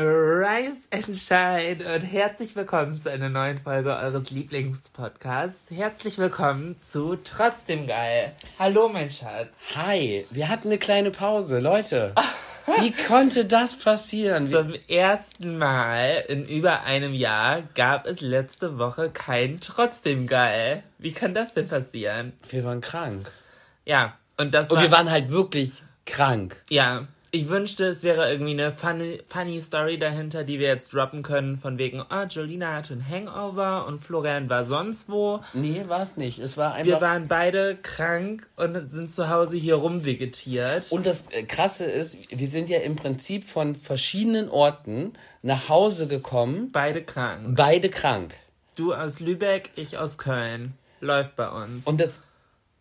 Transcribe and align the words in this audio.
Rise 0.00 0.86
and 0.92 1.16
Shine 1.16 1.92
und 1.92 2.02
herzlich 2.02 2.54
willkommen 2.54 3.00
zu 3.00 3.10
einer 3.10 3.28
neuen 3.28 3.58
Folge 3.58 3.96
eures 3.96 4.30
Lieblingspodcasts. 4.30 5.72
Herzlich 5.72 6.18
willkommen 6.18 6.78
zu 6.78 7.16
Trotzdem 7.16 7.88
Geil. 7.88 8.32
Hallo, 8.60 8.88
mein 8.88 9.10
Schatz. 9.10 9.48
Hi, 9.74 10.24
wir 10.30 10.48
hatten 10.48 10.68
eine 10.68 10.78
kleine 10.78 11.10
Pause, 11.10 11.58
Leute. 11.58 12.14
Wie 12.78 12.92
konnte 12.92 13.44
das 13.44 13.76
passieren? 13.76 14.48
Zum 14.48 14.72
ersten 14.86 15.58
Mal 15.58 16.24
in 16.28 16.46
über 16.46 16.82
einem 16.82 17.12
Jahr 17.12 17.62
gab 17.74 18.06
es 18.06 18.20
letzte 18.20 18.78
Woche 18.78 19.10
kein 19.10 19.58
Trotzdem 19.58 20.28
Geil. 20.28 20.84
Wie 20.98 21.10
kann 21.10 21.34
das 21.34 21.54
denn 21.54 21.66
passieren? 21.66 22.34
Wir 22.48 22.62
waren 22.62 22.80
krank. 22.80 23.32
Ja, 23.84 24.16
und 24.36 24.54
das 24.54 24.70
Und 24.70 24.76
war... 24.76 24.82
wir 24.84 24.92
waren 24.92 25.10
halt 25.10 25.32
wirklich 25.32 25.82
krank. 26.06 26.62
Ja, 26.68 27.08
ich 27.30 27.48
wünschte, 27.48 27.84
es 27.84 28.02
wäre 28.02 28.30
irgendwie 28.30 28.52
eine 28.52 28.72
funny, 28.72 29.20
funny 29.28 29.60
Story 29.60 29.98
dahinter, 29.98 30.44
die 30.44 30.58
wir 30.58 30.68
jetzt 30.68 30.94
droppen 30.94 31.22
können, 31.22 31.58
von 31.58 31.78
wegen, 31.78 32.02
ah, 32.08 32.24
Jolina 32.24 32.74
hatte 32.74 32.94
ein 32.94 33.06
Hangover 33.06 33.86
und 33.86 34.00
Florian 34.00 34.48
war 34.48 34.64
sonst 34.64 35.08
wo. 35.10 35.40
Nee, 35.52 35.84
war 35.88 36.02
es 36.02 36.16
nicht. 36.16 36.38
Es 36.38 36.56
war 36.56 36.74
einfach. 36.74 36.86
Wir 36.86 37.00
waren 37.00 37.28
beide 37.28 37.76
krank 37.76 38.46
und 38.56 38.92
sind 38.92 39.12
zu 39.12 39.28
Hause 39.28 39.56
hier 39.56 39.76
rumvegetiert. 39.76 40.90
und 40.90 41.06
das 41.06 41.26
äh, 41.30 41.42
Krasse 41.42 41.84
ist, 41.84 42.18
wir 42.30 42.50
sind 42.50 42.68
ja 42.68 42.78
im 42.80 42.96
Prinzip 42.96 43.44
von 43.44 43.74
verschiedenen 43.74 44.48
Orten 44.48 45.12
nach 45.42 45.68
Hause 45.68 46.06
gekommen, 46.08 46.70
beide 46.72 47.02
krank. 47.02 47.56
beide 47.56 47.90
krank. 47.90 48.34
Du 48.76 48.94
aus 48.94 49.20
Lübeck, 49.20 49.70
ich 49.74 49.98
aus 49.98 50.18
Köln. 50.18 50.74
Läuft 51.00 51.36
bei 51.36 51.48
uns. 51.48 51.86
Und 51.86 52.00
das, 52.00 52.22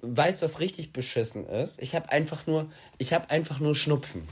weißt 0.02 0.42
was 0.42 0.60
richtig 0.60 0.94
beschissen 0.94 1.46
ist? 1.48 1.82
Ich 1.82 1.96
habe 1.96 2.12
einfach 2.12 2.48
nur, 2.48 2.70
ich 2.98 3.14
habe 3.14 3.30
einfach 3.30 3.60
nur 3.60 3.76
Schnupfen. 3.76 4.28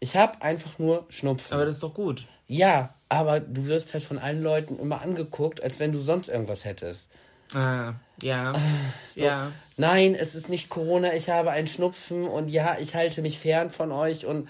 Ich 0.00 0.16
habe 0.16 0.40
einfach 0.42 0.78
nur 0.78 1.04
Schnupfen. 1.10 1.52
Aber 1.54 1.66
das 1.66 1.76
ist 1.76 1.82
doch 1.82 1.94
gut. 1.94 2.26
ja, 2.48 2.94
aber 3.12 3.40
du 3.40 3.66
wirst 3.66 3.92
halt 3.92 4.04
von 4.04 4.18
allen 4.18 4.40
Leuten 4.42 4.78
immer 4.78 5.02
angeguckt, 5.02 5.62
als 5.62 5.78
wenn 5.80 5.90
du 5.92 5.98
sonst 5.98 6.28
irgendwas 6.28 6.64
hättest. 6.64 7.10
Ah, 7.54 7.94
ja. 8.22 8.52
Ja. 9.16 9.50
Nein, 9.76 10.14
es 10.14 10.34
ist 10.36 10.48
nicht 10.48 10.68
Corona, 10.68 11.12
ich 11.14 11.28
habe 11.28 11.50
einen 11.50 11.66
Schnupfen 11.66 12.28
und 12.28 12.48
ja, 12.48 12.76
ich 12.78 12.94
halte 12.94 13.20
mich 13.22 13.38
fern 13.40 13.68
von 13.70 13.90
euch 13.92 14.26
und 14.26 14.48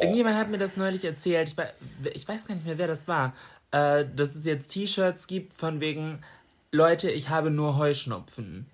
Irgendjemand 0.00 0.36
hat 0.36 0.48
mir 0.50 0.58
das 0.58 0.76
neulich 0.76 1.04
erzählt. 1.04 1.48
Ich, 1.48 1.56
wei- 1.56 1.72
ich 2.14 2.28
weiß 2.28 2.46
gar 2.46 2.54
nicht 2.54 2.64
mehr, 2.64 2.78
wer 2.78 2.86
das 2.86 3.08
war. 3.08 3.34
Äh, 3.72 4.04
dass 4.14 4.36
es 4.36 4.44
jetzt 4.44 4.68
T-Shirts 4.68 5.26
gibt 5.26 5.52
von 5.54 5.80
wegen, 5.80 6.22
Leute, 6.70 7.10
ich 7.10 7.28
habe 7.28 7.50
nur 7.50 7.76
Heuschnupfen. 7.76 8.66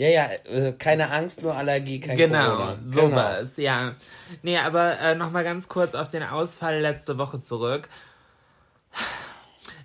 Ja, 0.00 0.08
ja, 0.08 0.30
äh, 0.50 0.72
keine 0.72 1.10
Angst, 1.10 1.42
nur 1.42 1.54
Allergie, 1.54 2.00
kein 2.00 2.16
Genau, 2.16 2.56
Corona. 2.56 2.78
sowas, 2.88 3.48
ja. 3.56 3.96
Nee, 4.40 4.56
aber 4.56 4.98
äh, 4.98 5.14
nochmal 5.14 5.44
ganz 5.44 5.68
kurz 5.68 5.94
auf 5.94 6.08
den 6.08 6.22
Ausfall 6.22 6.80
letzte 6.80 7.18
Woche 7.18 7.42
zurück. 7.42 7.86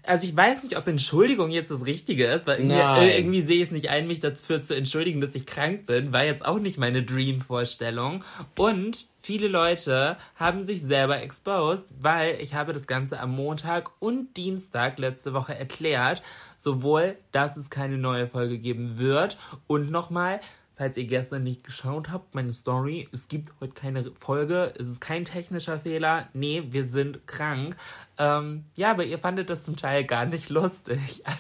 Also 0.04 0.26
ich 0.26 0.34
weiß 0.34 0.64
nicht, 0.64 0.78
ob 0.78 0.88
Entschuldigung 0.88 1.50
jetzt 1.50 1.70
das 1.70 1.86
Richtige 1.86 2.28
ist, 2.28 2.48
weil 2.48 2.60
irgendwie, 2.60 3.10
äh, 3.10 3.18
irgendwie 3.18 3.42
sehe 3.42 3.58
ich 3.58 3.64
es 3.64 3.72
nicht 3.72 3.90
ein, 3.90 4.08
mich 4.08 4.22
dafür 4.22 4.64
zu 4.64 4.74
entschuldigen, 4.74 5.20
dass 5.20 5.36
ich 5.36 5.46
krank 5.46 5.86
bin, 5.86 6.14
war 6.14 6.24
jetzt 6.24 6.46
auch 6.46 6.60
nicht 6.60 6.78
meine 6.78 7.04
Dream-Vorstellung. 7.04 8.24
Und 8.58 9.08
viele 9.22 9.50
Leute 9.50 10.16
haben 10.36 10.64
sich 10.64 10.82
selber 10.82 11.22
exposed, 11.22 11.88
weil 12.00 12.40
ich 12.40 12.54
habe 12.54 12.72
das 12.72 12.88
Ganze 12.88 13.20
am 13.20 13.32
Montag 13.32 13.90
und 14.00 14.38
Dienstag 14.38 14.98
letzte 14.98 15.34
Woche 15.34 15.56
erklärt, 15.56 16.22
sowohl, 16.66 17.16
dass 17.32 17.58
es 17.58 17.70
keine 17.70 18.00
neue 18.00 18.28
Folge 18.28 18.58
geben 18.58 18.98
wird 18.98 19.38
und 19.68 19.92
nochmal, 19.92 20.42
falls 20.76 20.98
ihr 20.98 21.06
gestern 21.06 21.44
nicht 21.44 21.64
geschaut 21.64 22.10
habt, 22.10 22.34
meine 22.34 22.52
Story, 22.52 23.08
es 23.14 23.28
gibt 23.28 23.54
heute 23.62 23.74
keine 23.74 24.12
Folge, 24.20 24.74
es 24.78 24.88
ist 24.88 25.00
kein 25.00 25.26
technischer 25.26 25.80
Fehler, 25.80 26.28
nee, 26.34 26.64
wir 26.72 26.86
sind 26.86 27.28
krank. 27.28 27.78
Ähm, 28.18 28.66
ja, 28.76 28.92
aber 28.92 29.06
ihr 29.06 29.20
fandet 29.20 29.52
das 29.52 29.64
zum 29.64 29.78
Teil 29.78 30.04
gar 30.04 30.26
nicht 30.26 30.50
lustig. 30.50 31.24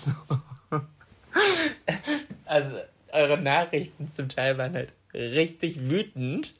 Also, 2.45 2.71
also 2.71 2.77
eure 3.11 3.37
Nachrichten 3.37 4.09
zum 4.13 4.29
Teil 4.29 4.57
waren 4.57 4.73
halt 4.73 4.93
richtig 5.13 5.89
wütend. 5.89 6.53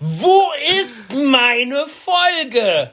Wo 0.00 0.42
ist 0.82 1.12
meine 1.12 1.86
Folge? 1.86 2.90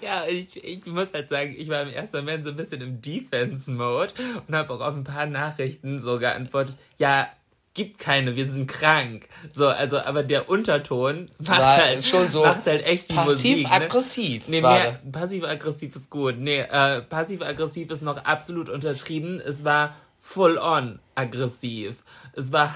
Ja, 0.00 0.26
ich, 0.26 0.62
ich 0.62 0.86
muss 0.86 1.12
halt 1.12 1.28
sagen, 1.28 1.54
ich 1.56 1.68
war 1.68 1.82
im 1.82 1.90
ersten 1.90 2.18
Moment 2.18 2.44
so 2.44 2.50
ein 2.50 2.56
bisschen 2.56 2.80
im 2.80 3.00
Defense-Mode 3.00 4.12
und 4.46 4.54
habe 4.54 4.72
auch 4.72 4.80
auf 4.80 4.94
ein 4.94 5.04
paar 5.04 5.26
Nachrichten 5.26 6.00
so 6.00 6.18
geantwortet, 6.18 6.76
ja, 6.96 7.28
gibt 7.74 7.98
keine, 7.98 8.36
wir 8.36 8.46
sind 8.46 8.66
krank. 8.66 9.28
So, 9.52 9.68
also, 9.68 9.98
aber 9.98 10.22
der 10.22 10.48
Unterton 10.48 11.30
macht, 11.38 11.60
War 11.60 11.76
halt, 11.76 12.04
schon 12.04 12.30
so 12.30 12.44
macht 12.44 12.66
halt 12.66 12.84
echt 12.84 13.10
die 13.10 13.14
Musik. 13.14 13.58
Ne? 13.58 13.62
Passiv-aggressiv 13.64 14.48
Nee, 14.48 14.62
war 14.62 14.78
mehr, 14.78 15.00
passiv-aggressiv 15.12 15.96
ist 15.96 16.10
gut. 16.10 16.36
Nee, 16.38 16.60
äh, 16.60 17.02
passiv-aggressiv 17.02 17.90
ist 17.90 18.02
noch 18.02 18.24
absolut 18.24 18.68
untertrieben. 18.68 19.40
Es 19.40 19.64
war 19.64 19.96
full-on 20.18 20.98
aggressiv. 21.14 21.96
Es 22.34 22.52
war, 22.52 22.74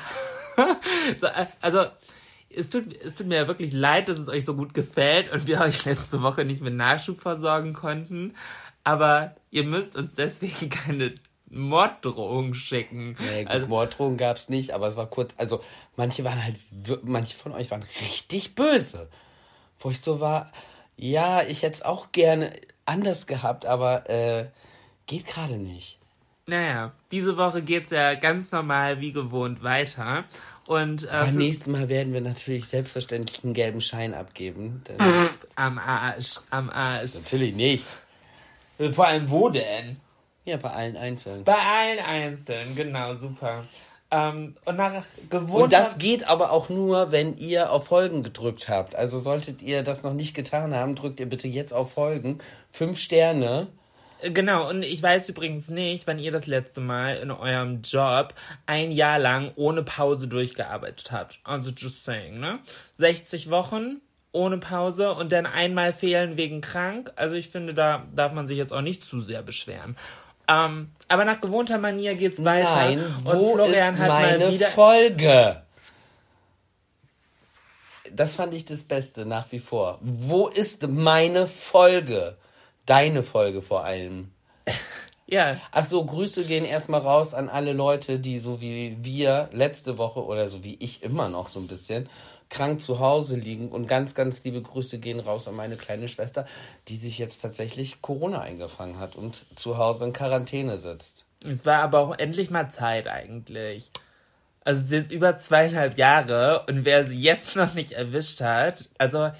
so, 1.21 1.27
äh, 1.27 1.47
also, 1.61 1.87
es 2.57 2.71
tut, 2.71 2.95
es 3.03 3.15
tut 3.15 3.27
mir 3.27 3.37
ja 3.37 3.47
wirklich 3.47 3.73
leid, 3.73 4.09
dass 4.09 4.19
es 4.19 4.29
euch 4.29 4.45
so 4.45 4.55
gut 4.55 4.75
gefällt 4.75 5.31
und 5.33 5.47
wir 5.47 5.61
euch 5.61 5.85
letzte 5.85 6.23
Woche 6.23 6.45
nicht 6.45 6.61
mit 6.61 6.75
Nachschub 6.75 7.21
versorgen 7.21 7.73
konnten. 7.73 8.35
Aber 8.85 9.35
ihr 9.51 9.65
müsst 9.65 9.97
uns 9.97 10.15
deswegen 10.15 10.69
keine 10.71 11.15
Morddrohung 11.51 12.55
schicken. 12.55 13.17
Nee, 13.19 13.45
gut, 13.45 13.51
also, 13.51 13.69
Morddrohungen 13.69 14.19
gab 14.19 14.37
es 14.37 14.49
nicht, 14.49 14.73
aber 14.73 14.89
es 14.89 14.97
war 14.97 15.07
kurz, 15.07 15.35
also 15.37 15.63
manche 15.97 16.25
waren 16.25 16.43
halt, 16.43 16.57
manche 17.03 17.37
von 17.37 17.53
euch 17.53 17.71
waren 17.71 17.85
richtig 18.01 18.55
böse. 18.55 19.09
Wo 19.79 19.91
ich 19.91 20.01
so 20.01 20.21
war, 20.21 20.53
ja, 20.97 21.43
ich 21.43 21.63
hätte 21.63 21.75
es 21.75 21.83
auch 21.83 22.13
gerne 22.13 22.53
anders 22.87 23.27
gehabt, 23.27 23.67
aber 23.67 24.09
äh, 24.09 24.47
geht 25.07 25.27
gerade 25.27 25.57
nicht. 25.57 25.99
Naja, 26.47 26.93
diese 27.11 27.37
Woche 27.37 27.63
geht's 27.63 27.91
ja 27.91 28.15
ganz 28.15 28.51
normal 28.53 29.01
wie 29.01 29.13
gewohnt 29.13 29.63
weiter. 29.63 30.25
Und 30.67 31.05
äh, 31.05 31.09
Beim 31.11 31.37
nächsten 31.37 31.73
Mal 31.73 31.89
werden 31.89 32.13
wir 32.13 32.21
natürlich 32.21 32.67
selbstverständlich 32.67 33.45
einen 33.45 33.55
gelben 33.55 33.81
Schein 33.81 34.15
abgeben. 34.15 34.83
am 35.57 35.79
Arsch, 35.79 36.41
am 36.51 36.71
Arsch. 36.71 37.15
natürlich 37.15 37.55
nicht. 37.55 37.85
Vor 38.93 39.07
allem 39.07 39.31
wo 39.31 39.49
denn? 39.49 39.97
Ja, 40.45 40.57
bei 40.57 40.71
allen 40.71 40.97
einzeln. 40.97 41.45
Bei 41.45 41.57
allen 41.57 41.99
Einzelnen, 42.01 42.75
genau, 42.75 43.15
super. 43.15 43.65
Ähm, 44.11 44.57
und 44.65 44.77
nach 44.77 45.05
gewohnter... 45.31 45.65
Und 45.65 45.73
das 45.73 45.99
geht 45.99 46.29
aber 46.29 46.51
auch 46.53 46.69
nur, 46.69 47.11
wenn 47.11 47.37
ihr 47.39 47.71
auf 47.71 47.87
Folgen 47.87 48.23
gedrückt 48.23 48.69
habt. 48.69 48.95
Also 48.95 49.21
solltet 49.21 49.63
ihr 49.63 49.83
das 49.83 50.03
noch 50.03 50.13
nicht 50.13 50.35
getan 50.35 50.75
haben, 50.75 50.95
drückt 50.95 51.21
ihr 51.21 51.29
bitte 51.29 51.49
jetzt 51.49 51.73
auf 51.73 51.93
Folgen. 51.93 52.39
Fünf 52.71 52.99
Sterne. 52.99 53.69
Genau, 54.33 54.69
und 54.69 54.83
ich 54.83 55.03
weiß 55.03 55.29
übrigens 55.29 55.69
nicht, 55.69 56.07
wann 56.07 56.19
ihr 56.19 56.33
das 56.33 56.47
letzte 56.47 56.81
Mal 56.81 57.17
in 57.17 57.31
eurem 57.31 57.83
Job 57.83 58.35
ein 58.67 58.91
Jahr 58.91 59.19
lang 59.19 59.53
ohne 59.57 59.83
Pause 59.83 60.29
durchgearbeitet 60.29 61.13
habt. 61.13 61.41
Also 61.45 61.71
just 61.71 62.05
saying, 62.05 62.41
ne? 62.41 62.61
60 62.99 63.51
Wochen 63.51 64.01
ohne 64.33 64.59
Pause 64.59 65.13
und 65.13 65.31
dann 65.31 65.47
einmal 65.47 65.93
fehlen 65.93 66.37
wegen 66.37 66.61
krank. 66.61 67.13
Also 67.17 67.37
ich 67.37 67.49
finde, 67.49 67.75
da 67.75 68.07
darf 68.15 68.33
man 68.33 68.49
sich 68.49 68.57
jetzt 68.57 68.73
auch 68.73 68.81
nicht 68.83 69.05
zu 69.05 69.21
sehr 69.21 69.43
beschweren. 69.43 69.97
Ähm, 70.49 70.91
aber 71.09 71.25
nach 71.25 71.41
gewohnter 71.41 71.79
Manier 71.79 72.15
geht's 72.15 72.45
weiter. 72.45 72.75
Nein, 72.75 72.99
und 73.25 73.39
wo 73.39 73.55
Florian 73.55 73.95
ist 73.95 74.01
hat 74.01 74.09
meine 74.09 74.45
mal 74.45 74.53
wieder. 74.53 74.67
Folge? 74.69 75.65
das 78.15 78.35
fand 78.35 78.55
ich 78.55 78.65
das 78.65 78.85
Beste 78.85 79.27
nach 79.27 79.51
wie 79.51 79.59
vor. 79.59 79.99
Wo 80.01 80.49
ist 80.49 80.87
meine 80.89 81.47
Folge? 81.47 82.37
Deine 82.87 83.23
Folge 83.23 83.63
vor 83.63 83.85
allem. 83.85 84.31
Ja. 85.27 85.57
Ach 85.73 85.87
so, 85.87 86.05
Grüße 86.05 86.45
gehen 86.45 86.67
erstmal 86.67 87.01
raus 87.01 87.33
an 87.33 87.49
alle 87.49 87.73
Leute, 87.73 88.19
die 88.19 88.39
so 88.39 88.61
wie 88.61 88.99
wir 89.01 89.49
letzte 89.53 89.97
Woche 89.97 90.23
oder 90.23 90.51
so 90.51 90.63
wie 90.65 90.75
ich 90.75 91.03
immer 91.03 91.31
noch 91.31 91.49
so 91.49 91.61
ein 91.61 91.67
bisschen 91.67 92.11
krank 92.51 92.81
zu 92.81 93.01
Hause 93.01 93.37
liegen. 93.37 93.71
Und 93.71 93.87
ganz, 93.87 94.15
ganz 94.15 94.45
liebe 94.45 94.61
Grüße 94.61 94.99
gehen 94.99 95.21
raus 95.21 95.49
an 95.49 95.57
meine 95.57 95.77
kleine 95.77 96.09
Schwester, 96.09 96.47
die 96.89 96.97
sich 96.97 97.19
jetzt 97.19 97.41
tatsächlich 97.41 98.03
Corona 98.03 98.41
eingefangen 98.41 98.99
hat 98.99 99.17
und 99.17 99.47
zu 99.57 99.79
Hause 99.79 100.05
in 100.05 100.13
Quarantäne 100.13 100.77
sitzt. 100.77 101.25
Es 101.43 101.65
war 101.65 101.79
aber 101.79 102.01
auch 102.01 102.19
endlich 102.19 102.51
mal 102.51 102.71
Zeit 102.71 103.09
eigentlich. 103.09 103.91
Also 104.65 104.95
jetzt 104.95 105.13
über 105.13 105.39
zweieinhalb 105.39 105.99
Jahre 105.99 106.65
und 106.69 106.85
wer 106.85 107.07
sie 107.07 107.21
jetzt 107.21 107.57
noch 107.57 107.75
nicht 107.75 107.93
erwischt 107.93 108.41
hat, 108.41 108.89
also 108.99 109.31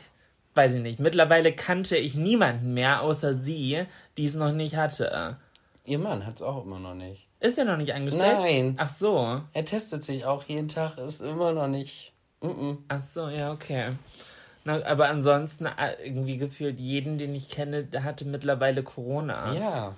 weiß 0.55 0.75
ich 0.75 0.83
nicht, 0.83 1.01
mittlerweile 1.01 1.53
kannte 1.53 1.97
ich 1.97 2.15
niemanden 2.15 2.75
mehr 2.75 3.03
außer 3.03 3.35
sie, 3.35 3.85
die 4.17 4.27
es 4.27 4.35
noch 4.35 4.53
nicht 4.53 4.77
hatte. 4.77 5.37
Ihr 5.85 5.99
Mann 5.99 6.25
hat 6.25 6.37
es 6.37 6.43
auch 6.43 6.65
immer 6.65 6.79
noch 6.79 6.95
nicht. 6.95 7.27
Ist 7.41 7.59
er 7.59 7.65
noch 7.67 7.77
nicht 7.77 7.93
angesteckt? 7.93 8.41
Nein. 8.41 8.75
Ach 8.79 8.89
so. 8.89 9.43
Er 9.53 9.65
testet 9.65 10.03
sich 10.05 10.25
auch 10.25 10.45
jeden 10.45 10.69
Tag, 10.69 10.97
ist 10.99 11.21
immer 11.21 11.53
noch 11.53 11.69
nicht. 11.69 12.13
Mm 12.41 12.47
-mm. 12.47 12.79
Ach 12.89 13.03
so, 13.03 13.29
ja, 13.29 13.53
okay. 13.53 13.93
Na, 14.65 14.83
aber 14.87 15.09
ansonsten 15.09 15.67
äh, 15.67 15.95
irgendwie 16.03 16.39
gefühlt 16.39 16.81
jeden, 16.81 17.19
den 17.19 17.35
ich 17.35 17.51
kenne, 17.51 17.85
der 17.85 18.03
hatte 18.05 18.25
mittlerweile 18.25 18.83
Corona. 18.83 19.53
Ja. 19.55 19.95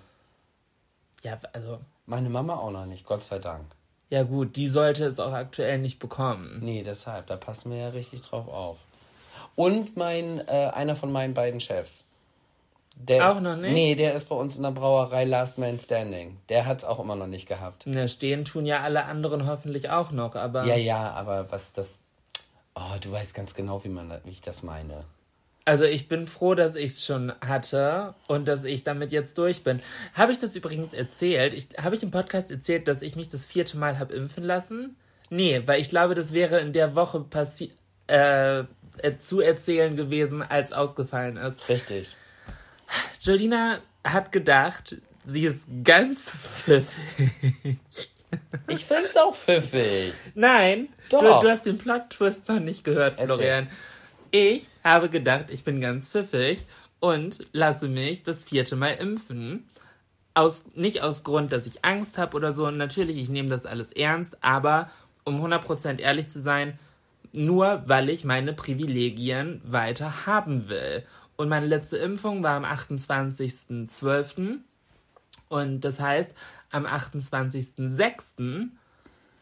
Ja, 1.23 1.39
also, 1.53 1.79
Meine 2.07 2.31
Mama 2.31 2.57
auch 2.57 2.73
noch 2.73 2.87
nicht, 2.87 3.05
Gott 3.05 3.23
sei 3.23 3.39
Dank. 3.39 3.65
ja 4.11 4.23
gut, 4.25 4.57
die 4.57 4.69
sollte 4.69 5.05
es 5.07 5.21
auch 5.21 5.33
aktuell 5.33 5.79
nicht 5.79 5.99
bekommen. 6.01 6.59
Nee, 6.63 6.83
deshalb, 6.85 7.27
da 7.29 7.37
passen 7.37 7.71
wir 7.71 7.79
ja 7.79 7.89
richtig 7.89 8.23
drauf 8.23 8.49
auf. 8.49 8.79
Und 9.57 9.97
mein, 9.97 10.47
äh, 10.47 10.71
einer 10.75 10.95
von 10.95 11.11
meinen 11.11 11.35
beiden 11.35 11.61
Chefs. 11.61 12.05
Der 12.99 13.27
Auch 13.27 13.37
ist, 13.37 13.43
noch 13.43 13.57
nicht? 13.57 13.73
Nee, 13.73 13.95
der 13.95 14.15
ist 14.15 14.29
bei 14.29 14.37
uns 14.37 14.57
in 14.57 14.63
der 14.63 14.71
Brauerei 14.71 15.25
Last 15.25 15.59
Man 15.59 15.79
Standing. 15.79 16.39
Der 16.49 16.65
hat 16.65 16.79
es 16.79 16.85
auch 16.85 16.99
immer 16.99 17.15
noch 17.15 17.27
nicht 17.27 17.47
gehabt. 17.47 17.83
Na, 17.87 18.09
stehen 18.09 18.45
tun 18.45 18.65
ja 18.65 18.81
alle 18.81 19.05
anderen 19.05 19.47
hoffentlich 19.47 19.91
auch 19.91 20.13
noch, 20.13 20.35
aber. 20.35 20.65
Ja, 20.65 20.77
ja, 20.77 21.11
aber 21.13 21.51
was 21.51 21.73
das. 21.73 22.13
Oh, 22.75 22.97
du 23.01 23.11
weißt 23.11 23.35
ganz 23.35 23.55
genau, 23.55 23.85
wie, 23.85 23.89
man, 23.89 24.13
wie 24.25 24.31
ich 24.31 24.41
das 24.41 24.63
meine. 24.63 25.05
Also 25.67 25.85
ich 25.85 26.09
bin 26.09 26.27
froh, 26.27 26.55
dass 26.55 26.75
ich 26.75 26.93
es 26.93 27.05
schon 27.05 27.33
hatte 27.41 28.15
und 28.29 28.47
dass 28.47 28.65
ich 28.65 28.85
damit 28.85 29.11
jetzt 29.11 29.37
durch 29.37 29.65
bin. 29.65 29.83
Habe 30.15 30.33
ich 30.33 30.39
das 30.39 30.55
übrigens 30.55 30.95
erzählt? 30.95 31.55
Ich, 31.55 31.69
habe 31.83 31.97
ich 31.97 32.03
im 32.03 32.11
Podcast 32.11 32.51
erzählt, 32.51 32.87
dass 32.87 33.03
ich 33.03 33.17
mich 33.17 33.31
das 33.31 33.47
vierte 33.47 33.77
Mal 33.77 33.99
habe 33.99 34.15
impfen 34.15 34.45
lassen? 34.45 34.97
Nee, 35.29 35.63
weil 35.67 35.81
ich 35.81 35.91
glaube, 35.91 36.15
das 36.15 36.33
wäre 36.33 36.61
in 36.61 36.73
der 36.73 36.95
Woche 36.95 37.21
passi 37.21 37.73
äh, 38.09 38.61
äh, 38.61 38.65
zu 39.19 39.41
erzählen 39.41 39.97
gewesen, 39.97 40.43
als 40.43 40.73
ausgefallen 40.73 41.37
ist. 41.37 41.69
Richtig. 41.69 42.17
Jolina 43.21 43.79
hat 44.05 44.33
gedacht, 44.33 44.97
sie 45.25 45.47
ist 45.47 45.67
ganz 45.85 46.31
pfiffig. 46.31 47.79
Ich 48.69 48.85
find's 48.85 49.17
auch 49.17 49.35
pfiffig. 49.35 50.13
Nein. 50.35 50.89
Du, 51.11 51.21
du 51.21 51.49
hast 51.49 51.67
den 51.67 51.79
Plot-Twist 51.79 52.49
noch 52.49 52.61
nicht 52.61 52.85
gehört, 52.85 53.19
Erzähl. 53.19 53.35
Florian. 53.35 53.69
Ich 54.31 54.69
habe 54.83 55.09
gedacht, 55.09 55.47
ich 55.49 55.65
bin 55.65 55.81
ganz 55.81 56.09
pfiffig 56.09 56.67
und 57.01 57.47
lasse 57.53 57.89
mich 57.89 58.23
das 58.23 58.45
vierte 58.45 58.77
Mal 58.77 58.95
impfen. 58.95 59.67
Aus, 60.35 60.65
nicht 60.75 61.03
aus 61.03 61.25
Grund, 61.25 61.53
dass 61.53 61.67
ich 61.67 61.85
Angst 61.85 62.19
habe 62.19 62.37
oder 62.37 62.53
so. 62.53 62.71
Natürlich, 62.71 63.17
ich 63.17 63.29
nehme 63.29 63.49
das 63.49 63.65
alles 63.65 63.93
ernst, 63.93 64.37
aber 64.43 64.91
um 65.25 65.45
100% 65.45 65.99
ehrlich 66.01 66.29
zu 66.29 66.41
sein, 66.41 66.79
nur 67.37 67.83
weil 67.87 68.09
ich 68.09 68.25
meine 68.25 68.55
Privilegien 68.55 69.61
weiter 69.65 70.27
haben 70.27 70.69
will. 70.69 71.05
Und 71.37 71.51
meine 71.51 71.67
letzte 71.67 71.99
Impfung 71.99 72.43
war 72.43 72.57
am 72.57 72.65
28.12. 72.65 74.59
Und 75.49 75.81
das 75.83 76.01
heißt, 76.01 76.33
am 76.71 76.87
28.06. 76.87 78.69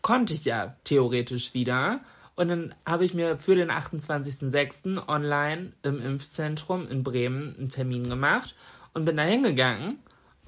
konnte 0.02 0.35
ich 0.35 0.44
ja 0.44 0.75
theoretisch 0.82 1.55
wieder. 1.55 2.00
Und 2.35 2.49
dann 2.49 2.75
habe 2.85 3.05
ich 3.05 3.14
mir 3.14 3.38
für 3.38 3.55
den 3.55 3.70
28.06. 3.70 5.08
online 5.08 5.73
im 5.82 6.05
Impfzentrum 6.05 6.88
in 6.88 7.05
Bremen 7.05 7.55
einen 7.56 7.69
Termin 7.69 8.08
gemacht 8.08 8.56
und 8.93 9.05
bin 9.05 9.17
da 9.17 9.23
hingegangen. 9.23 9.99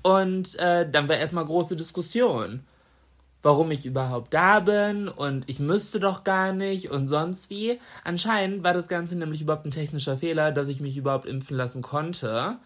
Und 0.02 0.58
äh, 0.58 0.90
dann 0.90 1.08
war 1.08 1.16
erstmal 1.16 1.44
große 1.44 1.76
Diskussion, 1.76 2.64
warum 3.42 3.70
ich 3.70 3.86
überhaupt 3.86 4.34
da 4.34 4.60
bin 4.60 5.08
und 5.08 5.44
ich 5.48 5.58
müsste 5.58 6.00
doch 6.00 6.24
gar 6.24 6.52
nicht 6.52 6.90
und 6.90 7.08
sonst 7.08 7.50
wie. 7.50 7.80
Anscheinend 8.04 8.64
war 8.64 8.74
das 8.74 8.88
Ganze 8.88 9.16
nämlich 9.16 9.40
überhaupt 9.40 9.66
ein 9.66 9.70
technischer 9.70 10.18
Fehler, 10.18 10.52
dass 10.52 10.68
ich 10.68 10.80
mich 10.80 10.96
überhaupt 10.96 11.26
impfen 11.26 11.56
lassen 11.56 11.82
konnte. 11.82 12.58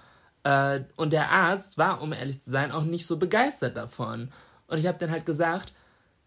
Äh, 0.44 0.80
und 0.96 1.12
der 1.12 1.30
Arzt 1.30 1.78
war, 1.78 2.00
um 2.00 2.12
ehrlich 2.12 2.42
zu 2.42 2.50
sein, 2.50 2.72
auch 2.72 2.84
nicht 2.84 3.06
so 3.06 3.18
begeistert 3.18 3.76
davon. 3.76 4.30
Und 4.68 4.78
ich 4.78 4.86
habe 4.86 4.98
dann 4.98 5.10
halt 5.10 5.26
gesagt, 5.26 5.72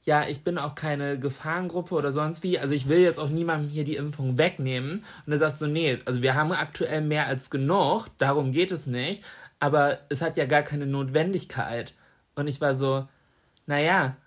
ja, 0.05 0.27
ich 0.27 0.43
bin 0.43 0.57
auch 0.57 0.75
keine 0.75 1.17
Gefahrengruppe 1.17 1.95
oder 1.95 2.11
sonst 2.11 2.43
wie. 2.43 2.59
Also 2.59 2.73
ich 2.73 2.89
will 2.89 2.99
jetzt 2.99 3.19
auch 3.19 3.29
niemandem 3.29 3.69
hier 3.69 3.85
die 3.85 3.95
Impfung 3.95 4.37
wegnehmen. 4.37 5.03
Und 5.25 5.31
er 5.31 5.39
sagt 5.39 5.57
so, 5.57 5.65
nee, 5.65 5.99
also 6.05 6.21
wir 6.21 6.35
haben 6.35 6.51
aktuell 6.51 7.01
mehr 7.01 7.27
als 7.27 7.49
genug, 7.49 8.07
darum 8.17 8.51
geht 8.51 8.71
es 8.71 8.85
nicht. 8.85 9.23
Aber 9.59 9.99
es 10.09 10.21
hat 10.21 10.37
ja 10.37 10.45
gar 10.45 10.61
keine 10.61 10.85
Notwendigkeit. 10.85 11.93
Und 12.35 12.47
ich 12.47 12.59
war 12.59 12.75
so, 12.75 13.07
naja, 13.65 14.17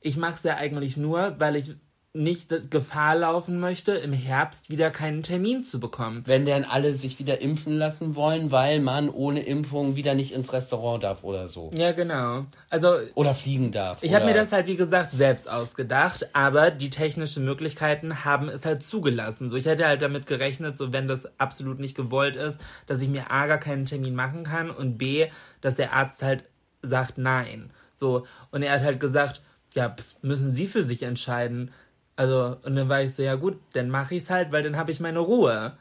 ich 0.00 0.16
mache 0.16 0.34
es 0.34 0.42
ja 0.42 0.56
eigentlich 0.56 0.96
nur, 0.96 1.38
weil 1.38 1.56
ich 1.56 1.74
nicht 2.14 2.70
Gefahr 2.70 3.16
laufen 3.16 3.60
möchte, 3.60 3.92
im 3.92 4.12
Herbst 4.12 4.70
wieder 4.70 4.90
keinen 4.90 5.22
Termin 5.22 5.62
zu 5.62 5.78
bekommen. 5.78 6.22
Wenn 6.24 6.46
denn 6.46 6.64
alle 6.64 6.96
sich 6.96 7.18
wieder 7.18 7.40
impfen 7.42 7.76
lassen 7.76 8.16
wollen, 8.16 8.50
weil 8.50 8.80
man 8.80 9.10
ohne 9.10 9.40
Impfung 9.40 9.94
wieder 9.94 10.14
nicht 10.14 10.32
ins 10.32 10.52
Restaurant 10.52 11.04
darf 11.04 11.22
oder 11.22 11.48
so. 11.48 11.70
Ja, 11.76 11.92
genau. 11.92 12.46
Also 12.70 12.96
Oder 13.14 13.34
fliegen 13.34 13.72
darf. 13.72 14.02
Ich 14.02 14.14
habe 14.14 14.24
mir 14.24 14.34
das 14.34 14.52
halt, 14.52 14.66
wie 14.66 14.76
gesagt, 14.76 15.12
selbst 15.12 15.48
ausgedacht, 15.48 16.34
aber 16.34 16.70
die 16.70 16.90
technischen 16.90 17.44
Möglichkeiten 17.44 18.24
haben 18.24 18.48
es 18.48 18.64
halt 18.64 18.82
zugelassen. 18.82 19.50
So, 19.50 19.56
ich 19.56 19.66
hätte 19.66 19.86
halt 19.86 20.00
damit 20.00 20.26
gerechnet, 20.26 20.76
so 20.76 20.92
wenn 20.92 21.08
das 21.08 21.28
absolut 21.38 21.78
nicht 21.78 21.94
gewollt 21.94 22.36
ist, 22.36 22.58
dass 22.86 23.02
ich 23.02 23.08
mir 23.08 23.30
A 23.30 23.46
gar 23.46 23.58
keinen 23.58 23.84
Termin 23.84 24.14
machen 24.14 24.44
kann 24.44 24.70
und 24.70 24.96
B, 24.96 25.26
dass 25.60 25.76
der 25.76 25.92
Arzt 25.92 26.22
halt 26.22 26.44
sagt 26.80 27.18
nein. 27.18 27.70
So, 27.96 28.26
und 28.50 28.62
er 28.62 28.72
hat 28.72 28.82
halt 28.82 29.00
gesagt, 29.00 29.42
ja, 29.74 29.90
pf, 29.90 30.16
müssen 30.22 30.52
Sie 30.52 30.66
für 30.66 30.82
sich 30.82 31.02
entscheiden. 31.02 31.72
Also, 32.16 32.56
und 32.64 32.74
dann 32.76 32.88
war 32.88 33.02
ich 33.02 33.14
so, 33.14 33.22
ja 33.22 33.36
gut, 33.36 33.58
dann 33.74 33.90
mache 33.90 34.14
ich's 34.16 34.30
halt, 34.30 34.50
weil 34.52 34.62
dann 34.62 34.76
habe 34.76 34.90
ich 34.92 35.00
meine 35.00 35.20
Ruhe. 35.20 35.76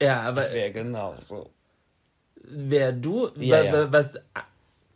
Ja, 0.00 0.22
aber 0.22 0.52
Wäre 0.52 0.72
genau 0.72 1.14
so. 1.20 1.50
wer 2.44 2.92
du, 2.92 3.30
Ja, 3.38 3.62
ja. 3.64 3.72
wa- 3.72 3.88
was, 3.92 4.10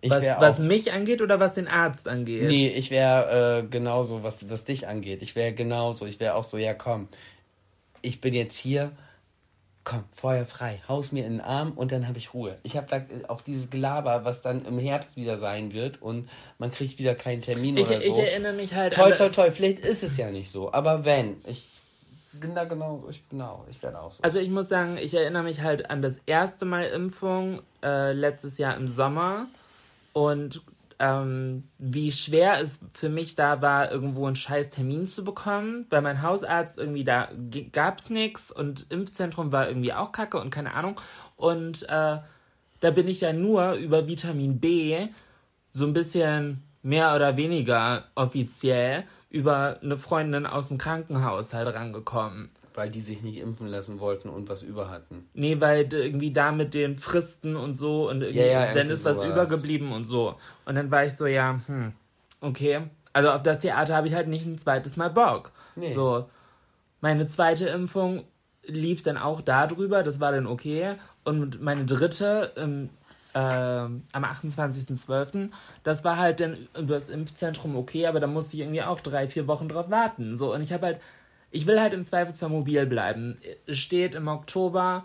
Ich 0.01 0.11
was, 0.11 0.23
wär 0.23 0.41
was 0.41 0.59
mich 0.59 0.93
angeht 0.93 1.23
oder 1.23 1.41
was 1.41 1.55
den 1.55 1.69
Arzt 1.69 2.09
angeht? 2.09 2.49
Nee, 2.49 2.69
ich 2.69 2.91
wäre 2.91 3.61
äh, 3.65 3.67
genauso, 3.69 4.23
was, 4.23 4.49
was 4.51 4.65
dich 4.65 4.87
angeht. 4.89 5.23
Ich 5.23 5.35
wäre 5.37 5.53
genauso. 5.53 6.07
Ich 6.07 6.21
wäre 6.21 6.35
auch 6.35 6.45
so, 6.45 6.59
ja 6.59 6.75
komm, 6.75 7.09
ich 8.03 8.21
bin 8.21 8.35
jetzt 8.35 8.59
hier, 8.59 8.93
komm, 9.87 10.03
Feuer 10.13 10.45
frei, 10.45 10.83
haus 10.89 11.13
mir 11.13 11.25
in 11.25 11.35
den 11.35 11.41
Arm 11.41 11.71
und 11.73 11.93
dann 11.93 12.09
habe 12.09 12.19
ich 12.19 12.35
Ruhe. 12.35 12.59
Ich 12.65 12.77
habe 12.77 12.89
da 12.91 13.01
auf 13.29 13.45
dieses 13.45 13.71
Gelaber, 13.71 14.25
was 14.25 14.43
dann 14.43 14.67
im 14.67 14.81
Herbst 14.81 15.17
wieder 15.17 15.39
sein 15.39 15.73
wird 15.73 16.03
und 16.03 16.29
man 16.59 16.73
kriegt 16.73 16.99
wieder 16.99 17.15
keinen 17.15 17.41
Termin 17.41 17.77
Ich, 17.77 17.87
oder 17.87 18.03
so. 18.03 18.07
ich 18.09 18.19
erinnere 18.19 18.53
mich 18.53 18.75
halt 18.75 18.95
Toi, 18.95 19.13
an. 19.13 19.17
toi, 19.17 19.29
toi, 19.29 19.51
vielleicht 19.53 19.79
ist 19.79 20.03
es 20.03 20.17
ja 20.17 20.31
nicht 20.33 20.51
so, 20.51 20.73
aber 20.73 21.05
wenn, 21.05 21.37
ich 21.47 21.69
bin 22.33 22.57
da 22.57 22.65
genau, 22.65 23.05
ich, 23.09 23.23
genau, 23.31 23.65
ich 23.71 23.81
werde 23.81 24.01
auch 24.01 24.11
so. 24.11 24.23
Also 24.25 24.41
ich 24.41 24.51
muss 24.51 24.69
sagen, 24.69 24.99
ich 25.01 25.15
erinnere 25.15 25.45
mich 25.45 25.61
halt 25.61 25.89
an 25.89 26.03
das 26.03 26.19
erste 26.27 26.65
Mal 26.65 26.87
Impfung 26.87 27.63
äh, 27.85 28.13
letztes 28.13 28.59
Jahr 28.59 28.77
im 28.77 28.89
Sommer 28.89 29.47
und 30.13 30.63
ähm, 30.99 31.65
wie 31.79 32.13
schwer 32.13 32.61
es 32.61 32.81
für 32.93 33.09
mich 33.09 33.35
da 33.35 33.61
war, 33.63 33.91
irgendwo 33.91 34.27
einen 34.27 34.37
scheiß 34.37 34.71
Termin 34.71 35.07
zu 35.07 35.25
bekommen, 35.25 35.87
weil 35.91 36.03
mein 36.03 36.23
Hausarzt 36.23 36.79
irgendwie 36.79 37.05
da 37.05 37.29
gab's 37.73 38.11
nix 38.11 38.51
und 38.51 38.87
Impfzentrum 38.91 39.53
war 39.53 39.69
irgendwie 39.69 39.93
auch 39.93 40.13
kacke 40.13 40.41
und 40.41 40.51
keine 40.51 40.75
Ahnung 40.75 41.01
und 41.37 41.83
äh, 41.85 42.19
da 42.81 42.91
bin 42.91 43.09
ich 43.09 43.21
ja 43.23 43.33
nur 43.33 43.73
über 43.73 44.07
Vitamin 44.07 44.61
B 44.61 45.09
so 45.73 45.87
ein 45.87 45.93
bisschen 45.93 46.63
mehr 46.83 47.15
oder 47.15 47.37
weniger 47.37 48.05
offiziell 48.15 49.05
über 49.29 49.79
eine 49.83 49.99
Freundin 49.99 50.47
aus 50.47 50.69
dem 50.69 50.79
Krankenhaus 50.79 51.53
halt 51.53 51.75
rangekommen. 51.75 52.51
Weil 52.77 52.91
die 52.91 53.01
sich 53.01 53.23
nicht 53.23 53.39
impfen 53.39 53.67
lassen 53.67 53.99
wollten 54.01 54.29
und 54.29 54.49
was 54.49 54.63
über 54.63 54.91
hatten. 54.91 55.29
Nee, 55.33 55.61
weil 55.61 55.93
irgendwie 55.93 56.31
da 56.31 56.53
mit 56.53 56.75
den 56.75 56.97
Fristen 56.97 57.57
und 57.57 57.75
so 57.75 58.09
und 58.09 58.21
irgendwie, 58.21 58.41
Ja, 58.41 58.67
ja, 58.67 58.75
dann 58.75 58.91
ist 58.91 59.05
was 59.05 59.25
übergeblieben 59.25 59.93
und 59.93 60.05
so. 60.05 60.37
Und 60.67 60.75
dann 60.75 60.91
war 60.91 61.07
ich 61.07 61.15
so, 61.15 61.27
ja, 61.27 61.59
hm, 61.67 61.93
okay. 62.43 62.83
Also 63.15 63.31
auf 63.31 63.43
das 63.43 63.61
Theater 63.61 63.97
habe 63.97 64.09
ich 64.09 64.15
halt 64.15 64.29
nicht 64.29 64.45
ein 64.45 64.59
zweites 64.59 64.99
Mal 64.99 65.09
Bock. 65.09 65.53
Nee. 65.75 65.95
So, 65.95 66.29
meine 67.01 67.29
zweite 67.29 67.67
Impfung 67.69 68.25
lief 68.67 69.03
dann 69.03 69.17
auch 69.17 69.41
darüber, 69.41 70.03
das 70.03 70.21
war 70.21 70.33
dann 70.33 70.47
okay. 70.47 70.97
Und 71.25 71.63
meine 71.63 71.85
dritte 71.85 72.53
im, 72.57 72.91
ähm, 73.35 74.03
am 74.13 74.25
28.12., 74.25 75.51
das 75.83 76.05
war 76.05 76.17
halt 76.17 76.41
dann 76.41 76.69
über 76.79 76.95
das 76.95 77.09
Impfzentrum 77.09 77.77
okay, 77.77 78.07
aber 78.07 78.21
da 78.21 78.27
musste 78.27 78.55
ich 78.55 78.61
irgendwie 78.61 78.83
auch 78.83 79.01
drei, 79.01 79.29
vier 79.29 79.47
Wochen 79.47 79.69
drauf 79.69 79.91
warten. 79.91 80.37
So, 80.37 80.55
und 80.55 80.63
ich 80.63 80.73
habe 80.73 80.87
halt, 80.87 81.01
ich 81.51 81.67
will 81.67 81.81
halt 81.81 81.95
im 81.95 82.07
Zweifelsfall 82.07 82.51
mobil 82.51 82.87
bleiben. 82.87 83.39
Es 83.67 83.79
steht 83.79 84.15
im 84.15 84.29
Oktober 84.29 85.05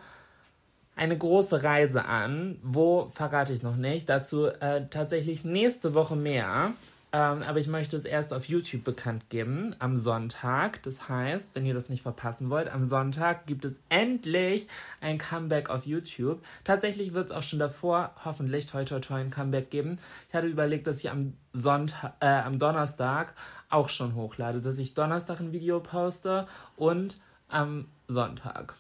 eine 0.95 1.17
große 1.17 1.63
Reise 1.63 2.05
an. 2.05 2.57
Wo 2.62 3.10
verrate 3.13 3.53
ich 3.53 3.63
noch 3.63 3.75
nicht. 3.75 4.10
Dazu 4.10 4.48
äh, 4.48 4.88
tatsächlich 4.89 5.43
nächste 5.43 5.93
Woche 5.93 6.15
mehr. 6.15 6.74
Ähm, 7.13 7.43
aber 7.43 7.60
ich 7.60 7.67
möchte 7.67 7.98
es 7.98 8.05
erst 8.05 8.33
auf 8.33 8.45
YouTube 8.45 8.86
bekannt 8.86 9.29
geben, 9.29 9.75
am 9.79 9.98
Sonntag. 9.98 10.81
Das 10.83 11.10
heißt, 11.10 11.51
wenn 11.53 11.65
ihr 11.65 11.74
das 11.74 11.89
nicht 11.89 12.03
verpassen 12.03 12.50
wollt, 12.50 12.69
am 12.69 12.86
Sonntag 12.86 13.48
gibt 13.48 13.65
es 13.65 13.79
endlich 13.89 14.67
ein 15.01 15.17
Comeback 15.17 15.69
auf 15.69 15.86
YouTube. 15.86 16.41
Tatsächlich 16.63 17.13
wird 17.13 17.25
es 17.29 17.36
auch 17.36 17.43
schon 17.43 17.60
davor, 17.60 18.12
hoffentlich, 18.24 18.65
toi 18.67 18.86
toi 18.86 19.00
toi, 19.00 19.19
ein 19.19 19.29
Comeback 19.29 19.69
geben. 19.69 20.00
Ich 20.29 20.33
hatte 20.33 20.48
überlegt, 20.48 20.88
dass 20.88 21.00
ich 21.00 21.10
am, 21.10 21.33
Sonntag, 21.51 22.13
äh, 22.21 22.27
am 22.27 22.60
Donnerstag 22.60 23.33
auch 23.72 23.90
schon 23.90 24.16
hochlade, 24.16 24.62
dass 24.62 24.78
ich 24.78 24.94
Donnerstag 24.94 25.40
ein 25.40 25.51
Video 25.51 25.80
poste 25.80 26.48
und 26.75 27.20
am 27.48 27.88
Sonntag. 28.08 28.75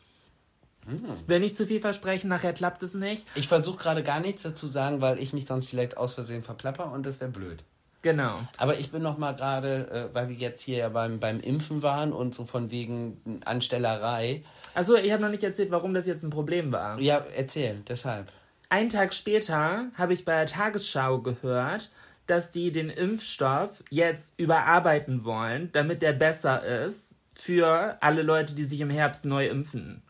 Hm. 0.85 1.27
Will 1.27 1.39
nicht 1.39 1.57
zu 1.57 1.67
viel 1.67 1.79
versprechen, 1.79 2.27
nachher 2.27 2.53
klappt 2.53 2.81
es 2.83 2.93
nicht. 2.95 3.27
Ich 3.35 3.47
versuche 3.47 3.77
gerade 3.77 4.03
gar 4.03 4.19
nichts 4.19 4.43
dazu 4.43 4.67
sagen, 4.67 5.01
weil 5.01 5.19
ich 5.19 5.33
mich 5.33 5.45
sonst 5.45 5.69
vielleicht 5.69 5.97
aus 5.97 6.13
Versehen 6.13 6.43
verplapper 6.43 6.91
und 6.91 7.05
das 7.05 7.19
wäre 7.19 7.31
blöd. 7.31 7.63
Genau. 8.01 8.39
Aber 8.57 8.79
ich 8.79 8.91
bin 8.91 9.03
noch 9.03 9.17
mal 9.19 9.35
gerade, 9.35 10.09
äh, 10.11 10.15
weil 10.15 10.29
wir 10.29 10.35
jetzt 10.35 10.61
hier 10.61 10.77
ja 10.77 10.89
beim, 10.89 11.19
beim 11.19 11.39
Impfen 11.39 11.83
waren 11.83 12.13
und 12.13 12.33
so 12.33 12.45
von 12.45 12.71
wegen 12.71 13.41
Anstellerei. 13.45 14.43
Also 14.73 14.95
ich 14.95 15.11
habe 15.11 15.21
noch 15.21 15.29
nicht 15.29 15.43
erzählt, 15.43 15.69
warum 15.69 15.93
das 15.93 16.07
jetzt 16.07 16.23
ein 16.23 16.31
Problem 16.31 16.71
war. 16.71 16.99
Ja, 16.99 17.23
erzähl, 17.35 17.83
deshalb. 17.87 18.31
Einen 18.69 18.89
Tag 18.89 19.13
später 19.13 19.87
habe 19.95 20.13
ich 20.13 20.25
bei 20.25 20.33
der 20.33 20.45
Tagesschau 20.45 21.19
gehört, 21.19 21.91
dass 22.27 22.51
die 22.51 22.71
den 22.71 22.89
Impfstoff 22.89 23.83
jetzt 23.89 24.33
überarbeiten 24.37 25.25
wollen, 25.25 25.71
damit 25.73 26.01
der 26.01 26.13
besser 26.13 26.63
ist 26.85 27.15
für 27.33 27.97
alle 28.01 28.21
Leute, 28.21 28.53
die 28.53 28.63
sich 28.63 28.81
im 28.81 28.89
Herbst 28.89 29.25
neu 29.25 29.47
impfen. 29.47 30.03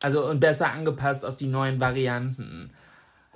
Also 0.00 0.24
und 0.24 0.40
besser 0.40 0.72
angepasst 0.72 1.24
auf 1.24 1.36
die 1.36 1.46
neuen 1.46 1.78
Varianten. 1.78 2.72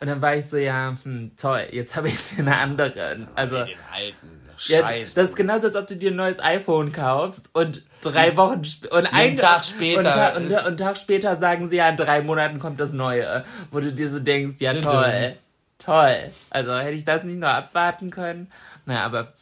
Und 0.01 0.09
dann 0.09 0.21
war 0.21 0.35
ich 0.35 0.47
so, 0.47 0.57
ja, 0.57 0.97
hm, 1.03 1.33
toll, 1.37 1.69
jetzt 1.71 1.95
habe 1.97 2.09
ich 2.09 2.37
den 2.37 2.49
anderen. 2.49 3.29
Also, 3.35 3.65
den 3.65 3.79
alten. 3.93 4.45
Scheiße. 4.57 4.73
Ja, 4.73 4.83
das 5.23 5.31
ist 5.31 5.37
genauso, 5.37 5.67
als 5.67 5.77
ob 5.77 5.87
du 5.87 5.97
dir 5.97 6.11
ein 6.11 6.17
neues 6.17 6.39
iPhone 6.39 6.93
kaufst 6.93 7.51
und 7.55 7.83
drei 8.03 8.37
Wochen 8.37 8.63
und 8.91 9.07
einen 9.07 9.37
Tag 9.37 9.65
später. 9.65 10.37
Und, 10.37 10.51
und, 10.51 10.67
und, 10.67 10.77
Tag 10.77 10.97
später 10.97 11.35
sagen 11.37 11.69
sie 11.69 11.77
ja, 11.77 11.89
in 11.89 11.97
drei 11.97 12.23
Monaten 12.23 12.59
kommt 12.59 12.79
das 12.79 12.93
Neue. 12.93 13.45
Wo 13.71 13.81
du 13.81 13.93
dir 13.93 14.11
so 14.11 14.21
denkst, 14.21 14.61
ja 14.61 14.75
toll, 14.75 15.35
toll. 15.85 16.31
Also 16.51 16.77
hätte 16.77 16.93
ich 16.93 17.05
das 17.05 17.25
nicht 17.25 17.39
nur 17.39 17.51
abwarten 17.51 18.11
können. 18.11 18.51
Naja, 18.87 19.05
aber 19.05 19.33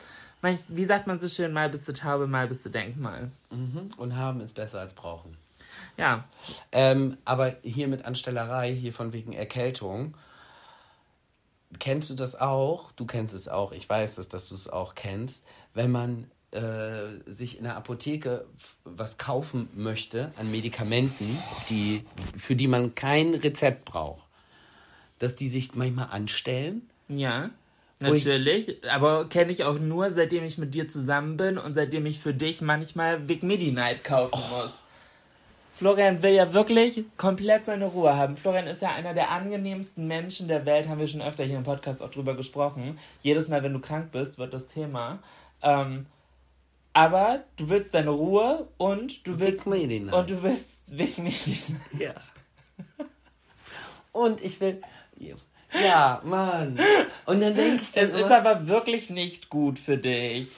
wie 0.69 0.85
sagt 0.85 1.07
man 1.07 1.21
so 1.21 1.29
schön, 1.29 1.53
mal 1.53 1.69
bist 1.69 1.87
du 1.87 1.93
Taube, 1.93 2.27
mal 2.27 2.49
bist 2.49 2.65
du 2.65 2.71
Denkmal. 2.71 3.31
Mhm. 3.51 3.93
Und 3.97 4.17
haben 4.17 4.41
ist 4.41 4.55
besser 4.55 4.81
als 4.81 4.95
brauchen. 4.95 5.37
Ja. 5.97 6.25
Ähm, 6.73 7.17
aber 7.25 7.55
hier 7.63 7.89
mit 7.89 8.05
Anstellerei, 8.05 8.73
hier 8.73 8.93
von 8.93 9.13
wegen 9.13 9.33
Erkältung, 9.33 10.15
kennst 11.79 12.11
du 12.11 12.15
das 12.15 12.41
auch? 12.41 12.93
Du 12.93 13.07
kennst 13.07 13.35
es 13.35 13.49
auch. 13.49 13.73
Ich 13.73 13.89
weiß 13.89 14.19
es, 14.19 14.29
dass 14.29 14.49
du 14.49 14.55
es 14.55 14.69
auch 14.69 14.95
kennst. 14.95 15.45
Wenn 15.75 15.91
man 15.91 16.31
äh, 16.51 17.33
sich 17.33 17.59
in 17.59 17.65
der 17.65 17.77
Apotheke 17.77 18.45
was 18.85 19.19
kaufen 19.19 19.69
möchte 19.75 20.33
an 20.39 20.51
Medikamenten, 20.51 21.39
die, 21.69 22.05
für 22.37 22.57
die 22.57 22.69
man 22.69 22.95
kein 22.95 23.35
Rezept 23.35 23.85
braucht, 23.85 24.22
dass 25.23 25.37
die 25.37 25.49
sich 25.49 25.77
manchmal 25.77 26.09
anstellen. 26.11 26.83
Ja. 27.09 27.51
Natürlich, 28.01 28.85
aber 28.91 29.29
kenne 29.29 29.53
ich 29.53 29.63
auch 29.63 29.79
nur, 29.79 30.11
seitdem 30.11 30.43
ich 30.43 30.59
mit 30.59 30.75
dir 30.75 30.89
zusammen 30.89 31.37
bin 31.37 31.59
und 31.59 31.75
seitdem 31.75 32.07
ich 32.07 32.19
für 32.19 32.35
dich 32.35 32.61
manchmal 32.61 33.29
Vic 33.29 33.45
Midi 33.45 33.71
Night 33.71 34.03
kaufen 34.03 34.33
oh. 34.35 34.57
muss. 34.57 34.73
Florian 35.77 36.25
will 36.25 36.33
ja 36.33 36.53
wirklich 36.53 37.05
komplett 37.17 37.67
seine 37.67 37.85
Ruhe 37.85 38.17
haben. 38.17 38.37
Florian 38.37 38.67
ist 38.67 38.83
ja 38.83 38.91
einer 38.91 39.15
der 39.15 39.31
angenehmsten 39.31 40.09
Menschen 40.09 40.49
der 40.49 40.67
Welt, 40.67 40.89
haben 40.89 40.99
wir 40.99 41.07
schon 41.07 41.23
öfter 41.23 41.45
hier 41.45 41.57
im 41.57 41.63
Podcast 41.63 42.03
auch 42.03 42.11
drüber 42.11 42.35
gesprochen. 42.35 42.99
Jedes 43.21 43.47
Mal, 43.47 43.63
wenn 43.63 43.73
du 43.73 43.79
krank 43.79 44.11
bist, 44.11 44.39
wird 44.39 44.53
das 44.53 44.67
Thema. 44.67 45.21
Ähm, 45.63 46.07
aber 46.95 47.45
du 47.57 47.69
willst 47.69 47.95
deine 47.95 48.11
Ruhe 48.11 48.67
und 48.77 49.25
du 49.25 49.39
willst 49.39 49.67
und 49.67 50.31
du 50.31 50.43
willst 50.43 50.99
wirklich 50.99 51.63
Ja. 52.01 52.15
Und 54.13 54.43
ich 54.43 54.61
will 54.61 54.83
ja, 55.83 56.21
Mann. 56.25 56.79
Und 57.27 57.41
dann 57.41 57.55
denke 57.55 57.83
ich 57.83 57.91
Es 57.95 58.11
ist 58.11 58.31
aber 58.31 58.69
wirklich 58.69 59.11
nicht 59.11 59.49
gut 59.49 59.79
für 59.79 59.97
dich. 59.97 60.51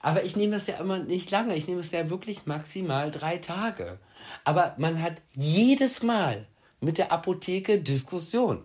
Aber 0.00 0.24
ich 0.24 0.36
nehme 0.36 0.54
das 0.54 0.66
ja 0.66 0.74
immer 0.76 0.98
nicht 0.98 1.30
lange. 1.30 1.56
Ich 1.56 1.68
nehme 1.68 1.80
es 1.80 1.92
ja 1.92 2.10
wirklich 2.10 2.46
maximal 2.46 3.10
drei 3.10 3.38
Tage. 3.38 3.98
Aber 4.44 4.74
man 4.76 5.00
hat 5.00 5.14
jedes 5.34 6.02
Mal 6.02 6.46
mit 6.80 6.98
der 6.98 7.12
Apotheke 7.12 7.78
Diskussion. 7.78 8.64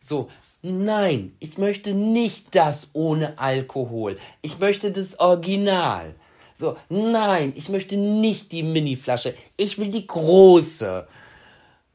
So, 0.00 0.30
nein, 0.62 1.34
ich 1.40 1.58
möchte 1.58 1.92
nicht 1.92 2.54
das 2.54 2.90
ohne 2.92 3.38
Alkohol. 3.38 4.18
Ich 4.42 4.58
möchte 4.58 4.92
das 4.92 5.18
Original. 5.18 6.14
So, 6.56 6.76
nein, 6.88 7.52
ich 7.56 7.68
möchte 7.68 7.96
nicht 7.96 8.52
die 8.52 8.62
Mini-Flasche. 8.62 9.34
Ich 9.56 9.78
will 9.78 9.90
die 9.90 10.06
große. 10.06 11.06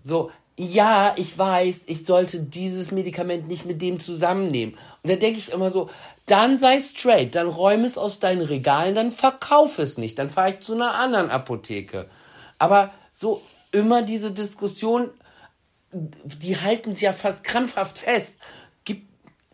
So, 0.03 0.31
ja, 0.57 1.13
ich 1.17 1.37
weiß, 1.37 1.83
ich 1.87 2.05
sollte 2.05 2.39
dieses 2.39 2.91
Medikament 2.91 3.47
nicht 3.47 3.65
mit 3.65 3.81
dem 3.81 3.99
zusammennehmen. 3.99 4.75
Und 5.01 5.09
da 5.09 5.15
denke 5.15 5.39
ich 5.39 5.51
immer 5.51 5.71
so, 5.71 5.89
dann 6.27 6.59
sei 6.59 6.79
straight, 6.79 7.35
dann 7.35 7.47
räume 7.47 7.85
es 7.85 7.97
aus 7.97 8.19
deinen 8.19 8.41
Regalen, 8.41 8.95
dann 8.95 9.11
verkauf 9.11 9.79
es 9.79 9.97
nicht, 9.97 10.19
dann 10.19 10.29
fahre 10.29 10.51
ich 10.51 10.59
zu 10.59 10.73
einer 10.73 10.95
anderen 10.95 11.31
Apotheke. 11.31 12.07
Aber 12.59 12.93
so 13.11 13.41
immer 13.71 14.01
diese 14.01 14.31
Diskussion, 14.31 15.09
die 15.91 16.57
halten 16.57 16.91
es 16.91 17.01
ja 17.01 17.13
fast 17.13 17.43
krampfhaft 17.43 17.99
fest. 17.99 18.39
Gib, 18.83 19.07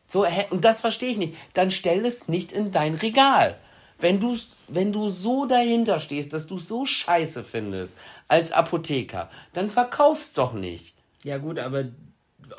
so, 0.05 0.25
und 0.49 0.65
das 0.65 0.81
verstehe 0.81 1.09
ich 1.09 1.17
nicht. 1.17 1.35
Dann 1.53 1.71
stell 1.71 2.05
es 2.05 2.27
nicht 2.27 2.51
in 2.51 2.71
dein 2.71 2.95
Regal. 2.95 3.57
Wenn, 3.99 4.19
du's, 4.19 4.55
wenn 4.67 4.93
du 4.93 5.09
so 5.09 5.45
dahinter 5.45 5.99
stehst, 5.99 6.33
dass 6.33 6.45
du 6.45 6.59
so 6.59 6.85
scheiße 6.85 7.43
findest 7.43 7.95
als 8.27 8.51
Apotheker, 8.51 9.29
dann 9.53 9.69
verkauf's 9.69 10.33
doch 10.33 10.53
nicht. 10.53 10.95
Ja 11.23 11.37
gut, 11.39 11.57
aber 11.57 11.85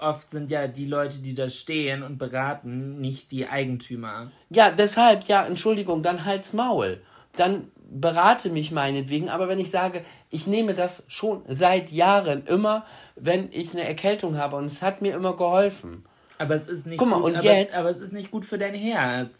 oft 0.01 0.31
sind 0.31 0.51
ja 0.51 0.67
die 0.67 0.87
Leute, 0.87 1.19
die 1.19 1.35
da 1.35 1.49
stehen 1.49 2.03
und 2.03 2.19
beraten, 2.19 3.01
nicht 3.01 3.31
die 3.31 3.47
Eigentümer. 3.49 4.31
Ja, 4.51 4.71
deshalb, 4.71 5.25
ja, 5.29 5.47
Entschuldigung, 5.47 6.03
dann 6.03 6.25
halt's 6.25 6.53
Maul. 6.53 7.01
Dann 7.37 7.71
berate 7.91 8.51
mich 8.51 8.71
meinetwegen, 8.71 9.29
aber 9.29 9.49
wenn 9.49 9.59
ich 9.59 9.71
sage, 9.71 10.05
ich 10.31 10.47
nehme 10.47 10.75
das 10.75 11.05
schon 11.09 11.43
seit 11.49 11.91
Jahren 11.91 12.45
immer, 12.47 12.85
wenn 13.17 13.49
ich 13.53 13.73
eine 13.73 13.85
Erkältung 13.85 14.37
habe 14.37 14.57
und 14.57 14.67
es 14.67 14.83
hat 14.83 15.01
mir 15.01 15.15
immer 15.15 15.37
geholfen. 15.37 16.05
Aber 16.37 16.55
es 16.55 16.69
ist 16.69 16.87
nicht 16.87 16.99
Guck 16.99 17.09
mal, 17.09 17.17
gut, 17.17 17.25
und 17.33 17.37
aber, 17.37 17.57
jetzt, 17.57 17.77
aber 17.77 17.91
es 17.91 17.99
ist 17.99 18.13
nicht 18.13 18.31
gut 18.31 18.45
für 18.45 18.59
dein 18.59 18.75
Herz. 18.75 19.31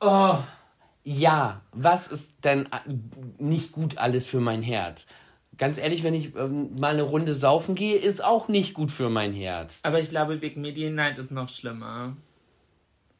Oh, 0.00 0.38
ja, 1.02 1.62
was 1.72 2.08
ist 2.08 2.44
denn 2.44 2.68
nicht 3.38 3.72
gut 3.72 3.98
alles 3.98 4.26
für 4.26 4.40
mein 4.40 4.62
Herz? 4.62 5.06
Ganz 5.56 5.78
ehrlich, 5.78 6.02
wenn 6.02 6.14
ich 6.14 6.34
ähm, 6.34 6.74
mal 6.78 6.94
eine 6.94 7.02
Runde 7.02 7.32
saufen 7.32 7.74
gehe, 7.74 7.96
ist 7.96 8.24
auch 8.24 8.48
nicht 8.48 8.74
gut 8.74 8.90
für 8.90 9.08
mein 9.08 9.32
Herz. 9.32 9.80
Aber 9.82 10.00
ich 10.00 10.08
glaube, 10.08 10.36
Big 10.36 10.56
Medi 10.56 10.90
Night 10.90 11.18
ist 11.18 11.30
noch 11.30 11.48
schlimmer 11.48 12.16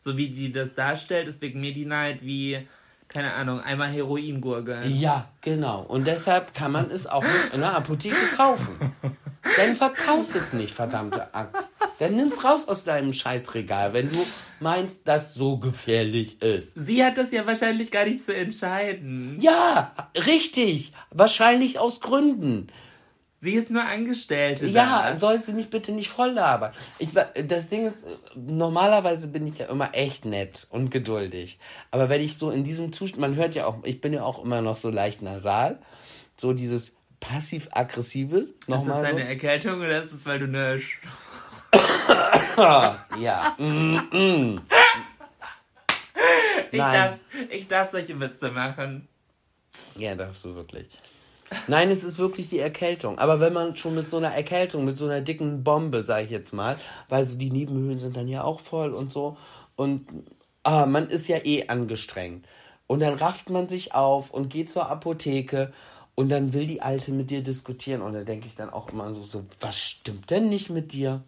so 0.04 0.16
wie 0.18 0.28
die 0.28 0.52
das 0.52 0.74
darstellt, 0.74 1.26
ist 1.26 1.40
wegen 1.40 1.60
Medi 1.60 1.86
Night 1.86 2.18
wie, 2.20 2.68
keine 3.08 3.32
Ahnung, 3.32 3.60
einmal 3.60 3.88
Heroingurgeln. 3.88 4.94
Ja, 4.94 5.30
genau. 5.40 5.82
Und 5.82 6.06
deshalb 6.06 6.54
kann 6.54 6.72
man 6.72 6.90
es 6.90 7.06
auch 7.06 7.24
in 7.52 7.62
einer 7.62 7.74
Apotheke 7.74 8.36
kaufen. 8.36 8.92
Dann 9.56 9.76
verkauf 9.76 10.34
es 10.34 10.52
nicht, 10.52 10.74
verdammte 10.74 11.34
Axt. 11.34 11.74
Dann 11.98 12.16
nimm's 12.16 12.42
raus 12.42 12.66
aus 12.66 12.84
deinem 12.84 13.12
Scheißregal, 13.12 13.92
wenn 13.92 14.10
du 14.10 14.24
meinst, 14.60 14.98
dass 15.04 15.34
so 15.34 15.58
gefährlich 15.58 16.42
ist. 16.42 16.74
Sie 16.74 17.04
hat 17.04 17.18
das 17.18 17.30
ja 17.30 17.46
wahrscheinlich 17.46 17.90
gar 17.90 18.04
nicht 18.06 18.24
zu 18.24 18.34
entscheiden. 18.34 19.38
Ja, 19.40 19.92
richtig. 20.26 20.92
Wahrscheinlich 21.10 21.78
aus 21.78 22.00
Gründen. 22.00 22.68
Sie 23.44 23.52
ist 23.52 23.70
nur 23.70 23.84
Angestellte. 23.84 24.66
Ja, 24.68 25.12
da. 25.12 25.20
soll 25.20 25.42
sie 25.42 25.52
mich 25.52 25.68
bitte 25.68 25.92
nicht 25.92 26.08
voll 26.08 26.30
labern. 26.30 26.72
Ich, 26.98 27.10
das 27.46 27.68
Ding 27.68 27.86
ist, 27.86 28.06
normalerweise 28.34 29.28
bin 29.28 29.46
ich 29.46 29.58
ja 29.58 29.66
immer 29.66 29.90
echt 29.92 30.24
nett 30.24 30.66
und 30.70 30.90
geduldig. 30.90 31.58
Aber 31.90 32.08
wenn 32.08 32.22
ich 32.22 32.38
so 32.38 32.50
in 32.50 32.64
diesem 32.64 32.94
Zustand, 32.94 33.20
man 33.20 33.36
hört 33.36 33.54
ja 33.54 33.66
auch, 33.66 33.84
ich 33.84 34.00
bin 34.00 34.14
ja 34.14 34.22
auch 34.22 34.42
immer 34.42 34.62
noch 34.62 34.76
so 34.76 34.88
leicht 34.88 35.20
nasal, 35.20 35.78
so 36.38 36.54
dieses 36.54 36.96
passiv-aggressive. 37.20 38.38
Ist 38.38 38.68
das 38.68 38.84
deine 38.84 39.22
so. 39.22 39.28
Erkältung 39.28 39.80
oder 39.80 40.02
ist 40.02 40.12
das, 40.12 40.26
weil 40.26 40.38
du 40.38 40.44
eine... 40.46 40.80
ja. 43.18 43.54
Mm 43.58 43.98
-mm. 44.10 44.60
Ich, 46.70 46.78
darf, 46.78 47.18
ich 47.50 47.68
darf 47.68 47.90
solche 47.90 48.18
Witze 48.18 48.50
machen. 48.50 49.08
Ja, 49.96 50.14
darfst 50.14 50.44
du 50.44 50.54
wirklich. 50.54 50.86
Nein, 51.68 51.90
es 51.90 52.04
ist 52.04 52.18
wirklich 52.18 52.48
die 52.48 52.58
Erkältung. 52.58 53.18
Aber 53.18 53.40
wenn 53.40 53.52
man 53.52 53.76
schon 53.76 53.94
mit 53.94 54.10
so 54.10 54.16
einer 54.16 54.34
Erkältung, 54.34 54.84
mit 54.84 54.96
so 54.96 55.04
einer 55.04 55.20
dicken 55.20 55.62
Bombe, 55.62 56.02
sage 56.02 56.24
ich 56.24 56.30
jetzt 56.30 56.52
mal, 56.52 56.76
weil 57.08 57.26
so 57.26 57.38
die 57.38 57.50
Nebenhöhlen 57.50 57.98
sind 57.98 58.16
dann 58.16 58.28
ja 58.28 58.42
auch 58.42 58.60
voll 58.60 58.92
und 58.92 59.12
so. 59.12 59.36
Und 59.76 60.06
ah, 60.62 60.86
man 60.86 61.06
ist 61.08 61.28
ja 61.28 61.38
eh 61.44 61.68
angestrengt. 61.68 62.46
Und 62.86 63.00
dann 63.00 63.14
rafft 63.14 63.50
man 63.50 63.68
sich 63.68 63.94
auf 63.94 64.30
und 64.30 64.50
geht 64.50 64.70
zur 64.70 64.90
Apotheke 64.90 65.72
und 66.14 66.28
dann 66.28 66.52
will 66.52 66.66
die 66.66 66.82
Alte 66.82 67.12
mit 67.12 67.30
dir 67.30 67.42
diskutieren. 67.42 68.02
Und 68.02 68.14
da 68.14 68.22
denke 68.22 68.46
ich 68.46 68.54
dann 68.54 68.70
auch 68.70 68.90
immer 68.90 69.14
so, 69.14 69.22
so, 69.22 69.44
was 69.60 69.78
stimmt 69.78 70.30
denn 70.30 70.48
nicht 70.48 70.70
mit 70.70 70.92
dir? 70.92 71.22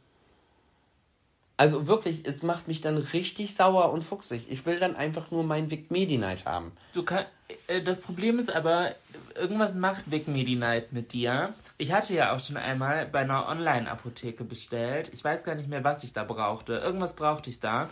Also 1.59 1.87
wirklich, 1.87 2.27
es 2.27 2.43
macht 2.43 2.69
mich 2.69 2.83
dann 2.83 2.99
richtig 2.99 3.55
sauer 3.55 3.91
und 3.91 4.03
fuchsig. 4.03 4.47
Ich 4.51 4.67
will 4.67 4.79
dann 4.79 4.95
einfach 4.95 5.31
nur 5.31 5.43
mein 5.43 5.71
Vic 5.71 5.91
Medi 5.91 6.19
Night 6.19 6.45
haben. 6.45 6.73
Du 6.93 7.03
kann, 7.03 7.25
äh, 7.67 7.83
das 7.83 8.01
Problem 8.01 8.39
ist 8.39 8.55
aber, 8.55 8.95
irgendwas 9.35 9.75
macht 9.75 10.11
Vic 10.11 10.29
Medi 10.29 10.55
Night 10.55 10.93
mit 10.93 11.13
dir. 11.13 11.55
Ich 11.79 11.93
hatte 11.93 12.15
ja 12.15 12.35
auch 12.35 12.41
schon 12.41 12.59
einmal 12.59 13.07
bei 13.07 13.21
einer 13.21 13.49
Online-Apotheke 13.49 14.45
bestellt. 14.45 15.11
Ich 15.15 15.25
weiß 15.25 15.45
gar 15.45 15.55
nicht 15.55 15.69
mehr, 15.69 15.83
was 15.83 16.05
ich 16.05 16.13
da 16.13 16.25
brauchte. 16.25 16.75
Irgendwas 16.75 17.17
brauchte 17.17 17.49
ich 17.49 17.61
da. 17.61 17.89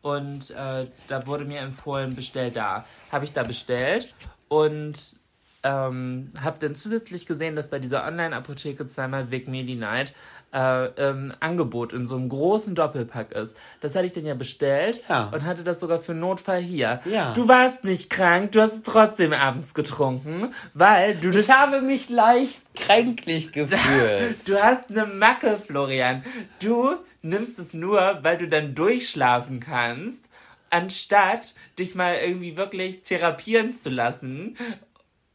Und 0.00 0.50
äh, 0.50 0.86
da 1.08 1.26
wurde 1.26 1.44
mir 1.44 1.60
empfohlen, 1.60 2.14
bestell 2.14 2.52
da. 2.52 2.86
Habe 3.10 3.24
ich 3.24 3.32
da 3.32 3.42
bestellt 3.42 4.14
und 4.48 5.17
ähm, 5.62 6.30
habe 6.40 6.56
dann 6.60 6.74
zusätzlich 6.74 7.26
gesehen, 7.26 7.56
dass 7.56 7.68
bei 7.68 7.78
dieser 7.78 8.06
Online-Apotheke 8.06 8.86
zweimal 8.86 9.30
Vic 9.30 9.48
Medi 9.48 9.74
Night 9.74 10.12
äh, 10.52 10.86
ähm, 10.86 11.32
Angebot 11.40 11.92
in 11.92 12.06
so 12.06 12.16
einem 12.16 12.28
großen 12.30 12.74
Doppelpack 12.74 13.32
ist. 13.32 13.52
Das 13.82 13.94
hatte 13.94 14.06
ich 14.06 14.14
dann 14.14 14.24
ja 14.24 14.34
bestellt 14.34 15.00
Ja. 15.08 15.28
und 15.32 15.44
hatte 15.44 15.62
das 15.64 15.80
sogar 15.80 15.98
für 15.98 16.14
Notfall 16.14 16.60
hier. 16.60 17.00
Ja. 17.04 17.34
Du 17.34 17.48
warst 17.48 17.84
nicht 17.84 18.08
krank, 18.08 18.52
du 18.52 18.62
hast 18.62 18.72
es 18.74 18.82
trotzdem 18.82 19.32
abends 19.34 19.74
getrunken, 19.74 20.54
weil 20.74 21.16
du 21.16 21.30
Ich 21.30 21.50
habe 21.50 21.82
mich 21.82 22.08
leicht 22.08 22.60
kränklich 22.74 23.52
gefühlt. 23.52 24.36
Du 24.46 24.62
hast 24.62 24.90
eine 24.90 25.04
Macke, 25.06 25.58
Florian. 25.58 26.24
Du 26.62 26.94
nimmst 27.20 27.58
es 27.58 27.74
nur, 27.74 28.20
weil 28.22 28.38
du 28.38 28.48
dann 28.48 28.74
durchschlafen 28.74 29.60
kannst, 29.60 30.24
anstatt 30.70 31.54
dich 31.78 31.94
mal 31.94 32.14
irgendwie 32.16 32.56
wirklich 32.56 33.02
therapieren 33.02 33.74
zu 33.76 33.90
lassen. 33.90 34.56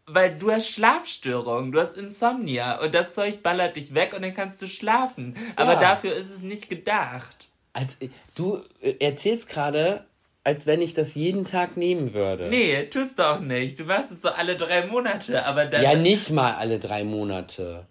Weil 0.06 0.38
du 0.38 0.52
hast 0.52 0.68
Schlafstörungen, 0.68 1.72
du 1.72 1.80
hast 1.80 1.96
Insomnia 1.96 2.82
und 2.82 2.94
das 2.94 3.16
Zeug 3.16 3.42
ballert 3.42 3.78
dich 3.78 3.94
weg 3.94 4.14
und 4.14 4.22
dann 4.22 4.34
kannst 4.34 4.62
du 4.62 4.68
schlafen. 4.68 5.38
Aber 5.56 5.74
Ja. 5.74 5.80
dafür 5.80 6.14
ist 6.16 6.30
es 6.30 6.42
nicht 6.42 6.70
gedacht. 6.70 7.48
Als, 7.72 7.98
du 8.36 8.62
äh, 8.82 8.96
erzählst 9.00 9.50
gerade, 9.50 10.06
als 10.44 10.68
wenn 10.68 10.82
ich 10.82 10.94
das 10.94 11.16
jeden 11.16 11.46
Tag 11.46 11.78
nehmen 11.78 12.14
würde. 12.14 12.50
Nee, 12.50 12.86
tust 12.88 13.18
du 13.18 13.24
auch 13.24 13.40
nicht. 13.40 13.80
Du 13.80 13.86
machst 13.86 14.12
es 14.12 14.22
so 14.22 14.30
alle 14.30 14.58
drei 14.58 14.86
Monate, 14.86 15.46
aber 15.46 15.66
dann. 15.66 15.82
Ja, 15.82 15.96
nicht 15.96 16.30
mal 16.32 16.56
alle 16.56 16.80
drei 16.80 17.06
Monate. 17.06 17.86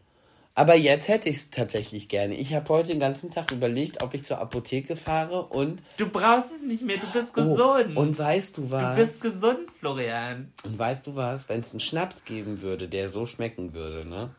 Aber 0.54 0.74
jetzt 0.76 1.08
hätte 1.08 1.30
ich 1.30 1.36
es 1.36 1.50
tatsächlich 1.50 2.08
gerne. 2.10 2.34
Ich 2.34 2.52
habe 2.52 2.68
heute 2.68 2.88
den 2.90 3.00
ganzen 3.00 3.30
Tag 3.30 3.52
überlegt, 3.52 4.02
ob 4.02 4.12
ich 4.12 4.24
zur 4.24 4.38
Apotheke 4.38 4.96
fahre 4.96 5.44
und. 5.46 5.82
Du 5.96 6.06
brauchst 6.10 6.52
es 6.54 6.60
nicht 6.62 6.82
mehr, 6.82 6.98
du 6.98 7.06
bist 7.10 7.30
Oh, 7.38 7.40
gesund. 7.40 7.96
und 7.96 8.18
weißt 8.18 8.58
du 8.58 8.70
was? 8.70 8.94
du 8.94 9.00
bist 9.00 9.22
gesund, 9.22 9.70
Florian. 9.80 10.52
Und 10.64 10.78
weißt 10.78 11.06
du 11.06 11.16
was? 11.16 11.48
Wenn 11.48 11.60
es 11.60 11.70
einen 11.70 11.80
Schnaps 11.80 12.24
geben 12.26 12.60
würde, 12.60 12.86
der 12.88 13.08
so 13.08 13.24
schmecken 13.24 13.72
würde, 13.72 14.06
ne? 14.06 14.34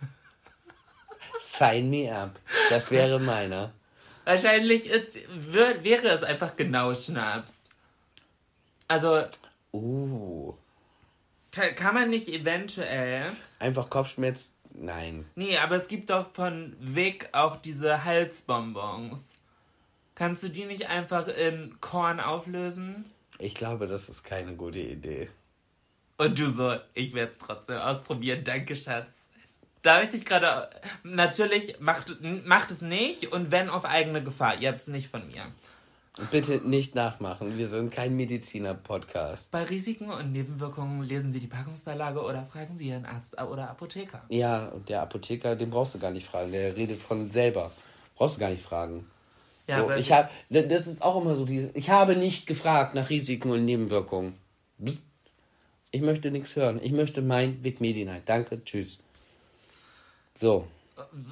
Sign 1.40 1.90
me 1.90 2.12
up. 2.12 2.40
Das 2.70 2.90
wäre 2.90 3.20
meiner. 3.20 3.72
Wahrscheinlich 4.24 4.86
ist, 4.86 5.14
wär, 5.28 5.84
wäre 5.84 6.08
es 6.08 6.24
einfach 6.24 6.56
genau 6.56 6.92
Schnaps. 6.96 7.52
Also, 8.88 9.22
Uh. 9.72 10.54
kann, 11.52 11.74
kann 11.76 11.94
man 11.94 12.10
nicht 12.10 12.26
eventuell. 12.28 13.30
Einfach 13.60 13.88
Kopfschmerz. 13.90 14.54
Nein. 14.78 15.26
Nee, 15.34 15.56
aber 15.58 15.76
es 15.76 15.88
gibt 15.88 16.10
doch 16.10 16.32
von 16.34 16.76
Vic 16.78 17.30
auch 17.32 17.56
diese 17.56 18.04
Halsbonbons. 18.04 19.34
Kannst 20.14 20.42
du 20.42 20.48
die 20.48 20.64
nicht 20.64 20.88
einfach 20.88 21.28
in 21.28 21.76
Korn 21.80 22.20
auflösen? 22.20 23.04
Ich 23.38 23.54
glaube, 23.54 23.86
das 23.86 24.08
ist 24.08 24.24
keine 24.24 24.54
gute 24.54 24.78
Idee. 24.78 25.28
Und 26.18 26.38
du 26.38 26.50
so, 26.50 26.76
ich 26.94 27.14
werde 27.14 27.32
es 27.32 27.38
trotzdem 27.38 27.76
ausprobieren, 27.78 28.44
danke 28.44 28.76
Schatz. 28.76 29.12
Da 29.82 29.94
habe 29.94 30.04
ich 30.04 30.10
dich 30.10 30.24
gerade. 30.24 30.68
Natürlich 31.04 31.78
macht, 31.78 32.16
macht 32.44 32.70
es 32.70 32.80
nicht 32.80 33.32
und 33.32 33.52
wenn 33.52 33.68
auf 33.68 33.84
eigene 33.84 34.22
Gefahr. 34.22 34.60
Ihr 34.60 34.70
habt 34.70 34.80
es 34.80 34.86
nicht 34.88 35.08
von 35.08 35.26
mir. 35.28 35.52
Bitte 36.30 36.62
nicht 36.64 36.94
nachmachen. 36.94 37.58
Wir 37.58 37.68
sind 37.68 37.90
kein 37.90 38.16
Mediziner-Podcast. 38.16 39.50
Bei 39.50 39.64
Risiken 39.64 40.10
und 40.10 40.32
Nebenwirkungen 40.32 41.02
lesen 41.02 41.30
Sie 41.30 41.40
die 41.40 41.46
Packungsbeilage 41.46 42.22
oder 42.22 42.46
fragen 42.46 42.78
Sie 42.78 42.88
Ihren 42.88 43.04
Arzt 43.04 43.38
oder 43.38 43.68
Apotheker. 43.68 44.22
Ja, 44.30 44.68
und 44.68 44.88
der 44.88 45.02
Apotheker, 45.02 45.56
den 45.56 45.68
brauchst 45.68 45.94
du 45.94 45.98
gar 45.98 46.10
nicht 46.10 46.26
fragen. 46.26 46.52
Der 46.52 46.74
redet 46.74 46.98
von 46.98 47.30
selber. 47.30 47.70
Brauchst 48.14 48.36
du 48.36 48.40
gar 48.40 48.48
nicht 48.48 48.62
fragen. 48.62 49.06
Ja, 49.68 49.78
so, 49.78 49.84
aber 49.84 49.98
ich 49.98 50.10
hab, 50.10 50.30
das 50.48 50.86
ist 50.86 51.02
auch 51.02 51.20
immer 51.20 51.34
so 51.34 51.44
dieses, 51.44 51.74
ich 51.74 51.90
habe 51.90 52.16
nicht 52.16 52.46
gefragt 52.46 52.94
nach 52.94 53.10
Risiken 53.10 53.50
und 53.50 53.66
Nebenwirkungen. 53.66 54.34
Psst. 54.82 55.02
Ich 55.90 56.00
möchte 56.00 56.30
nichts 56.30 56.56
hören. 56.56 56.80
Ich 56.82 56.92
möchte 56.92 57.20
mein 57.20 57.62
Vic. 57.62 57.78
Danke, 58.24 58.64
tschüss. 58.64 58.98
So. 60.34 60.66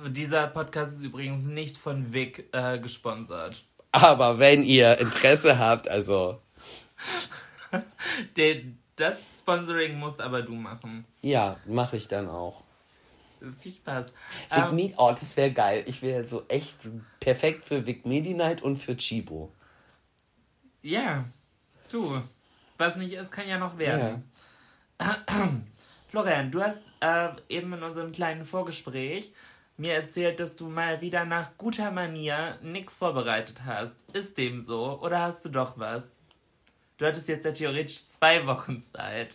Dieser 0.09 0.47
Podcast 0.49 0.99
ist 0.99 1.03
übrigens 1.03 1.45
nicht 1.45 1.79
von 1.79 2.13
Vic 2.13 2.49
äh, 2.53 2.79
gesponsert. 2.79 3.65
Aber 3.95 4.41
wenn 4.41 4.65
ihr 4.65 4.99
Interesse 4.99 5.57
habt, 5.57 5.89
also, 5.89 6.41
Den, 8.37 8.79
das 8.97 9.17
Sponsoring 9.39 9.97
musst 9.99 10.21
aber 10.21 10.43
du 10.43 10.53
machen. 10.53 11.05
ja, 11.23 11.57
mache 11.65 11.97
ich 11.97 12.09
dann 12.09 12.29
auch. 12.29 12.65
Viel 13.61 13.73
Spaß. 13.73 14.07
Vic 14.07 14.13
Ähm, 14.51 14.75
Medi, 14.75 14.95
oh, 14.97 15.15
das 15.19 15.37
wäre 15.37 15.53
geil. 15.53 15.85
Ich 15.87 16.03
wäre 16.03 16.29
so 16.29 16.43
echt 16.49 16.89
perfekt 17.21 17.63
für 17.65 17.87
Vic 17.87 18.05
Medi 18.05 18.35
Night 18.35 18.63
und 18.63 18.79
für 18.79 18.97
Chibo. 18.97 19.53
ja, 20.83 21.25
du. 21.91 22.21
Was 22.79 22.97
nicht 22.97 23.13
ist, 23.13 23.31
kann 23.31 23.47
ja 23.47 23.59
noch 23.59 23.79
werden. 23.79 24.25
Florian, 26.11 26.51
du 26.51 26.61
hast 26.63 26.81
äh, 27.01 27.29
eben 27.49 27.73
in 27.73 27.83
unserem 27.85 28.11
kleinen 28.11 28.45
Vorgespräch 28.45 29.33
mir 29.77 29.95
erzählt, 29.95 30.41
dass 30.41 30.57
du 30.57 30.69
mal 30.69 31.01
wieder 31.01 31.25
nach 31.25 31.57
guter 31.59 31.91
Manier 31.91 32.59
nichts 32.63 32.99
vorbereitet 32.99 33.65
hast. 33.65 33.97
Ist 34.13 34.39
dem 34.39 34.61
so? 34.61 35.01
Oder 35.01 35.21
hast 35.21 35.45
du 35.45 35.49
doch 35.49 35.79
was? 35.79 36.05
Du 36.97 37.07
hattest 37.07 37.29
jetzt 37.29 37.45
ja 37.45 37.53
theoretisch 37.53 38.09
zwei 38.09 38.47
Wochen 38.47 38.83
Zeit. 38.83 39.35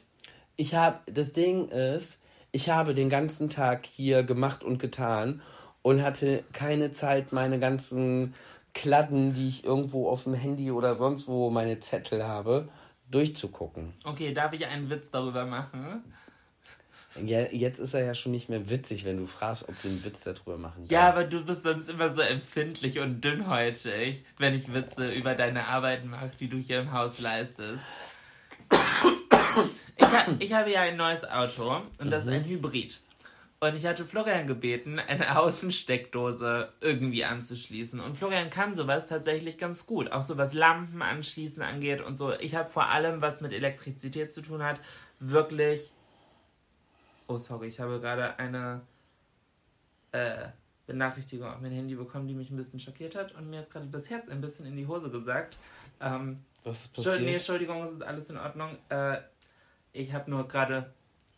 Ich 0.56 0.76
habe, 0.76 1.00
das 1.12 1.34
Ding 1.34 1.68
ist, 1.70 2.22
ich 2.52 2.70
habe 2.70 2.96
den 2.96 3.10
ganzen 3.10 3.50
Tag 3.50 3.86
hier 3.86 4.24
gemacht 4.24 4.64
und 4.64 4.80
getan 4.80 5.42
und 5.82 6.02
hatte 6.02 6.44
keine 6.54 6.92
Zeit, 6.92 7.32
meine 7.32 7.60
ganzen 7.60 8.34
Kladden, 8.74 9.34
die 9.34 9.50
ich 9.50 9.66
irgendwo 9.66 10.10
auf 10.10 10.24
dem 10.24 10.34
Handy 10.34 10.72
oder 10.72 10.96
sonst 10.96 11.28
wo 11.28 11.50
meine 11.50 11.80
Zettel 11.80 12.26
habe, 12.26 12.70
durchzugucken. 13.12 13.94
Okay, 14.06 14.34
darf 14.34 14.54
ich 14.54 14.66
einen 14.66 14.90
Witz 14.90 15.12
darüber 15.12 15.46
machen? 15.46 16.04
Ja, 17.26 17.42
jetzt 17.52 17.80
ist 17.80 17.94
er 17.96 18.04
ja 18.06 18.14
schon 18.14 18.32
nicht 18.32 18.50
mehr 18.50 18.70
witzig, 18.70 19.04
wenn 19.04 19.18
du 19.18 19.26
fragst, 19.26 19.68
ob 19.68 19.82
du 19.82 19.88
einen 19.88 20.04
Witz 20.04 20.22
darüber 20.24 20.58
machen 20.58 20.86
Ja, 20.88 21.08
darfst. 21.08 21.20
aber 21.20 21.30
du 21.30 21.44
bist 21.46 21.64
sonst 21.64 21.90
immer 21.90 22.10
so 22.10 22.22
empfindlich 22.22 23.00
und 23.00 23.22
dünnhäutig, 23.24 24.24
wenn 24.38 24.54
ich 24.54 24.72
Witze 24.74 25.12
über 25.12 25.34
deine 25.36 25.68
Arbeit 25.68 26.06
mache, 26.06 26.32
die 26.40 26.48
du 26.50 26.58
hier 26.58 26.80
im 26.82 26.92
Haus 26.92 27.20
leistest. 27.20 27.82
Ich, 29.98 30.06
ha 30.06 30.26
ich 30.40 30.54
habe 30.54 30.72
ja 30.72 30.82
ein 30.82 30.98
neues 30.98 31.24
Auto 31.24 31.82
und 31.98 32.12
das 32.12 32.24
ist 32.26 32.30
ein 32.32 32.46
Hybrid. 32.46 33.00
Und 33.62 33.76
ich 33.76 33.86
hatte 33.86 34.06
Florian 34.06 34.48
gebeten, 34.48 35.00
eine 35.00 35.38
Außensteckdose 35.38 36.72
irgendwie 36.80 37.26
anzuschließen. 37.26 38.00
Und 38.00 38.18
Florian 38.18 38.50
kann 38.50 38.76
sowas 38.76 39.06
tatsächlich 39.08 39.58
ganz 39.58 39.86
gut. 39.86 40.12
Auch 40.14 40.22
so 40.22 40.38
was 40.38 40.54
Lampen 40.54 41.02
anschließen 41.02 41.62
angeht 41.62 42.02
und 42.02 42.16
so. 42.16 42.34
Ich 42.40 42.56
habe 42.56 42.70
vor 42.70 42.88
allem, 42.88 43.22
was 43.22 43.42
mit 43.42 43.52
Elektrizität 43.52 44.32
zu 44.32 44.42
tun 44.42 44.64
hat, 44.64 44.80
wirklich. 45.20 45.92
Oh, 47.30 47.38
sorry, 47.38 47.68
ich 47.68 47.80
habe 47.80 48.00
gerade 48.00 48.40
eine 48.40 48.82
äh, 50.12 50.48
Benachrichtigung 50.88 51.48
auf 51.48 51.62
mein 51.62 51.72
Handy 51.72 51.94
bekommen, 51.94 52.28
die 52.28 52.34
mich 52.34 52.50
ein 52.50 52.58
bisschen 52.58 52.80
schockiert 52.80 53.16
hat. 53.16 53.36
Und 53.36 53.52
mir 53.52 53.60
ist 53.60 53.70
gerade 53.72 53.86
das 53.86 54.10
Herz 54.10 54.28
ein 54.30 54.42
bisschen 54.42 54.66
in 54.66 54.76
die 54.76 54.88
Hose 54.88 55.12
gesagt. 55.12 55.56
Ähm, 56.02 56.44
Was 56.64 56.82
ist 56.82 56.94
passiert? 56.94 57.22
Nee, 57.22 57.34
Entschuldigung, 57.34 57.84
es 57.84 57.92
ist 57.92 58.02
alles 58.02 58.32
in 58.32 58.38
Ordnung. 58.38 58.76
Äh, 58.90 59.18
ich 59.94 60.12
habe 60.12 60.32
nur 60.32 60.48
gerade 60.48 60.92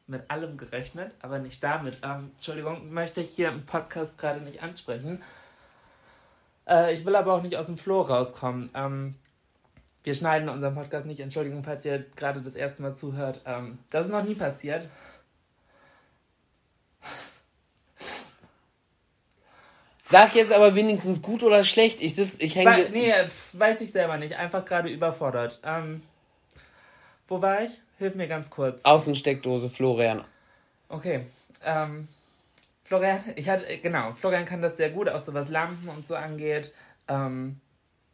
mit 0.08 0.32
allem 0.32 0.56
gerechnet, 0.56 1.14
aber 1.22 1.40
nicht 1.40 1.62
damit. 1.62 1.98
Ähm, 2.04 2.32
Entschuldigung, 2.36 2.94
möchte 2.94 3.20
ich 3.20 3.32
hier 3.32 3.50
im 3.50 3.66
Podcast 3.66 4.18
gerade 4.18 4.40
nicht 4.40 4.64
ansprechen. 4.64 5.22
Äh, 6.70 6.94
ich 6.94 7.06
will 7.06 7.18
aber 7.18 7.34
auch 7.34 7.44
nicht 7.44 7.58
aus 7.58 7.66
dem 7.66 7.78
Floh 7.78 8.00
rauskommen. 8.00 8.70
Ähm, 8.74 9.16
wir 10.06 10.16
schneiden 10.16 10.48
unseren 10.48 10.74
Podcast 10.74 11.06
nicht. 11.06 11.20
Entschuldigung, 11.20 11.66
falls 11.66 11.84
ihr 11.84 12.06
gerade 12.16 12.40
das 12.40 12.56
erste 12.56 12.82
Mal 12.82 12.96
zuhört. 12.96 13.42
Ähm, 13.46 13.80
das 13.90 14.06
ist 14.06 14.12
noch 14.14 14.24
nie 14.24 14.36
passiert. 14.36 14.88
Sag 20.12 20.36
jetzt 20.36 20.52
aber 20.52 20.76
wenigstens 20.76 21.22
gut 21.22 21.42
oder 21.44 21.64
schlecht. 21.64 22.02
Ich 22.02 22.16
sitz, 22.16 22.36
ich 22.40 22.56
hänge. 22.56 22.90
nee, 22.92 23.14
weiß 23.54 23.80
ich 23.82 23.92
selber 23.92 24.18
nicht. 24.18 24.36
Einfach 24.36 24.66
gerade 24.66 24.90
überfordert. 24.90 25.62
Ähm, 25.64 26.04
wo 27.28 27.42
war 27.42 27.64
ich? 27.64 27.80
Hilf 27.98 28.16
mir 28.16 28.28
ganz 28.28 28.50
kurz. 28.50 28.84
Außensteckdose 28.84 29.70
Florian. 29.70 30.24
Okay. 30.90 31.26
Ähm, 31.64 32.08
Florian, 32.84 33.20
ich 33.38 33.48
hatte, 33.48 33.70
äh, 33.70 33.78
genau, 33.78 34.14
Florian 34.20 34.44
kann 34.44 34.62
das 34.62 34.76
sehr 34.76 34.90
gut, 34.90 35.08
auch 35.08 35.22
so 35.22 35.34
was 35.34 35.48
Lampen 35.48 35.88
und 35.88 36.06
so 36.06 36.16
angeht. 36.16 36.74
Ähm, 37.08 37.62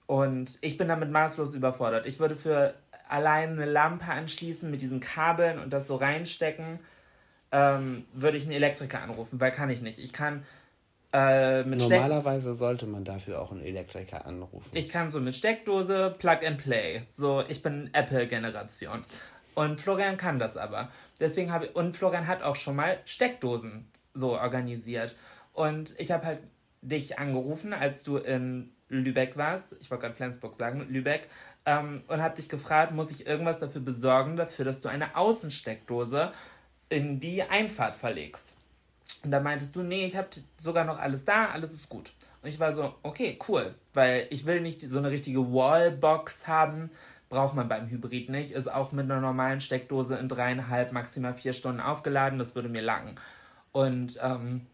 und 0.05 0.59
ich 0.61 0.77
bin 0.77 0.87
damit 0.87 1.09
maßlos 1.09 1.55
überfordert. 1.55 2.05
Ich 2.05 2.19
würde 2.19 2.35
für 2.35 2.75
allein 3.09 3.53
eine 3.53 3.65
Lampe 3.65 4.05
anschließen 4.05 4.69
mit 4.69 4.81
diesen 4.81 4.99
Kabeln 4.99 5.57
und 5.57 5.71
das 5.71 5.87
so 5.87 5.95
reinstecken, 5.95 6.79
ähm, 7.51 8.05
würde 8.13 8.37
ich 8.37 8.43
einen 8.43 8.51
Elektriker 8.51 9.01
anrufen, 9.01 9.39
weil 9.39 9.51
kann 9.51 9.69
ich 9.69 9.81
nicht. 9.81 9.99
Ich 9.99 10.13
kann 10.13 10.45
äh, 11.13 11.63
mit 11.63 11.81
Steck 11.81 11.91
Normalerweise 11.91 12.53
sollte 12.53 12.85
man 12.85 13.03
dafür 13.03 13.41
auch 13.41 13.51
einen 13.51 13.61
Elektriker 13.61 14.25
anrufen. 14.25 14.69
ich 14.73 14.89
kann 14.89 15.09
so 15.09 15.19
mit 15.19 15.35
Steckdose 15.35 16.15
Plug 16.19 16.39
and 16.45 16.57
Play. 16.57 17.03
So, 17.09 17.43
ich 17.47 17.63
bin 17.63 17.89
Apple-Generation. 17.93 19.03
Und 19.55 19.79
Florian 19.79 20.17
kann 20.17 20.37
das 20.37 20.57
aber. 20.57 20.89
Deswegen 21.19 21.51
habe 21.51 21.69
und 21.69 21.97
Florian 21.97 22.27
hat 22.27 22.43
auch 22.43 22.55
schon 22.55 22.75
mal 22.75 22.99
Steckdosen 23.05 23.89
so 24.13 24.37
organisiert. 24.37 25.15
Und 25.53 25.95
ich 25.97 26.11
habe 26.11 26.25
halt 26.25 26.39
dich 26.81 27.17
angerufen, 27.17 27.73
als 27.73 28.03
du 28.03 28.17
in 28.17 28.71
Lübeck 28.89 29.37
warst. 29.37 29.75
Ich 29.79 29.89
wollte 29.89 30.03
gerade 30.03 30.15
Flensburg 30.15 30.55
sagen, 30.55 30.87
Lübeck. 30.89 31.27
Ähm, 31.65 32.03
und 32.07 32.21
habe 32.21 32.35
dich 32.35 32.49
gefragt, 32.49 32.91
muss 32.91 33.11
ich 33.11 33.25
irgendwas 33.25 33.59
dafür 33.59 33.81
besorgen, 33.81 34.35
dafür, 34.35 34.65
dass 34.65 34.81
du 34.81 34.89
eine 34.89 35.15
Außensteckdose 35.15 36.31
in 36.89 37.19
die 37.19 37.43
Einfahrt 37.43 37.95
verlegst. 37.95 38.56
Und 39.23 39.31
da 39.31 39.39
meintest 39.39 39.75
du, 39.75 39.83
nee, 39.83 40.05
ich 40.05 40.15
habe 40.15 40.27
sogar 40.57 40.85
noch 40.85 40.99
alles 40.99 41.25
da, 41.25 41.47
alles 41.47 41.73
ist 41.73 41.89
gut. 41.89 42.13
Und 42.41 42.49
ich 42.49 42.59
war 42.59 42.71
so, 42.71 42.93
okay, 43.03 43.37
cool, 43.47 43.75
weil 43.93 44.27
ich 44.29 44.45
will 44.45 44.61
nicht 44.61 44.81
so 44.81 44.97
eine 44.99 45.11
richtige 45.11 45.51
Wallbox 45.51 46.47
haben, 46.47 46.91
braucht 47.29 47.55
man 47.55 47.67
beim 47.67 47.89
Hybrid 47.89 48.29
nicht, 48.29 48.51
ist 48.51 48.71
auch 48.71 48.91
mit 48.91 49.05
einer 49.05 49.19
normalen 49.19 49.59
Steckdose 49.59 50.15
in 50.15 50.29
dreieinhalb, 50.29 50.91
maximal 50.91 51.33
vier 51.33 51.53
Stunden 51.53 51.81
aufgeladen, 51.81 52.39
das 52.39 52.55
würde 52.55 52.69
mir 52.69 52.81
langen. 52.81 53.15
Und 53.71 54.19
ähm, 54.21 54.65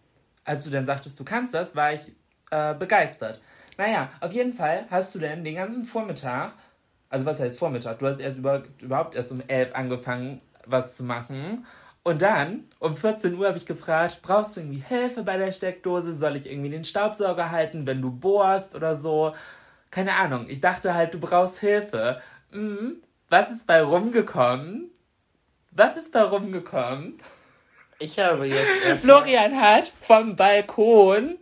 als 0.45 0.63
du 0.63 0.69
dann 0.69 0.85
sagtest, 0.85 1.19
du 1.19 1.23
kannst 1.23 1.53
das, 1.53 1.75
war 1.75 1.93
ich 1.93 2.11
äh, 2.51 2.75
begeistert. 2.75 3.41
Naja, 3.77 4.09
auf 4.21 4.31
jeden 4.33 4.53
Fall 4.53 4.85
hast 4.89 5.15
du 5.15 5.19
dann 5.19 5.43
den 5.43 5.55
ganzen 5.55 5.85
Vormittag, 5.85 6.53
also 7.09 7.25
was 7.25 7.39
heißt 7.39 7.57
Vormittag, 7.57 7.99
du 7.99 8.07
hast 8.07 8.19
erst 8.19 8.37
über, 8.37 8.63
überhaupt 8.81 9.15
erst 9.15 9.31
um 9.31 9.41
elf 9.47 9.73
angefangen, 9.73 10.41
was 10.65 10.95
zu 10.95 11.03
machen. 11.03 11.65
Und 12.03 12.21
dann, 12.21 12.65
um 12.79 12.97
14 12.97 13.33
Uhr 13.35 13.47
habe 13.47 13.57
ich 13.57 13.65
gefragt, 13.65 14.19
brauchst 14.21 14.55
du 14.55 14.59
irgendwie 14.59 14.83
Hilfe 14.85 15.23
bei 15.23 15.37
der 15.37 15.53
Steckdose? 15.53 16.13
Soll 16.13 16.35
ich 16.35 16.45
irgendwie 16.45 16.69
den 16.69 16.83
Staubsauger 16.83 17.49
halten, 17.49 17.87
wenn 17.87 18.01
du 18.01 18.11
bohrst 18.11 18.75
oder 18.75 18.95
so? 18.95 19.33
Keine 19.89 20.15
Ahnung. 20.15 20.47
Ich 20.49 20.59
dachte 20.59 20.93
halt, 20.93 21.13
du 21.13 21.19
brauchst 21.19 21.59
Hilfe. 21.59 22.21
Mhm. 22.51 22.97
Was 23.29 23.51
ist 23.51 23.65
bei 23.65 23.81
rumgekommen? 23.81 24.91
Was 25.71 25.95
ist 25.97 26.11
bei 26.11 26.23
rumgekommen? 26.23 27.17
Ich 27.99 28.19
habe 28.19 28.45
jetzt 28.45 29.03
Florian 29.03 29.59
hat 29.59 29.91
vom 30.01 30.35
Balkon 30.35 31.37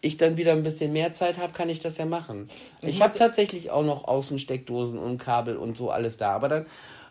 ich 0.00 0.16
dann 0.16 0.36
wieder 0.36 0.52
ein 0.52 0.64
bisschen 0.64 0.92
mehr 0.92 1.14
Zeit 1.14 1.38
habe, 1.38 1.52
kann 1.52 1.68
ich 1.68 1.80
das 1.80 1.96
ja 1.96 2.06
machen. 2.06 2.48
Ich 2.82 3.00
habe 3.02 3.16
tatsächlich 3.16 3.70
auch 3.70 3.84
noch 3.84 4.04
Außensteckdosen 4.04 4.98
und 4.98 5.18
Kabel 5.18 5.56
und 5.56 5.76
so 5.76 5.90
alles 5.90 6.16
da, 6.16 6.32
aber 6.32 6.48
dann, 6.48 6.66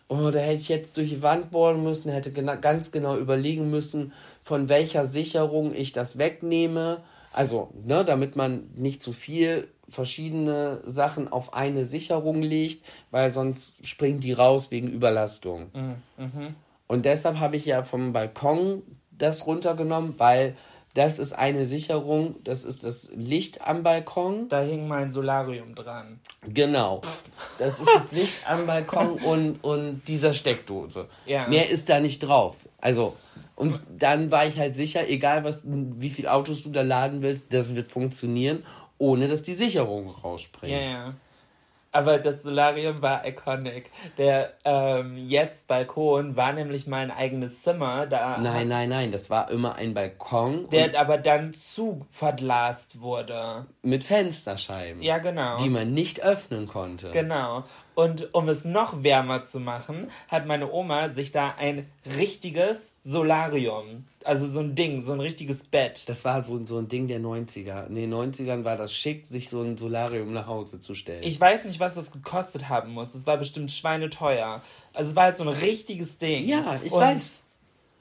oh, 0.08 0.30
da 0.30 0.38
hätte 0.38 0.60
ich 0.60 0.68
jetzt 0.68 0.96
durch 0.98 1.10
die 1.10 1.22
Wand 1.22 1.50
bohren 1.50 1.82
müssen, 1.82 2.12
hätte 2.12 2.30
gena 2.30 2.54
ganz 2.54 2.92
genau 2.92 3.16
überlegen 3.16 3.70
müssen, 3.70 4.12
von 4.42 4.68
welcher 4.68 5.06
Sicherung 5.06 5.74
ich 5.74 5.92
das 5.92 6.18
wegnehme. 6.18 7.02
Also, 7.32 7.70
ne, 7.84 8.04
damit 8.04 8.36
man 8.36 8.70
nicht 8.74 9.02
zu 9.02 9.12
viel 9.12 9.68
verschiedene 9.88 10.80
Sachen 10.84 11.30
auf 11.30 11.54
eine 11.54 11.84
Sicherung 11.84 12.42
legt, 12.42 12.84
weil 13.10 13.32
sonst 13.32 13.86
springt 13.86 14.24
die 14.24 14.32
raus 14.32 14.70
wegen 14.70 14.88
Überlastung. 14.88 15.70
Und 16.88 17.04
deshalb 17.04 17.38
habe 17.38 17.56
ich 17.56 17.66
ja 17.66 17.82
vom 17.82 18.12
Balkon 18.12 18.82
das 19.10 19.46
runtergenommen, 19.46 20.14
weil 20.18 20.56
das 20.96 21.18
ist 21.18 21.34
eine 21.34 21.66
Sicherung, 21.66 22.36
das 22.42 22.64
ist 22.64 22.82
das 22.82 23.10
Licht 23.14 23.60
am 23.60 23.82
Balkon. 23.82 24.48
Da 24.48 24.62
hing 24.62 24.88
mein 24.88 25.10
Solarium 25.10 25.74
dran. 25.74 26.20
Genau. 26.42 27.02
Das 27.58 27.78
ist 27.78 27.88
das 27.94 28.12
Licht 28.12 28.50
am 28.50 28.66
Balkon 28.66 29.18
und, 29.18 29.62
und 29.62 30.08
dieser 30.08 30.32
Steckdose. 30.32 31.06
Ja. 31.26 31.48
Mehr 31.48 31.68
ist 31.68 31.90
da 31.90 32.00
nicht 32.00 32.20
drauf. 32.20 32.66
Also, 32.80 33.14
und 33.56 33.82
dann 33.98 34.30
war 34.30 34.46
ich 34.46 34.58
halt 34.58 34.74
sicher, 34.74 35.06
egal 35.06 35.44
was, 35.44 35.64
wie 35.66 36.10
viel 36.10 36.28
Autos 36.28 36.62
du 36.62 36.70
da 36.70 36.80
laden 36.80 37.20
willst, 37.20 37.52
das 37.52 37.76
wird 37.76 37.88
funktionieren, 37.88 38.64
ohne 38.98 39.28
dass 39.28 39.42
die 39.42 39.54
Sicherungen 39.54 40.10
rausspringen. 40.10 40.78
Ja, 40.80 40.84
ja. 40.90 41.14
Aber 41.92 42.18
das 42.18 42.42
Solarium 42.42 43.00
war 43.00 43.26
iconic. 43.26 43.90
Der 44.18 44.52
ähm, 44.66 45.16
jetzt 45.16 45.66
Balkon 45.66 46.36
war 46.36 46.52
nämlich 46.52 46.86
mein 46.86 47.10
eigenes 47.10 47.62
Zimmer. 47.62 48.06
Da 48.06 48.36
Nein, 48.36 48.68
nein, 48.68 48.90
nein, 48.90 49.12
das 49.12 49.30
war 49.30 49.50
immer 49.50 49.76
ein 49.76 49.94
Balkon 49.94 50.68
Der 50.68 50.98
aber 51.00 51.16
dann 51.16 51.54
zu 51.54 52.04
verglast 52.10 53.00
wurde. 53.00 53.64
mit 53.80 54.04
Fensterscheiben, 54.04 55.00
Ja, 55.00 55.16
genau. 55.18 55.56
die 55.56 55.70
man 55.70 55.92
nicht 55.92 56.20
öffnen 56.22 56.68
konnte. 56.68 57.12
Genau. 57.12 57.64
Und 57.96 58.32
um 58.34 58.48
es 58.50 58.64
noch 58.66 59.02
wärmer 59.02 59.42
zu 59.42 59.58
machen, 59.58 60.10
hat 60.28 60.46
meine 60.46 60.70
Oma 60.70 61.14
sich 61.14 61.32
da 61.32 61.54
ein 61.58 61.86
richtiges 62.16 62.92
Solarium, 63.02 64.04
also 64.22 64.46
so 64.46 64.60
ein 64.60 64.74
Ding, 64.74 65.02
so 65.02 65.12
ein 65.14 65.20
richtiges 65.20 65.64
Bett. 65.64 66.04
Das 66.06 66.24
war 66.24 66.44
so, 66.44 66.64
so 66.66 66.76
ein 66.78 66.88
Ding 66.88 67.08
der 67.08 67.20
90er. 67.20 67.86
In 67.88 67.94
den 67.94 68.12
90ern 68.12 68.64
war 68.64 68.76
das 68.76 68.92
schick, 68.94 69.26
sich 69.26 69.48
so 69.48 69.62
ein 69.62 69.76
Solarium 69.78 70.32
nach 70.34 70.46
Hause 70.46 70.78
zu 70.78 70.94
stellen. 70.94 71.22
Ich 71.24 71.40
weiß 71.40 71.64
nicht, 71.64 71.80
was 71.80 71.94
das 71.94 72.12
gekostet 72.12 72.68
haben 72.68 72.92
muss. 72.92 73.14
Es 73.14 73.26
war 73.26 73.38
bestimmt 73.38 73.72
schweineteuer. 73.72 74.62
Also 74.92 75.10
es 75.10 75.16
war 75.16 75.24
halt 75.24 75.36
so 75.38 75.44
ein 75.44 75.48
richtiges 75.48 76.18
Ding. 76.18 76.46
ja, 76.46 76.78
ich 76.84 76.92
Und 76.92 77.00
weiß. 77.00 77.42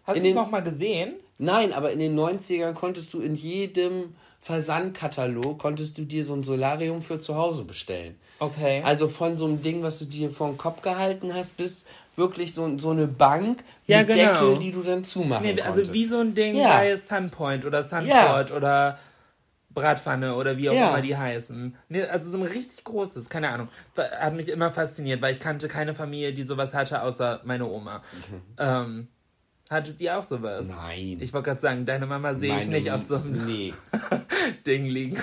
Hast 0.04 0.16
du 0.16 0.20
es 0.20 0.24
den- 0.24 0.36
noch 0.36 0.52
mal 0.52 0.62
gesehen? 0.62 1.16
Nein, 1.40 1.74
aber 1.74 1.92
in 1.92 2.00
den 2.00 2.16
90ern 2.16 2.74
konntest 2.74 3.14
du 3.14 3.22
in 3.22 3.36
jedem 3.36 4.14
Versandkatalog 4.46 5.58
konntest 5.58 5.98
du 5.98 6.04
dir 6.04 6.24
so 6.24 6.34
ein 6.36 6.44
Solarium 6.44 7.02
für 7.02 7.20
zu 7.20 7.36
Hause 7.36 7.64
bestellen. 7.64 8.16
Okay. 8.38 8.84
Also 8.86 9.08
von 9.08 9.38
so 9.40 9.46
einem 9.46 9.64
Ding, 9.64 9.82
was 9.82 9.98
du 9.98 10.06
dir 10.06 10.30
vor 10.30 10.50
den 10.50 10.58
Kopf 10.58 10.84
gehalten 10.84 11.34
hast, 11.34 11.58
bis 11.58 11.86
wirklich 12.16 12.54
so, 12.54 12.78
so 12.78 12.92
eine 12.92 13.08
Bank 13.08 13.64
Ja, 13.88 14.00
mit 14.00 14.08
genau. 14.08 14.34
Deckel, 14.34 14.60
die 14.60 14.72
du 14.72 14.84
dann 14.84 15.04
zumachen 15.04 15.44
nee, 15.44 15.56
konntest. 15.56 15.80
also 15.80 15.94
wie 15.94 16.06
so 16.06 16.20
ein 16.20 16.36
Ding 16.36 16.56
Ja. 16.58 16.78
bei 16.78 16.96
Sunpoint 16.96 17.66
oder 17.66 17.82
Sunport 17.84 18.52
oder 18.52 19.00
Bratpfanne 19.72 20.36
oder 20.36 20.58
wie 20.58 20.70
auch 20.70 20.74
Ja. 20.76 20.90
immer 20.90 21.02
die 21.02 21.18
heißen. 21.18 21.76
Nee, 21.90 22.04
also 22.04 22.30
so 22.30 22.38
ein 22.38 22.44
richtig 22.44 22.84
großes, 22.84 23.28
keine 23.30 23.50
Ahnung. 23.50 23.70
Hat 23.98 24.36
mich 24.36 24.48
immer 24.50 24.70
fasziniert, 24.70 25.24
weil 25.24 25.34
ich 25.34 25.40
kannte 25.40 25.68
keine 25.68 25.96
Familie, 25.96 26.34
die 26.34 26.44
sowas 26.44 26.74
hatte, 26.76 27.02
außer 27.02 27.42
meine 27.46 27.66
Oma. 27.66 28.04
Ähm, 28.60 29.08
hattet 29.70 30.00
ihr 30.02 30.18
auch 30.18 30.24
sowas? 30.24 30.68
Nein. 30.68 31.18
Ich 31.22 31.34
wollte 31.34 31.50
gerade 31.50 31.62
sagen, 31.62 31.86
deine 31.86 32.06
Mama 32.06 32.34
sehe 32.36 32.60
ich 32.60 32.68
nicht 32.68 32.92
auf 32.92 33.04
so 33.04 33.16
einem 33.16 33.46
Nee. 33.46 33.74
Ding 34.66 34.86
liegen. 34.86 35.22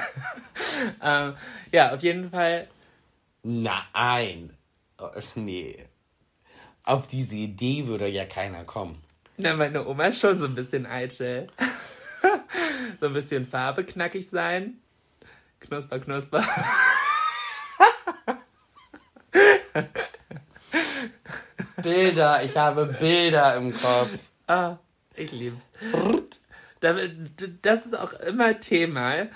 ähm, 1.03 1.35
ja, 1.73 1.95
auf 1.95 2.03
jeden 2.03 2.31
Fall. 2.31 2.69
Nein. 3.43 4.57
Oh, 4.99 5.09
Nee. 5.35 5.87
Auf 6.85 7.07
diese 7.07 7.37
Idee 7.37 7.87
würde 7.87 8.09
ja 8.09 8.25
keiner 8.25 8.65
kommen. 8.65 9.01
Na, 9.37 9.55
meine 9.55 9.87
Oma 9.87 10.07
ist 10.07 10.21
schon 10.21 10.39
so 10.39 10.47
ein 10.47 10.55
bisschen 10.55 10.85
eitel. 10.87 11.47
so 13.01 13.07
ein 13.07 13.13
bisschen 13.13 13.47
Farbe 13.47 13.85
knackig 13.85 14.29
sein. 14.29 14.79
Knusper, 15.61 16.01
knusper. 16.01 16.45
Bilder, 21.83 22.45
ich 22.45 22.57
habe 22.57 22.87
Bilder 22.87 23.57
im 23.57 23.73
Kopf. 23.73 24.19
Ah, 24.53 24.79
ich 25.17 25.33
lieb's. 25.33 25.71
Damit- 26.81 27.15
Das 27.63 27.87
ist 27.87 27.97
auch 27.97 28.13
immer 28.21 28.59
Thema. 28.61 29.29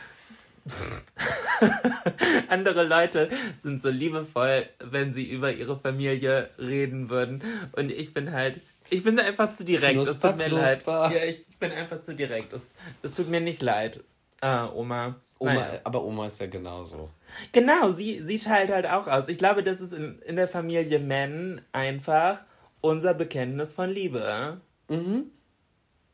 Andere 2.49 2.85
Leute 2.85 3.31
sind 3.63 3.81
so 3.81 3.89
liebevoll, 3.89 4.69
wenn 4.81 5.13
sie 5.13 5.25
über 5.31 5.53
ihre 5.53 5.79
Familie 5.79 6.51
reden 6.59 7.09
würden. 7.09 7.43
Und 7.73 7.91
ich 7.93 8.13
bin 8.13 8.33
halt, 8.33 8.61
ich 8.91 9.03
bin 9.05 9.19
einfach 9.19 9.53
zu 9.53 9.65
direkt. 9.65 9.97
Es 9.97 10.09
Knusper, 10.21 10.29
tut 10.31 10.39
mir 10.39 10.47
knusper. 10.49 11.09
leid. 11.09 11.13
Ja, 11.13 11.25
ich 11.29 11.47
bin 11.59 11.73
einfach 11.73 12.03
zu 12.03 12.15
direkt. 12.15 12.53
Es, 12.53 12.63
es 13.03 13.15
tut 13.15 13.29
mir 13.29 13.41
nicht 13.41 13.63
leid. 13.63 14.01
Ah, 14.41 14.69
Oma. 14.73 15.17
Oma, 15.39 15.53
Naja. 15.55 15.81
aber 15.85 16.03
Oma 16.03 16.27
ist 16.29 16.41
ja 16.41 16.47
genauso. 16.47 17.11
Genau, 17.53 17.91
sie, 17.91 18.21
sie 18.25 18.39
teilt 18.39 18.71
halt 18.71 18.87
auch 18.87 19.07
aus. 19.07 19.29
Ich 19.29 19.37
glaube, 19.39 19.63
das 19.63 19.81
ist 19.81 19.93
in, 19.93 20.19
in 20.23 20.37
der 20.37 20.49
Familie 20.49 20.99
Men 20.99 21.61
einfach 21.73 22.41
unser 22.81 23.13
Bekenntnis 23.15 23.75
von 23.75 23.91
Liebe. 23.91 24.61
Mhm. 24.89 25.31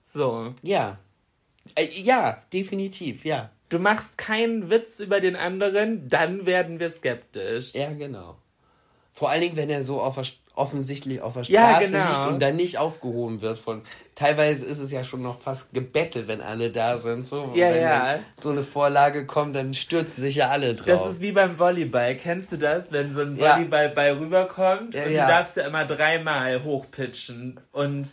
So. 0.02 0.54
Ja. 0.62 0.98
Äh, 1.74 1.86
ja, 1.92 2.40
definitiv, 2.52 3.24
ja. 3.24 3.50
Du 3.68 3.78
machst 3.78 4.18
keinen 4.18 4.68
Witz 4.68 5.00
über 5.00 5.20
den 5.20 5.36
anderen, 5.36 6.08
dann 6.08 6.44
werden 6.44 6.78
wir 6.80 6.90
skeptisch. 6.90 7.72
Ja, 7.74 7.90
genau. 7.92 8.36
Vor 9.14 9.30
allen 9.30 9.40
Dingen, 9.42 9.56
wenn 9.56 9.70
er 9.70 9.82
so 9.82 10.00
auf 10.00 10.16
der, 10.16 10.24
offensichtlich 10.54 11.20
auf 11.22 11.34
der 11.34 11.42
Ja, 11.44 11.70
Straße 11.76 11.92
genau. 11.92 12.08
liegt 12.08 12.26
und 12.26 12.42
dann 12.42 12.56
nicht 12.56 12.76
aufgehoben 12.78 13.40
wird 13.40 13.58
von. 13.58 13.82
Teilweise 14.14 14.66
ist 14.66 14.78
es 14.78 14.90
ja 14.92 15.04
schon 15.04 15.22
noch 15.22 15.40
fast 15.40 15.72
gebettelt, 15.72 16.28
wenn 16.28 16.42
alle 16.42 16.70
da 16.70 16.98
sind. 16.98 17.26
So, 17.26 17.52
Ja, 17.54 17.70
wenn 17.72 17.80
ja. 17.80 18.18
so 18.38 18.50
eine 18.50 18.62
Vorlage 18.62 19.24
kommt, 19.26 19.56
dann 19.56 19.72
stürzen 19.72 20.20
sich 20.22 20.36
ja 20.36 20.48
alle 20.48 20.74
drauf. 20.74 20.86
Das 20.86 21.12
ist 21.12 21.20
wie 21.22 21.32
beim 21.32 21.58
Volleyball. 21.58 22.16
Kennst 22.16 22.52
du 22.52 22.58
das, 22.58 22.92
wenn 22.92 23.14
so 23.14 23.20
ein 23.22 23.36
Ja. 23.36 23.54
Volleyballball 23.56 24.12
rüberkommt 24.18 24.94
Ja, 24.94 25.04
und 25.04 25.12
ja. 25.12 25.26
du 25.26 25.32
darfst 25.32 25.56
ja 25.56 25.66
immer 25.66 25.84
dreimal 25.86 26.62
hochpitchen 26.64 27.60
und 27.72 28.10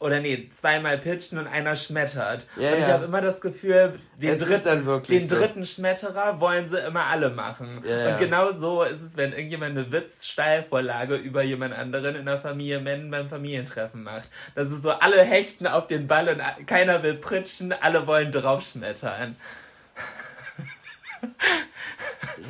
oder 0.00 0.20
nee, 0.20 0.48
zweimal 0.54 0.96
pitchen 0.98 1.38
und 1.38 1.48
einer 1.48 1.74
schmettert. 1.74 2.46
Ja, 2.56 2.68
und 2.70 2.74
ich 2.74 2.80
ja. 2.82 2.88
habe 2.94 3.06
immer 3.06 3.20
das 3.20 3.40
Gefühl, 3.40 3.98
den, 4.16 4.30
Es 4.30 4.40
ist 4.42 4.48
dritt- 4.48 4.66
dann 4.66 4.86
wirklich 4.86 5.18
den 5.20 5.28
so. 5.28 5.36
dritten 5.36 5.66
Schmetterer 5.66 6.40
wollen 6.40 6.68
sie 6.68 6.78
immer 6.78 7.06
alle 7.06 7.30
machen. 7.30 7.82
Ja, 7.84 7.98
ja. 7.98 8.12
Und 8.12 8.18
genau 8.18 8.52
so 8.52 8.84
ist 8.84 9.02
es, 9.02 9.16
wenn 9.16 9.32
irgendjemand 9.32 9.76
eine 9.76 9.90
Witzsteilvorlage 9.90 11.16
über 11.16 11.42
jemand 11.42 11.74
anderen 11.74 12.14
in 12.14 12.26
der 12.26 12.40
Familie 12.40 12.80
Men 12.80 13.10
beim 13.10 13.28
Familientreffen 13.28 14.04
macht. 14.04 14.28
Das 14.54 14.70
ist 14.70 14.82
so, 14.82 14.90
alle 14.92 15.22
hechten 15.24 15.66
auf 15.66 15.88
den 15.88 16.06
Ball 16.06 16.28
und 16.28 16.66
keiner 16.68 17.02
will 17.02 17.14
pritschen, 17.14 17.72
alle 17.72 18.06
wollen 18.06 18.30
draufschmettern. 18.30 19.34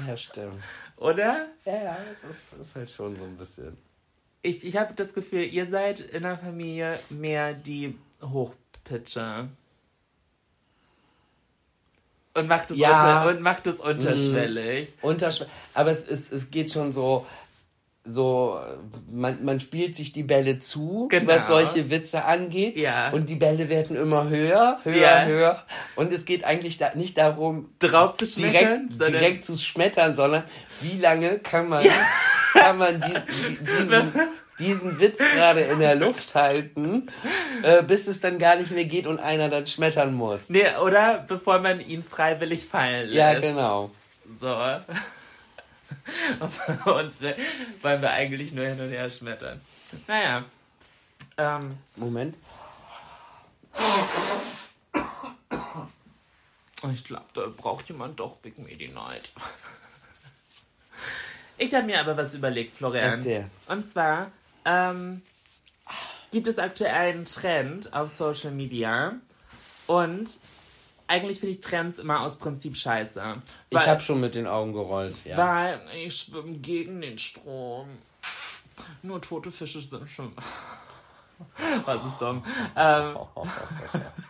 ja, 0.07 0.17
stimmt. 0.17 0.63
Oder? 0.97 1.47
Ja, 1.65 1.83
ja, 1.85 1.97
es 2.13 2.25
ist, 2.25 2.53
ist 2.61 2.77
halt 2.77 2.91
schon 2.91 3.17
so 3.17 3.25
ein 3.25 3.37
bisschen. 3.37 3.77
Ich, 4.43 4.65
ich 4.65 4.77
habe 4.77 4.95
das 4.95 5.15
Gefühl, 5.15 5.45
ihr 5.45 5.67
seid 5.67 6.01
in 6.01 6.23
der 6.23 6.39
Familie 6.39 6.99
mehr 7.11 7.55
die 7.55 7.97
Hochpitcher. 8.23 9.49
Und 12.35 12.47
macht 12.47 12.71
es, 12.71 12.77
Ja. 12.79 13.23
unter, 13.23 13.31
und 13.37 13.43
macht 13.43 13.67
es 13.67 13.77
unterschwellig. 13.77 14.93
Untersch 15.03 15.45
aber 15.75 15.91
es, 15.91 16.05
ist, 16.05 16.33
es 16.33 16.51
geht 16.53 16.71
schon 16.71 16.93
so, 16.93 17.27
so 18.05 18.61
man, 19.11 19.45
man 19.45 19.59
spielt 19.59 19.97
sich 19.97 20.13
die 20.13 20.23
Bälle 20.23 20.61
zu, 20.61 21.09
Genau. 21.11 21.33
was 21.33 21.49
solche 21.49 21.91
Witze 21.91 22.25
angeht. 22.25 22.77
Ja. 22.77 23.11
Und 23.11 23.29
die 23.29 23.35
Bälle 23.35 23.69
werden 23.69 23.97
immer 23.97 24.29
höher, 24.29 24.79
höher, 24.85 24.95
Ja. 25.01 25.25
höher. 25.27 25.65
Und 25.97 26.13
es 26.13 26.25
geht 26.27 26.45
eigentlich 26.45 26.79
da, 26.79 26.95
nicht 26.95 27.19
darum, 27.19 27.71
Drauf 27.81 28.15
zu 28.17 28.27
direkt, 28.27 28.93
schmettern, 28.93 29.13
direkt 29.13 29.45
zu 29.45 29.57
schmettern, 29.57 30.15
sondern 30.15 30.45
wie 30.81 30.97
lange 30.99 31.41
kann 31.41 31.69
man, 31.69 31.85
kann 32.59 32.79
man 32.79 33.01
dies, 33.01 33.25
die- 33.25 33.65
diesen, 33.65 34.13
diesen 34.59 34.99
Witz 35.01 35.19
gerade 35.19 35.61
in 35.61 35.79
der 35.81 35.95
Luft 35.95 36.35
halten, 36.35 37.11
äh, 37.63 37.83
bis 37.83 38.07
es 38.07 38.21
dann 38.21 38.39
gar 38.39 38.57
nicht 38.57 38.71
mehr 38.73 38.85
geht 38.85 39.07
und 39.07 39.19
einer 39.21 39.49
dann 39.49 39.67
schmettern 39.67 40.15
muss. 40.15 40.49
Nee, 40.49 40.75
oder 40.77 41.25
bevor 41.29 41.59
man 41.61 41.81
ihn 41.81 42.03
freiwillig 42.05 42.67
fallen 42.67 43.07
lässt. 43.07 43.15
Ja, 43.17 43.39
genau. 43.39 43.91
So. 44.41 44.55
Und 46.41 46.85
bei 46.85 46.93
uns 46.93 47.15
wollen 47.83 48.03
wir 48.03 48.11
eigentlich 48.11 48.53
nur 48.53 48.65
hin 48.67 48.79
und 48.81 48.91
her 48.91 49.11
schmettern. 49.11 49.61
Naja. 50.07 50.45
Ähm, 51.39 51.79
Moment. 51.97 52.35
Ich 56.93 57.05
glaube, 57.05 57.25
da 57.35 57.43
braucht 57.57 57.89
jemand 57.89 58.21
doch 58.21 58.37
Big 58.37 58.59
Medi 58.59 58.89
Night. 58.89 59.31
Ich 61.59 61.75
habe 61.75 61.87
mir 61.87 62.01
aber 62.01 62.17
was 62.17 62.35
überlegt, 62.35 62.77
Florian. 62.77 63.15
Erzähl. 63.15 63.47
Und 63.67 63.87
zwar 63.87 64.31
ähm, 64.65 65.23
gibt 66.31 66.47
es 66.47 66.59
aktuell 66.59 66.93
einen 66.95 67.25
Trend 67.25 67.93
auf 67.93 68.11
Social 68.11 68.53
Media 68.53 69.15
und 69.87 70.31
eigentlich 71.09 71.41
finde 71.41 71.55
ich 71.55 71.61
Trends 71.61 71.99
immer 71.99 72.21
aus 72.21 72.37
Prinzip 72.37 72.77
scheiße. 72.77 73.23
Ich 73.71 73.77
Weil- 73.77 73.87
habe 73.87 74.01
schon 74.01 74.21
mit 74.21 74.35
den 74.35 74.47
Augen 74.47 74.73
gerollt, 74.73 75.17
ja. 75.25 75.37
weil 75.37 75.81
ich 76.05 76.15
schwimme 76.15 76.59
gegen 76.59 77.01
den 77.01 77.19
Strom. 77.19 77.89
Nur 79.03 79.21
tote 79.21 79.51
Fische 79.51 79.81
sind 79.81 80.09
schon. 80.09 80.33
Was 81.85 82.05
ist 82.05 82.19
dumm? 82.21 82.45
Ähm, 82.77 83.17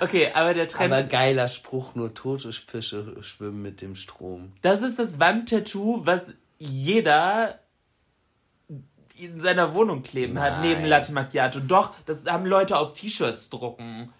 okay, 0.00 0.30
aber 0.32 0.54
der 0.54 0.68
Trend. 0.68 0.92
Aber 0.92 1.02
geiler 1.02 1.48
Spruch, 1.48 1.94
nur 1.94 2.14
tote 2.14 2.52
Fische 2.52 3.16
schwimmen 3.22 3.62
mit 3.62 3.82
dem 3.82 3.96
Strom. 3.96 4.52
das 4.62 4.82
ist 4.82 4.98
das 4.98 5.18
Wandtattoo, 5.18 6.02
was 6.04 6.22
jeder 6.58 7.58
in 9.16 9.40
seiner 9.40 9.74
Wohnung 9.74 10.02
kleben 10.02 10.38
hat, 10.40 10.60
Nein. 10.60 10.62
neben 10.62 10.84
Latte 10.84 11.12
Macchiato. 11.12 11.60
Doch, 11.60 11.92
das 12.06 12.24
haben 12.26 12.46
Leute 12.46 12.78
auf 12.78 12.94
T-Shirts 12.94 13.50
drucken. 13.50 14.12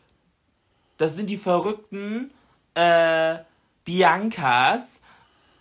Das 0.99 1.15
sind 1.15 1.29
die 1.29 1.39
verrückten 1.39 2.31
äh, 2.75 3.39
Biancas 3.85 5.01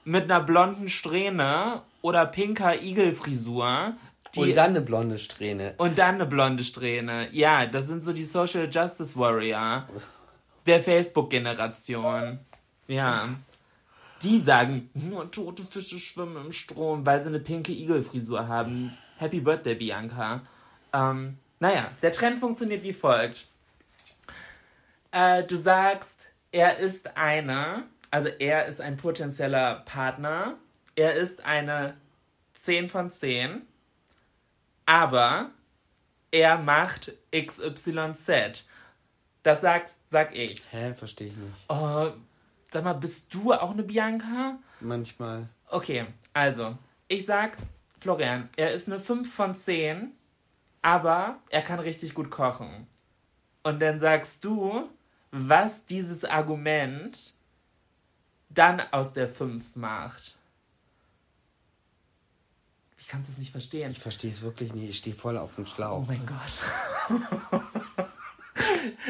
mit 0.03 0.25
einer 0.25 0.41
blonden 0.41 0.89
Strähne 0.89 1.83
oder 2.01 2.25
pinker 2.25 2.81
Igelfrisur. 2.81 3.93
Die, 4.35 4.39
Und 4.41 4.55
dann 4.55 4.71
eine 4.71 4.81
blonde 4.81 5.17
Strähne. 5.17 5.73
und 5.77 5.97
dann 5.97 6.15
eine 6.15 6.25
blonde 6.25 6.63
Strähne. 6.63 7.29
Ja, 7.31 7.65
das 7.65 7.87
sind 7.87 8.03
so 8.03 8.13
die 8.13 8.25
Social 8.25 8.69
Justice 8.71 9.17
Warrior 9.17 9.87
der 10.67 10.81
Facebook-Generation. 10.83 12.39
Ja. 12.87 13.27
Die 14.21 14.37
sagen, 14.39 14.89
nur 14.93 15.31
tote 15.31 15.63
Fische 15.63 15.97
schwimmen 15.99 16.45
im 16.45 16.51
Strom, 16.51 17.05
weil 17.05 17.21
sie 17.21 17.29
eine 17.29 17.39
pinke 17.39 17.71
Igelfrisur 17.71 18.47
haben. 18.47 18.95
Happy 19.17 19.39
Birthday, 19.39 19.75
Bianca. 19.75 20.41
Ähm, 20.93 21.37
naja, 21.59 21.91
der 22.01 22.11
Trend 22.11 22.39
funktioniert 22.39 22.83
wie 22.83 22.93
folgt. 22.93 23.47
Äh, 25.11 25.43
du 25.43 25.55
sagst, 25.55 26.27
er 26.51 26.77
ist 26.77 27.15
eine, 27.17 27.83
also 28.11 28.27
er 28.27 28.65
ist 28.67 28.81
ein 28.81 28.97
potenzieller 28.97 29.83
Partner. 29.85 30.55
Er 30.95 31.15
ist 31.15 31.43
eine 31.45 31.95
10 32.55 32.89
von 32.89 33.09
10 33.11 33.61
aber 34.89 35.51
er 36.31 36.57
macht 36.57 37.13
XYZ. 37.31 38.65
Das 39.43 39.61
sagst, 39.61 39.95
sag 40.09 40.35
ich. 40.35 40.63
Hä, 40.71 40.95
verstehe 40.95 41.27
ich 41.27 41.37
nicht. 41.37 41.53
Oh, 41.67 42.09
sag 42.71 42.83
mal, 42.83 42.93
bist 42.93 43.31
du 43.31 43.53
auch 43.53 43.69
eine 43.69 43.83
Bianca? 43.83 44.57
Manchmal. 44.79 45.47
Okay, 45.67 46.07
also, 46.33 46.75
ich 47.07 47.27
sag, 47.27 47.55
Florian, 47.99 48.49
er 48.57 48.73
ist 48.73 48.87
eine 48.87 48.99
5 48.99 49.31
von 49.31 49.55
10, 49.55 50.11
aber 50.81 51.37
er 51.51 51.61
kann 51.61 51.79
richtig 51.79 52.15
gut 52.15 52.31
kochen. 52.31 52.87
Und 53.61 53.79
dann 53.83 53.99
sagst 53.99 54.43
du, 54.43 54.89
was 55.29 55.85
dieses 55.85 56.25
Argument 56.25 57.35
dann 58.49 58.81
aus 58.91 59.13
der 59.13 59.29
5 59.29 59.75
macht. 59.75 60.35
Du 63.11 63.17
es 63.21 63.37
nicht 63.37 63.51
verstehen? 63.51 63.91
Ich 63.91 63.99
verstehe 63.99 64.29
es 64.29 64.41
wirklich 64.43 64.73
nicht. 64.73 64.89
Ich 64.89 64.97
stehe 64.97 65.15
voll 65.15 65.37
auf 65.37 65.55
dem 65.55 65.63
Oh 65.63 65.67
Schlauch. 65.67 66.07
mein 66.07 66.21
Gott. 66.25 67.59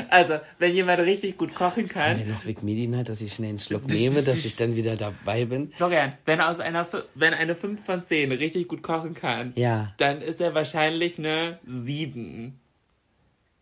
also, 0.10 0.40
wenn 0.58 0.74
jemand 0.74 1.02
richtig 1.02 1.38
gut 1.38 1.54
kochen 1.54 1.88
kann, 1.88 2.18
Wenn 2.20 2.30
noch 2.30 2.46
Vic 2.46 2.64
Medina, 2.64 3.04
dass 3.04 3.20
ich 3.22 3.34
schnell 3.34 3.50
einen 3.50 3.60
Schluck 3.60 3.86
nehme, 3.90 4.22
dass 4.24 4.46
ich 4.46 4.56
dann 4.56 4.76
wieder 4.76 4.96
dabei 4.96 5.46
bin. 5.46 5.72
Florian, 5.74 6.14
wenn, 6.26 6.40
aus 6.42 6.60
einer, 6.60 6.88
wenn 7.16 7.34
eine 7.34 7.56
5 7.56 7.84
von 7.86 8.04
10 8.04 8.32
richtig 8.32 8.68
gut 8.68 8.84
kochen 8.84 9.14
kann, 9.16 9.52
Ja. 9.56 9.94
dann 9.98 10.22
ist 10.22 10.40
er 10.40 10.54
wahrscheinlich 10.54 11.18
eine 11.20 11.60
7. 11.66 12.60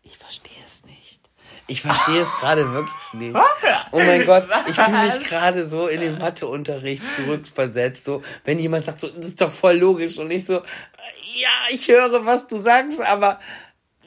Ich 0.04 0.16
verstehe 0.18 0.52
es 0.66 0.84
nicht. 0.86 1.07
Ich 1.70 1.82
verstehe 1.82 2.22
es 2.22 2.32
gerade 2.40 2.72
wirklich 2.72 3.12
nicht. 3.12 3.36
Oh 3.92 4.00
mein 4.00 4.24
Gott, 4.24 4.48
ich 4.68 4.74
fühle 4.74 5.02
mich 5.02 5.20
gerade 5.20 5.68
so 5.68 5.86
in 5.86 6.00
den 6.00 6.18
Matheunterricht 6.18 7.02
zurückversetzt. 7.16 8.04
So, 8.04 8.22
wenn 8.44 8.58
jemand 8.58 8.86
sagt, 8.86 9.00
so, 9.00 9.08
das 9.08 9.28
ist 9.28 9.40
doch 9.40 9.52
voll 9.52 9.76
logisch. 9.76 10.18
Und 10.18 10.30
ich 10.30 10.46
so, 10.46 10.54
ja, 10.54 11.50
ich 11.70 11.88
höre, 11.88 12.24
was 12.24 12.46
du 12.46 12.56
sagst, 12.56 13.00
aber 13.00 13.38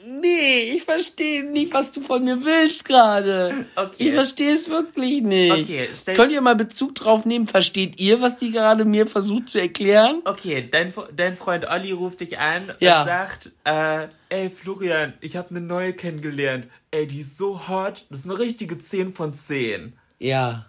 Nee, 0.04 0.72
ich 0.74 0.82
verstehe 0.82 1.44
nicht, 1.44 1.72
was 1.72 1.92
du 1.92 2.00
von 2.00 2.24
mir 2.24 2.44
willst 2.44 2.84
gerade. 2.84 3.66
Okay. 3.76 4.08
Ich 4.08 4.12
verstehe 4.12 4.52
es 4.54 4.68
wirklich 4.68 5.22
nicht. 5.22 5.52
Okay, 5.52 5.88
Könnt 6.14 6.32
ihr 6.32 6.40
mal 6.40 6.56
Bezug 6.56 6.94
drauf 6.96 7.24
nehmen? 7.24 7.46
Versteht 7.46 8.00
ihr, 8.00 8.20
was 8.20 8.36
die 8.38 8.50
gerade 8.50 8.84
mir 8.84 9.06
versucht 9.06 9.48
zu 9.50 9.60
erklären? 9.60 10.22
Okay, 10.24 10.68
dein, 10.70 10.92
dein 11.14 11.36
Freund 11.36 11.66
Olli 11.68 11.92
ruft 11.92 12.20
dich 12.20 12.38
an 12.38 12.72
Ja. 12.80 13.00
und 13.02 13.06
sagt, 13.06 13.50
äh, 13.64 14.08
ey 14.28 14.50
Florian, 14.50 15.12
ich 15.20 15.36
habe 15.36 15.50
eine 15.50 15.60
neue 15.60 15.92
kennengelernt. 15.92 16.66
Ey, 16.90 17.06
die 17.06 17.20
ist 17.20 17.38
so 17.38 17.68
hot, 17.68 18.04
das 18.10 18.20
ist 18.20 18.24
eine 18.24 18.38
richtige 18.38 18.82
10 18.82 19.14
von 19.14 19.34
10. 19.36 19.92
Ja. 20.18 20.66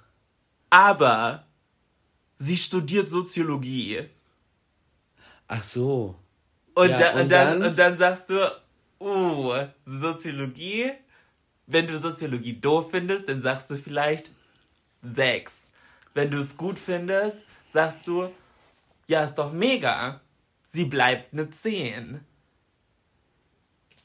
Aber 0.70 1.46
sie 2.40 2.58
studiert 2.58 3.10
Soziologie. 3.10 4.02
Ach 5.48 5.64
so. 5.64 6.16
Und, 6.76 6.90
Ja, 6.90 7.00
da, 7.00 7.12
und 7.14 7.22
und, 7.22 7.30
dann, 7.32 7.60
dann? 7.60 7.70
und 7.72 7.80
dann 7.80 7.98
sagst 7.98 8.30
du, 8.30 8.52
uh, 9.04 9.68
Soziologie. 9.86 10.92
Wenn 11.68 11.88
du 11.88 11.98
Soziologie 11.98 12.54
doof 12.60 12.92
findest, 12.92 13.30
dann 13.30 13.42
sagst 13.42 13.70
du 13.70 13.76
vielleicht 13.76 14.32
6. 15.02 15.54
Wenn 16.14 16.32
du 16.32 16.40
es 16.40 16.58
gut 16.58 16.80
findest, 16.80 17.38
sagst 17.72 18.08
du, 18.08 18.30
ja, 19.08 19.24
ist 19.24 19.36
doch 19.36 19.52
mega. 19.52 20.22
Sie 20.68 20.86
bleibt 20.86 21.34
eine 21.34 21.50
10. 21.50 22.22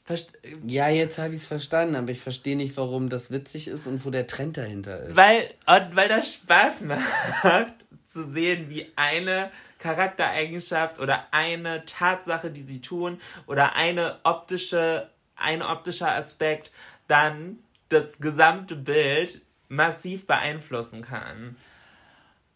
Verst 0.03 0.33
Ja, 0.65 0.89
jetzt 0.89 1.19
habe 1.19 1.35
ich 1.35 1.41
es 1.41 1.47
verstanden, 1.47 1.95
aber 1.95 2.09
ich 2.09 2.19
verstehe 2.19 2.55
nicht, 2.55 2.75
warum 2.77 3.09
das 3.09 3.31
witzig 3.31 3.67
ist 3.67 3.87
und 3.87 4.05
wo 4.05 4.09
der 4.09 4.27
Trend 4.27 4.57
dahinter 4.57 5.03
ist. 5.03 5.15
weil, 5.15 5.53
und 5.67 5.95
weil 5.95 6.09
das 6.09 6.33
Spaß 6.33 6.81
macht, 7.43 7.73
zu 8.09 8.31
sehen, 8.31 8.69
wie 8.69 8.91
eine 8.95 9.51
Charaktereigenschaft 9.79 10.99
oder 10.99 11.27
eine 11.31 11.85
Tatsache, 11.85 12.51
die 12.51 12.61
sie 12.61 12.81
tun, 12.81 13.19
oder 13.47 13.75
eine 13.75 14.19
optische, 14.23 15.09
ein 15.35 15.61
optischer 15.61 16.13
Aspekt 16.13 16.71
dann 17.07 17.59
das 17.89 18.05
gesamte 18.19 18.75
Bild 18.75 19.41
massiv 19.67 20.27
beeinflussen 20.27 21.01
kann. 21.01 21.55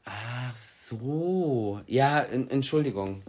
Ach 0.06 0.56
so. 0.56 1.82
Ja, 1.88 2.20
en- 2.22 2.50
Entschuldigung. 2.50 3.24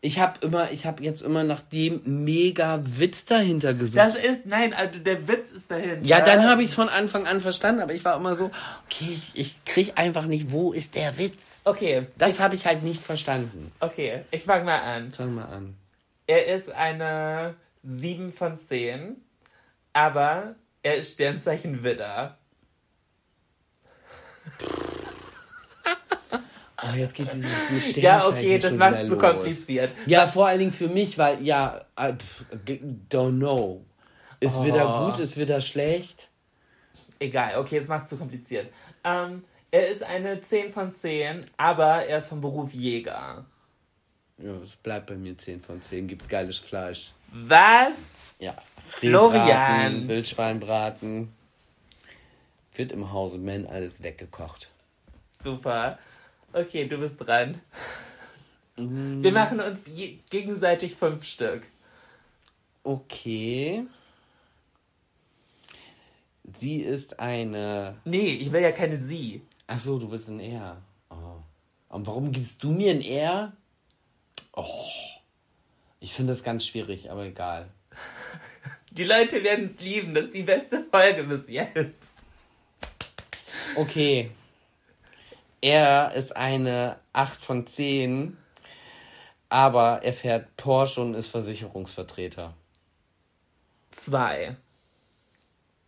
Ich 0.00 0.20
habe 0.20 0.38
immer, 0.46 0.70
ich 0.70 0.86
habe 0.86 1.02
jetzt 1.02 1.22
immer 1.22 1.42
nach 1.42 1.60
dem 1.60 2.00
mega 2.04 2.80
Witz 2.84 3.24
dahinter 3.24 3.74
gesucht. 3.74 3.98
Das 3.98 4.14
ist, 4.14 4.46
nein, 4.46 4.72
also 4.72 4.98
der 5.00 5.26
Witz 5.26 5.50
ist 5.50 5.70
dahinter. 5.70 6.06
ja, 6.06 6.20
dann 6.20 6.44
habe 6.44 6.62
ich 6.62 6.68
es 6.68 6.74
von 6.76 6.88
Anfang 6.88 7.26
an 7.26 7.40
verstanden, 7.40 7.82
aber 7.82 7.92
ich 7.94 8.04
war 8.04 8.16
immer 8.16 8.36
so, 8.36 8.46
okay, 8.86 9.10
ich, 9.10 9.30
ich 9.34 9.64
krieg 9.64 9.92
einfach 9.96 10.26
nicht, 10.26 10.52
wo 10.52 10.72
ist 10.72 10.94
der 10.94 11.18
Witz? 11.18 11.62
Okay, 11.64 12.06
Das 12.16 12.38
habe 12.38 12.54
ich 12.54 12.64
halt 12.66 12.84
nicht 12.84 13.02
verstanden. 13.02 13.72
okay, 13.80 14.22
ich 14.30 14.44
fange 14.44 14.64
mal 14.64 14.78
an. 14.78 15.10
Fang 15.12 15.34
mal 15.34 15.46
an. 15.46 15.74
Er 16.28 16.46
ist 16.46 16.70
eine 16.70 17.56
7 17.82 18.32
von 18.32 18.56
10, 18.56 19.16
aber 19.94 20.54
er 20.82 20.96
ist 20.96 21.14
Sternzeichen 21.14 21.82
Widder. 21.82 22.38
Oh, 26.82 26.94
jetzt 26.96 27.14
geht 27.14 27.32
dieses 27.32 27.50
mit 27.70 27.84
Sternzeichen 27.84 28.02
Ja, 28.02 28.26
okay, 28.28 28.58
das 28.58 28.72
macht 28.74 28.98
wieder 28.98 29.08
zu 29.08 29.18
kompliziert. 29.18 29.90
Ja, 30.06 30.26
vor 30.28 30.46
allen 30.46 30.60
Dingen 30.60 30.72
für 30.72 30.88
mich, 30.88 31.18
weil, 31.18 31.42
ja, 31.42 31.80
äh, 31.96 32.12
pf, 32.14 32.44
g- 32.64 32.80
don't 33.10 33.36
know. 33.38 33.84
Ist 34.40 34.62
wieder 34.64 34.88
Oh. 35.02 35.06
gut, 35.10 35.18
ist 35.18 35.36
wieder 35.36 35.60
schlecht? 35.60 36.28
Egal, 37.18 37.58
okay, 37.58 37.78
es 37.78 37.88
macht 37.88 38.06
zu 38.06 38.16
kompliziert. 38.16 38.72
Ähm, 39.02 39.42
er 39.72 39.88
ist 39.88 40.02
eine 40.04 40.40
10 40.40 40.72
von 40.72 40.94
10, 40.94 41.44
aber 41.56 42.04
er 42.06 42.18
ist 42.18 42.28
vom 42.28 42.40
Beruf 42.40 42.72
Jäger. 42.72 43.44
Ja, 44.38 44.52
es 44.62 44.76
bleibt 44.76 45.06
bei 45.06 45.16
mir 45.16 45.36
10 45.36 45.60
von 45.60 45.82
10, 45.82 46.06
gibt 46.06 46.28
geiles 46.28 46.58
Fleisch. 46.58 47.12
Was? 47.32 47.94
Ja. 48.38 48.54
Florian. 48.88 50.06
Wildschweinbraten. 50.06 51.32
Wird 52.74 52.92
im 52.92 53.12
Hause 53.12 53.38
Men 53.38 53.66
alles 53.66 54.00
weggekocht. 54.04 54.68
Super. 55.42 55.98
Okay, 56.52 56.86
du 56.86 56.98
bist 56.98 57.16
dran. 57.18 57.60
Wir 58.76 59.32
machen 59.32 59.60
uns 59.60 59.88
je 59.92 60.18
gegenseitig 60.30 60.94
fünf 60.94 61.24
Stück. 61.24 61.66
Okay. 62.84 63.84
Sie 66.56 66.78
ist 66.78 67.18
eine. 67.20 67.98
Nee, 68.04 68.34
ich 68.40 68.52
will 68.52 68.62
ja 68.62 68.72
keine 68.72 68.96
Sie. 68.96 69.42
Ach 69.66 69.78
so, 69.78 69.98
du 69.98 70.10
willst 70.10 70.28
ein 70.28 70.40
R. 70.40 70.80
Oh. 71.10 71.42
Und 71.88 72.06
warum 72.06 72.32
gibst 72.32 72.62
du 72.64 72.70
mir 72.70 72.92
ein 72.92 73.02
R? 73.02 73.52
Oh. 74.54 74.88
Ich 76.00 76.14
finde 76.14 76.32
das 76.32 76.42
ganz 76.42 76.64
schwierig, 76.66 77.10
aber 77.10 77.24
egal. 77.24 77.68
Die 78.92 79.04
Leute 79.04 79.42
werden 79.44 79.66
es 79.66 79.80
lieben. 79.80 80.14
Das 80.14 80.26
ist 80.26 80.34
die 80.34 80.42
beste 80.42 80.84
Folge 80.90 81.24
bis 81.24 81.48
jetzt. 81.48 81.94
Okay. 83.76 84.30
Er 85.60 86.12
ist 86.14 86.36
eine 86.36 86.96
8 87.12 87.40
von 87.40 87.66
10, 87.66 88.36
aber 89.48 90.00
er 90.02 90.12
fährt 90.12 90.56
Porsche 90.56 91.00
und 91.00 91.14
ist 91.14 91.28
Versicherungsvertreter. 91.28 92.54
Zwei. 93.90 94.56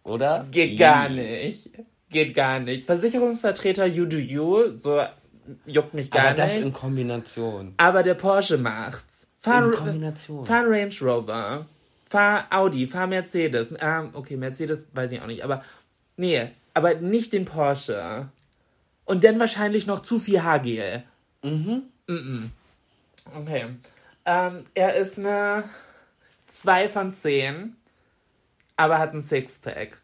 Oder? 0.02 0.46
Geht 0.50 0.78
gar 0.78 1.08
nicht. 1.08 1.70
Geht 2.08 2.34
gar 2.34 2.58
nicht. 2.58 2.86
Versicherungsvertreter, 2.86 3.86
you 3.86 4.06
do 4.06 4.16
you. 4.16 4.76
So 4.76 5.02
juckt 5.66 5.94
mich 5.94 6.10
gar 6.10 6.26
Aber 6.26 6.34
das 6.34 6.56
nicht. 6.56 6.64
in 6.64 6.72
Kombination. 6.72 7.74
Aber 7.76 8.02
der 8.02 8.14
Porsche 8.14 8.58
macht's. 8.58 9.26
Fahr, 9.38 9.66
In 9.66 9.72
Kombination. 9.72 10.44
Fahr 10.44 10.64
Range 10.68 10.94
Rover. 11.00 11.66
Fahr 12.08 12.46
Audi, 12.50 12.86
fahr 12.88 13.06
Mercedes. 13.06 13.72
Ähm, 13.80 14.10
okay, 14.14 14.36
Mercedes 14.36 14.88
weiß 14.92 15.12
ich 15.12 15.22
auch 15.22 15.26
nicht, 15.26 15.44
aber 15.44 15.62
nee, 16.16 16.50
aber 16.74 16.94
nicht 16.94 17.32
den 17.32 17.44
Porsche. 17.44 18.28
Und 19.10 19.24
dann 19.24 19.40
wahrscheinlich 19.40 19.88
noch 19.88 20.02
zu 20.02 20.20
viel 20.20 20.40
Haargel. 20.40 21.02
Mhm. 21.42 21.82
Mhm. 22.06 22.52
Okay. 23.36 23.66
Ähm, 24.24 24.66
er 24.74 24.94
ist 24.94 25.18
eine 25.18 25.68
2 26.46 26.88
von 26.88 27.12
10, 27.12 27.74
aber 28.76 29.00
hat 29.00 29.12
ein 29.12 29.22
Sixpack. 29.22 30.00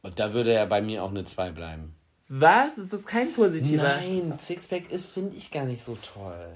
Und 0.00 0.18
da 0.18 0.32
würde 0.32 0.54
er 0.54 0.64
bei 0.64 0.80
mir 0.80 1.04
auch 1.04 1.10
eine 1.10 1.26
2 1.26 1.50
bleiben. 1.50 1.94
Was? 2.28 2.78
Ist 2.78 2.94
das 2.94 3.04
kein 3.04 3.30
positiver? 3.34 3.82
Nein, 3.82 4.38
Sixpack 4.38 4.90
ist, 4.90 5.04
finde 5.04 5.36
ich 5.36 5.50
gar 5.50 5.66
nicht 5.66 5.84
so 5.84 5.96
toll. 5.96 6.48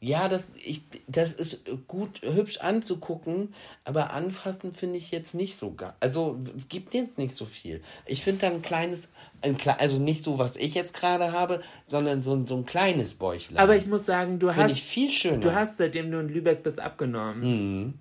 Ja, 0.00 0.28
das, 0.28 0.44
ich, 0.64 0.82
das 1.08 1.32
ist 1.32 1.64
gut, 1.88 2.22
hübsch 2.22 2.58
anzugucken, 2.58 3.52
aber 3.84 4.10
anfassen 4.10 4.72
finde 4.72 4.96
ich 4.96 5.10
jetzt 5.10 5.34
nicht 5.34 5.56
so 5.56 5.72
gar. 5.72 5.96
Also, 5.98 6.38
es 6.56 6.68
gibt 6.68 6.94
jetzt 6.94 7.18
nicht 7.18 7.34
so 7.34 7.44
viel. 7.46 7.82
Ich 8.06 8.22
finde 8.22 8.42
dann 8.42 8.52
ein 8.54 8.62
kleines, 8.62 9.10
ein, 9.42 9.56
kle- 9.58 9.76
also 9.76 9.98
nicht 9.98 10.22
so, 10.22 10.38
was 10.38 10.54
ich 10.54 10.74
jetzt 10.74 10.94
gerade 10.94 11.32
habe, 11.32 11.62
sondern 11.88 12.22
so, 12.22 12.32
ein- 12.32 12.46
so 12.46 12.56
ein 12.56 12.64
kleines 12.64 13.14
Bäuchlein. 13.14 13.58
Aber 13.58 13.74
ich 13.74 13.86
muss 13.88 14.06
sagen, 14.06 14.38
du 14.38 14.52
Finde 14.52 14.66
hast 14.66 14.70
ich 14.78 14.84
viel 14.84 15.10
schöner. 15.10 15.38
Du 15.40 15.52
hast, 15.52 15.78
seitdem 15.78 16.12
du 16.12 16.20
in 16.20 16.28
Lübeck 16.28 16.62
bist, 16.62 16.78
abgenommen. 16.78 18.00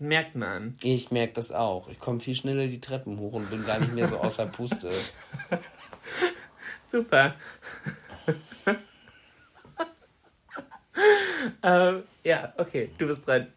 Merkt 0.00 0.34
man. 0.34 0.76
Ich 0.82 1.12
merke 1.12 1.34
das 1.34 1.52
auch. 1.52 1.88
Ich 1.90 2.00
komme 2.00 2.18
viel 2.18 2.34
schneller 2.34 2.66
die 2.66 2.80
Treppen 2.80 3.20
hoch 3.20 3.34
und 3.34 3.48
bin 3.50 3.64
gar 3.64 3.78
nicht 3.78 3.92
mehr 3.94 4.08
so 4.08 4.16
außer 4.18 4.46
Puste. 4.46 4.90
Super. 6.90 7.36
ähm, 11.62 12.02
ja, 12.24 12.52
okay, 12.56 12.90
du 12.98 13.06
bist 13.06 13.26
dran. 13.26 13.48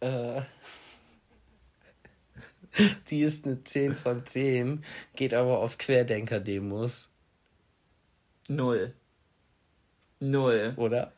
Die 3.10 3.22
ist 3.22 3.44
eine 3.44 3.64
10 3.64 3.96
von 3.96 4.24
10, 4.24 4.84
geht 5.16 5.34
aber 5.34 5.58
auf 5.58 5.78
Querdenker-Demos, 5.78 7.08
Null. 8.48 8.94
Null. 10.20 10.74
oder? 10.76 11.12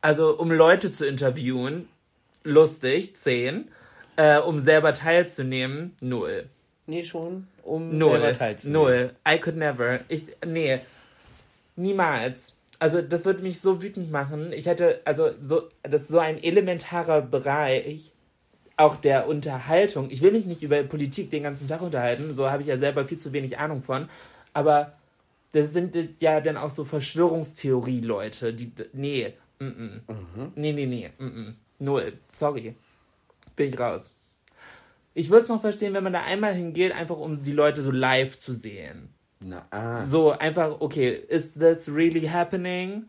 Also, 0.00 0.38
um 0.38 0.50
Leute 0.50 0.92
zu 0.92 1.06
interviewen, 1.06 1.88
lustig, 2.44 3.16
10. 3.16 3.70
Äh, 4.16 4.38
um 4.38 4.58
selber 4.58 4.92
teilzunehmen, 4.92 5.96
null. 6.00 6.48
Nee, 6.86 7.04
schon, 7.04 7.46
um 7.62 7.96
Null. 7.96 8.12
selber 8.12 8.32
teilzunehmen. 8.32 8.82
Null. 8.82 9.14
I 9.26 9.38
could 9.38 9.56
never. 9.56 10.00
Ich, 10.08 10.26
nee. 10.44 10.80
Niemals. 11.76 12.54
Also, 12.80 13.02
das 13.02 13.24
würde 13.24 13.42
mich 13.42 13.60
so 13.60 13.82
wütend 13.82 14.10
machen. 14.10 14.52
Ich 14.52 14.66
hätte, 14.66 15.00
also, 15.04 15.30
so, 15.40 15.68
das 15.82 16.02
ist 16.02 16.08
so 16.08 16.18
ein 16.18 16.42
elementarer 16.42 17.22
Bereich, 17.22 18.12
auch 18.80 18.96
der 18.96 19.28
Unterhaltung. 19.28 20.10
Ich 20.10 20.22
will 20.22 20.32
mich 20.32 20.46
nicht 20.46 20.62
über 20.62 20.82
Politik 20.82 21.30
den 21.30 21.42
ganzen 21.42 21.68
Tag 21.68 21.82
unterhalten, 21.82 22.34
so 22.34 22.50
habe 22.50 22.62
ich 22.62 22.68
ja 22.68 22.78
selber 22.78 23.04
viel 23.04 23.18
zu 23.18 23.32
wenig 23.32 23.58
Ahnung 23.58 23.82
von. 23.82 24.08
Aber 24.54 24.92
das 25.52 25.72
sind 25.72 25.96
ja 26.20 26.40
dann 26.40 26.56
auch 26.56 26.70
so 26.70 26.84
Verschwörungstheorie-Leute, 26.84 28.54
die, 28.54 28.72
nee, 28.92 29.34
mm 29.58 29.64
-mm. 29.64 30.50
nee, 30.54 30.72
nee, 30.72 30.86
nee, 30.86 31.10
mm 31.18 31.24
-mm. 31.24 31.54
null, 31.78 32.12
sorry, 32.32 32.74
bin 33.56 33.68
ich 33.68 33.78
raus. 33.78 34.10
Ich 35.12 35.28
würde 35.28 35.42
es 35.42 35.48
noch 35.48 35.60
verstehen, 35.60 35.92
wenn 35.92 36.04
man 36.04 36.12
da 36.12 36.22
einmal 36.22 36.54
hingeht, 36.54 36.92
einfach 36.92 37.18
um 37.18 37.42
die 37.42 37.52
Leute 37.52 37.82
so 37.82 37.90
live 37.90 38.38
zu 38.38 38.54
sehen. 38.54 39.08
Na, 39.40 39.64
ah. 39.72 40.04
So 40.04 40.32
einfach, 40.32 40.80
okay, 40.80 41.24
is 41.28 41.52
this 41.54 41.88
really 41.88 42.26
happening? 42.26 43.08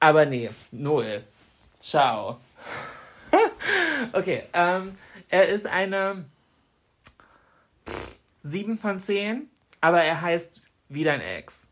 Aber 0.00 0.26
nee, 0.26 0.50
null. 0.72 1.22
Ciao. 1.80 2.40
okay, 4.12 4.44
ähm, 4.52 4.92
er 5.28 5.48
ist 5.48 5.66
eine 5.66 6.24
7 8.42 8.76
von 8.76 8.98
10, 8.98 9.48
aber 9.80 10.02
er 10.02 10.20
heißt 10.20 10.50
wie 10.88 11.04
dein 11.04 11.20
Ex. 11.20 11.68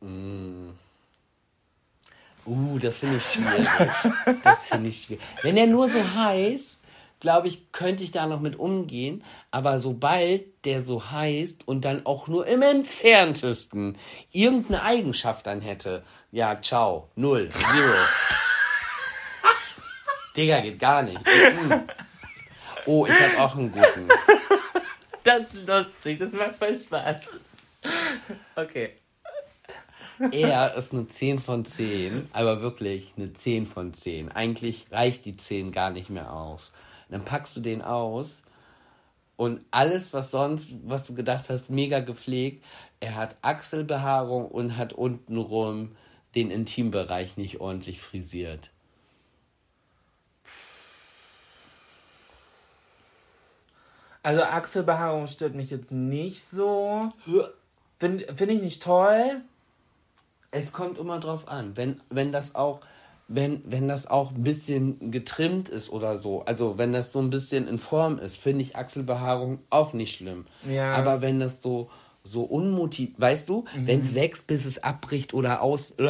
Uh, 0.00 0.72
das 2.78 2.98
finde 2.98 3.16
ich 3.16 3.24
schwierig. 3.24 3.68
Das 4.44 4.68
finde 4.68 4.88
ich 4.90 5.02
schwierig. 5.02 5.24
Wenn 5.42 5.56
er 5.56 5.66
nur 5.66 5.88
so 5.88 5.98
heißt, 6.14 6.85
glaube 7.20 7.48
ich, 7.48 7.72
könnte 7.72 8.04
ich 8.04 8.12
da 8.12 8.26
noch 8.26 8.40
mit 8.40 8.58
umgehen. 8.58 9.22
Aber 9.50 9.80
sobald 9.80 10.64
der 10.64 10.84
so 10.84 11.10
heißt 11.10 11.66
und 11.66 11.84
dann 11.84 12.04
auch 12.06 12.28
nur 12.28 12.46
im 12.46 12.62
entferntesten 12.62 13.98
irgendeine 14.32 14.82
Eigenschaft 14.82 15.46
dann 15.46 15.60
hätte, 15.60 16.02
ja, 16.32 16.60
ciao, 16.60 17.10
null, 17.14 17.50
zero. 17.50 17.94
Digga, 20.36 20.60
geht 20.60 20.78
gar 20.78 21.02
nicht. 21.02 21.18
Mhm. 21.18 21.88
Oh, 22.84 23.06
ich 23.06 23.20
habe 23.20 23.38
auch 23.40 23.56
einen 23.56 23.72
guten. 23.72 24.08
Das 25.24 25.42
ist 25.52 25.66
lustig, 25.66 26.18
das 26.18 26.32
macht 26.32 26.56
voll 26.56 26.78
Spaß. 26.78 27.22
Okay. 28.54 28.92
Er 30.32 30.74
ist 30.74 30.92
eine 30.92 31.08
10 31.08 31.40
von 31.40 31.64
10, 31.64 32.28
aber 32.32 32.62
wirklich 32.62 33.12
eine 33.16 33.32
10 33.32 33.66
von 33.66 33.92
10. 33.92 34.30
Eigentlich 34.32 34.86
reicht 34.90 35.24
die 35.24 35.36
10 35.36 35.72
gar 35.72 35.90
nicht 35.90 36.10
mehr 36.10 36.32
aus. 36.32 36.72
Dann 37.08 37.24
packst 37.24 37.56
du 37.56 37.60
den 37.60 37.82
aus 37.82 38.42
und 39.36 39.60
alles, 39.70 40.12
was 40.12 40.30
sonst, 40.30 40.68
was 40.84 41.04
du 41.04 41.14
gedacht 41.14 41.50
hast, 41.50 41.70
mega 41.70 42.00
gepflegt. 42.00 42.64
Er 43.00 43.16
hat 43.16 43.36
Achselbehaarung 43.42 44.46
und 44.48 44.76
hat 44.76 44.92
untenrum 44.94 45.94
den 46.34 46.50
Intimbereich 46.50 47.36
nicht 47.36 47.60
ordentlich 47.60 48.00
frisiert. 48.00 48.70
Also 54.22 54.42
Achselbehaarung 54.42 55.28
stört 55.28 55.54
mich 55.54 55.70
jetzt 55.70 55.92
nicht 55.92 56.42
so. 56.42 57.08
Finde 58.00 58.34
find 58.34 58.52
ich 58.52 58.60
nicht 58.60 58.82
toll. 58.82 59.42
Es 60.50 60.72
kommt 60.72 60.98
immer 60.98 61.20
drauf 61.20 61.46
an. 61.46 61.76
Wenn, 61.76 62.00
wenn 62.10 62.32
das 62.32 62.54
auch, 62.54 62.80
wenn, 63.28 63.62
wenn 63.64 63.88
das 63.88 64.06
auch 64.06 64.30
ein 64.30 64.42
bisschen 64.42 65.10
getrimmt 65.10 65.68
ist 65.68 65.90
oder 65.90 66.18
so, 66.18 66.44
also 66.44 66.78
wenn 66.78 66.92
das 66.92 67.12
so 67.12 67.18
ein 67.18 67.30
bisschen 67.30 67.66
in 67.66 67.78
Form 67.78 68.18
ist, 68.18 68.38
finde 68.38 68.62
ich 68.62 68.76
Achselbehaarung 68.76 69.58
auch 69.70 69.92
nicht 69.92 70.16
schlimm. 70.16 70.46
Ja. 70.68 70.94
Aber 70.94 71.22
wenn 71.22 71.40
das 71.40 71.60
so, 71.60 71.90
so 72.22 72.42
unmotiviert, 72.42 73.20
weißt 73.20 73.48
du, 73.48 73.64
wenn 73.74 74.02
es 74.02 74.14
wächst, 74.14 74.46
bis 74.46 74.64
es 74.64 74.82
abbricht 74.82 75.34
oder 75.34 75.62
aus. 75.62 75.94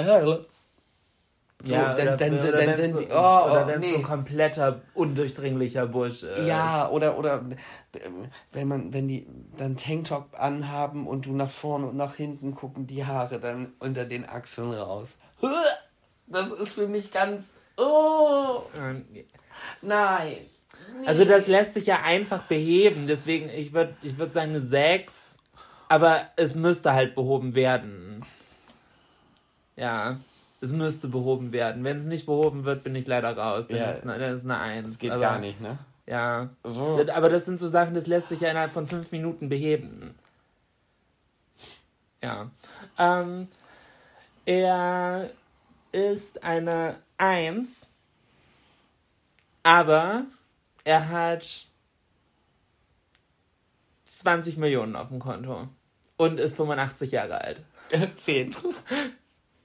So, 1.65 1.75
ja, 1.75 1.95
dann, 1.95 2.07
oder, 2.07 2.17
dann, 2.19 2.39
oder 2.39 2.53
dann 2.53 2.67
wenn's 2.67 2.79
sind 2.79 2.93
so, 2.93 2.99
die. 2.99 3.07
Oh, 3.07 3.15
oder 3.15 3.63
oh, 3.65 3.67
wenn 3.67 3.83
so 3.83 3.89
nee. 3.89 3.95
ein 3.95 4.03
kompletter, 4.03 4.83
undurchdringlicher 4.93 5.87
Busch 5.87 6.23
ist. 6.23 6.47
Ja, 6.47 6.91
oder, 6.91 7.19
oder 7.19 7.47
wenn 8.53 8.69
man, 8.69 8.93
wenn 8.93 9.09
die 9.09 9.27
dann 9.57 9.75
Tanktop 9.79 10.39
anhaben 10.39 11.07
und 11.07 11.25
du 11.25 11.33
nach 11.33 11.49
vorne 11.49 11.87
und 11.87 11.97
nach 11.97 12.15
hinten 12.15 12.55
gucken 12.55 12.87
die 12.87 13.07
Haare 13.07 13.41
dann 13.41 13.73
unter 13.79 14.05
den 14.05 14.29
Achseln 14.29 14.71
raus. 14.71 15.17
Das 16.27 16.51
ist 16.51 16.73
für 16.73 16.89
mich 16.89 17.13
ganz. 17.13 17.53
Oh, 17.77 18.63
Ähm, 18.77 19.05
nein. 19.83 20.37
Also 21.05 21.25
das 21.25 21.47
lässt 21.47 21.75
sich 21.75 21.87
ja 21.87 22.03
einfach 22.03 22.43
beheben. 22.45 23.07
Deswegen, 23.07 23.49
ich 23.51 23.73
würde 23.73 23.95
ich 24.03 24.17
würd 24.19 24.33
sagen 24.35 24.51
eine 24.51 24.61
6. 24.61 25.39
Aber 25.89 26.23
es 26.37 26.55
müsste 26.55 26.93
halt 26.95 27.15
behoben 27.15 27.55
werden. 27.55 28.25
Ja, 29.77 30.19
es 30.61 30.73
müsste 30.73 31.09
behoben 31.09 31.53
werden. 31.53 31.85
Wenn 31.85 31.99
es 31.99 32.07
nicht 32.07 32.27
behoben 32.27 32.65
wird, 32.65 32.83
bin 32.83 32.95
ich 32.97 33.07
leider 33.07 33.37
raus. 33.37 33.67
Dann, 33.69 33.79
Ja. 33.79 33.91
ist, 33.91 34.03
eine, 34.03 34.19
dann 34.19 34.35
ist 34.35 34.45
eine 34.45 34.59
1. 34.59 34.89
Das 34.91 34.99
geht 34.99 35.11
aber, 35.11 35.21
gar 35.21 35.39
nicht, 35.39 35.61
ne? 35.61 35.79
Ja. 36.07 36.49
So. 36.65 37.05
Aber 37.13 37.29
das 37.29 37.45
sind 37.45 37.61
so 37.61 37.69
Sachen, 37.69 37.95
das 37.95 38.07
lässt 38.07 38.29
sich 38.31 38.41
ja 38.41 38.51
innerhalb 38.51 38.73
von 38.73 38.87
5 38.87 39.13
Minuten 39.13 39.49
beheben. 39.49 40.15
Ja. 42.23 42.51
Ähm, 42.99 43.49
er 44.45 45.31
ist 45.97 46.45
eine 46.45 47.03
1, 47.17 47.87
aber 49.63 50.27
er 50.85 51.09
hat 51.09 51.67
20 54.05 54.59
Millionen 54.59 54.95
auf 54.95 55.09
dem 55.09 55.21
Konto 55.21 55.69
und 56.19 56.39
ist 56.39 56.57
85 56.57 57.13
Jahre 57.13 57.41
alt. 57.41 57.63
Zehn. 58.17 58.55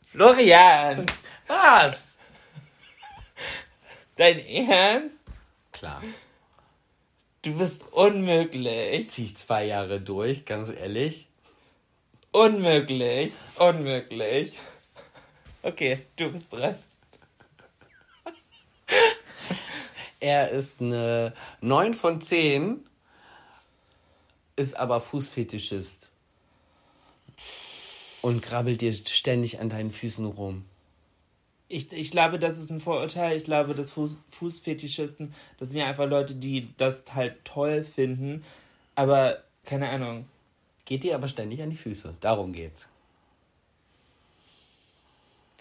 Florian, 0.10 1.06
Was? 1.48 2.16
dein 4.16 4.40
Ernst? 4.40 5.18
Klar. 5.74 6.02
Du 7.42 7.58
bist 7.58 7.82
unmöglich. 7.92 9.12
Zieh 9.12 9.26
ich 9.26 9.36
zwei 9.36 9.66
Jahre 9.66 10.00
durch, 10.00 10.46
ganz 10.46 10.70
ehrlich. 10.70 11.28
Unmöglich. 12.32 13.34
Unmöglich. 13.58 14.58
Okay, 15.64 16.00
du 16.16 16.32
bist 16.32 16.52
dran. 16.52 16.76
Er 20.20 20.52
ist 20.52 20.82
eine 20.82 21.34
9 21.62 21.96
von 21.96 22.22
10, 22.22 22.86
ist 24.56 24.76
aber 24.76 25.02
Fußfetischist. 25.02 26.12
Und 28.22 28.44
krabbelt 28.44 28.82
dir 28.82 28.94
ständig 28.94 29.60
an 29.60 29.70
deinen 29.70 29.90
Füßen 29.90 30.26
rum. 30.26 30.66
Ich, 31.70 31.92
ich 31.92 32.12
glaube, 32.12 32.38
das 32.38 32.60
ist 32.60 32.70
ein 32.70 32.82
Vorurteil. 32.82 33.36
Ich 33.36 33.46
glaube, 33.46 33.74
dass 33.74 33.90
Fuß, 33.92 34.18
Fußfetischisten, 34.30 35.34
das 35.58 35.70
sind 35.70 35.80
ja 35.80 35.88
einfach 35.88 36.08
Leute, 36.08 36.36
die 36.36 36.70
das 36.78 37.02
halt 37.16 37.44
toll 37.44 37.84
finden. 37.84 38.44
Aber 38.94 39.42
keine 39.66 39.90
Ahnung. 39.90 40.28
Geht 40.86 41.04
dir 41.04 41.16
aber 41.16 41.30
ständig 41.30 41.64
an 41.64 41.72
die 41.72 41.78
Füße. 41.78 42.14
Darum 42.20 42.54
geht's. 42.54 42.90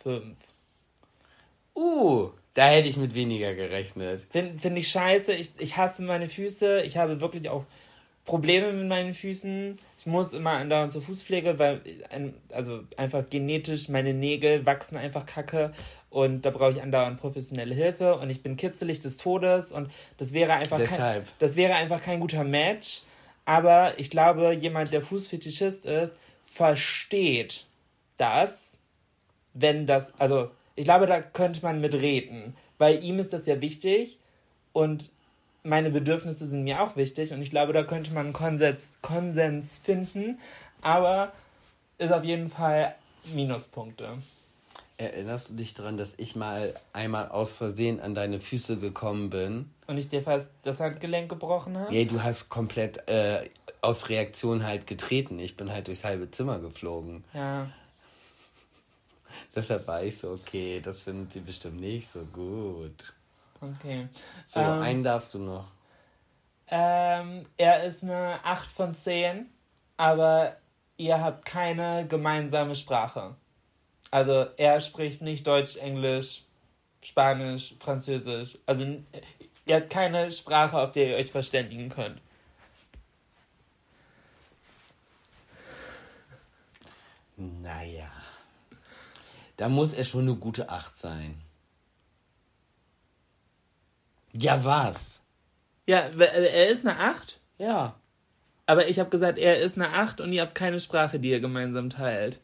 Fünf. 0.03 0.37
Uh, 1.75 2.31
da 2.55 2.69
hätte 2.69 2.89
ich 2.89 2.97
mit 2.97 3.15
weniger 3.15 3.55
gerechnet. 3.55 4.27
Finde 4.31 4.59
find 4.59 4.79
ich 4.79 4.89
scheiße. 4.89 5.33
Ich, 5.33 5.53
ich 5.59 5.77
hasse 5.77 6.03
meine 6.03 6.29
Füße. 6.29 6.83
Ich 6.83 6.97
habe 6.97 7.21
wirklich 7.21 7.49
auch 7.49 7.65
Probleme 8.25 8.73
mit 8.73 8.89
meinen 8.89 9.15
Füßen. 9.15 9.79
Ich 9.99 10.07
muss 10.07 10.33
immer 10.33 10.53
andauernd 10.53 10.93
zur 10.93 11.03
Fußpflege, 11.03 11.59
weil 11.59 11.81
also 12.51 12.81
einfach 12.97 13.25
genetisch 13.29 13.89
meine 13.89 14.15
Nägel 14.15 14.65
wachsen 14.67 14.97
einfach 14.97 15.27
kacke 15.27 15.73
und 16.11 16.43
da 16.43 16.51
brauche 16.51 16.73
ich 16.73 16.83
andauernd 16.83 17.21
professionelle 17.21 17.75
Hilfe 17.75 18.17
und 18.17 18.31
ich 18.31 18.43
bin 18.43 18.57
kitzelig 18.57 19.01
des 19.01 19.17
Todes 19.17 19.73
und 19.73 19.91
das 20.19 20.33
wäre 20.33 20.55
einfach 20.55 20.79
Deshalb. 20.79 21.27
kein, 21.27 21.35
das 21.39 21.57
wäre 21.57 21.75
einfach 21.75 22.03
kein 22.03 22.21
guter 22.21 22.45
Match. 22.45 23.03
Aber 23.45 23.95
ich 23.99 24.11
glaube, 24.11 24.53
jemand, 24.53 24.93
der 24.93 25.03
Fußfetischist 25.03 25.87
ist, 25.87 26.13
versteht 26.45 27.67
das, 28.17 28.70
wenn 29.61 29.87
das, 29.87 30.13
also 30.19 30.51
ich 30.77 30.85
glaube, 30.85 31.07
da 31.07 31.21
könnte 31.21 31.63
man 31.63 31.81
mit 31.81 31.95
reden, 31.95 32.57
weil 32.79 33.03
ihm 33.05 33.19
ist 33.19 33.33
das 33.33 33.47
ja 33.47 33.61
wichtig 33.61 34.19
und 34.73 35.11
meine 35.63 35.91
Bedürfnisse 35.91 36.47
sind 36.47 36.65
mir 36.65 36.83
auch 36.83 36.97
wichtig 36.97 37.33
und 37.33 37.43
ich 37.43 37.51
glaube, 37.51 37.73
da 37.73 37.83
könnte 37.83 38.13
man 38.13 38.33
Konsens, 38.33 38.99
Konsens 39.03 39.79
finden, 39.79 40.39
aber 40.81 41.33
ist 41.99 42.13
auf 42.13 42.25
jeden 42.25 42.51
Fall 42.51 42.95
Minuspunkte. 43.35 44.19
Erinnerst 44.97 45.49
du 45.49 45.55
dich 45.55 45.73
daran, 45.73 45.97
dass 45.97 46.13
ich 46.19 46.37
mal 46.37 46.75
einmal 46.93 47.29
aus 47.29 47.53
Versehen 47.53 48.01
an 48.01 48.15
deine 48.15 48.39
Füße 48.39 48.79
gekommen 48.79 49.31
bin? 49.31 49.71
Und 49.87 49.97
ich 49.97 50.09
dir 50.09 50.23
fast 50.23 50.49
das 50.63 50.79
Handgelenk 50.79 51.31
gebrochen 51.31 51.79
habe? 51.79 51.91
Nee, 51.91 52.05
du 52.05 52.23
hast 52.23 52.51
komplett 52.51 53.09
äh, 53.09 53.49
aus 53.81 54.11
Reaktion 54.11 54.67
halt 54.67 54.87
getreten. 54.87 55.39
Ich 55.39 55.57
bin 55.57 55.73
halt 55.73 55.89
durchs 55.89 56.05
halbe 56.05 56.31
Zimmer 56.31 56.59
geflogen. 56.59 57.25
Ja. 57.33 57.69
Deshalb 59.55 59.87
war 59.87 60.03
ich 60.03 60.19
so, 60.19 60.33
okay, 60.33 60.81
das 60.81 61.03
findet 61.03 61.33
sie 61.33 61.41
bestimmt 61.41 61.81
nicht 61.81 62.09
so 62.09 62.25
gut. 62.25 63.13
Okay. 63.61 64.09
So, 64.47 64.61
Ähm, 64.61 64.83
einen 64.83 65.05
darfst 65.05 65.35
du 65.35 65.39
noch. 65.39 65.67
Ähm, 66.69 67.45
er 67.57 67.85
ist 67.85 68.03
eine 68.03 68.39
8 68.45 68.71
von 68.71 68.95
10, 68.95 69.47
aber 69.97 70.57
ihr 70.97 71.21
habt 71.21 71.45
keine 71.45 72.07
gemeinsame 72.07 72.77
Sprache. 72.77 73.35
Also 74.11 74.47
er 74.57 74.81
spricht 74.81 75.23
nicht 75.23 75.47
Deutsch, 75.47 75.77
Englisch, 75.77 76.45
Spanisch, 77.03 77.75
Französisch. 77.81 78.59
Also 78.67 78.85
ihr 79.67 79.77
habt 79.77 79.91
keine 79.91 80.33
Sprache, 80.33 80.79
auf 80.79 80.93
der 80.93 81.11
ihr 81.11 81.17
euch 81.17 81.31
verständigen 81.31 81.89
könnt. 81.89 82.21
Naja. 87.37 88.10
Da 89.61 89.69
muss 89.69 89.93
er 89.93 90.05
schon 90.05 90.23
eine 90.23 90.37
gute 90.37 90.71
Acht 90.71 90.97
sein. 90.97 91.39
Ja, 94.33 94.65
was? 94.65 95.21
Ja, 95.87 96.07
äh, 96.07 96.47
er 96.47 96.69
ist 96.69 96.87
eine 96.87 96.99
8, 96.99 97.39
Ja. 97.59 97.95
aber 98.65 98.89
ich 98.89 98.99
habe 98.99 99.11
gesagt, 99.11 99.37
er 99.37 99.59
ist 99.61 99.77
eine 99.77 99.91
8 99.93 100.23
und 100.23 100.33
ihr 100.33 100.41
habt 100.41 100.55
keine 100.55 100.81
Sprache, 100.81 101.21
die 101.21 101.29
ihr 101.29 101.41
gemeinsam 101.41 101.91
teilt. 101.91 102.41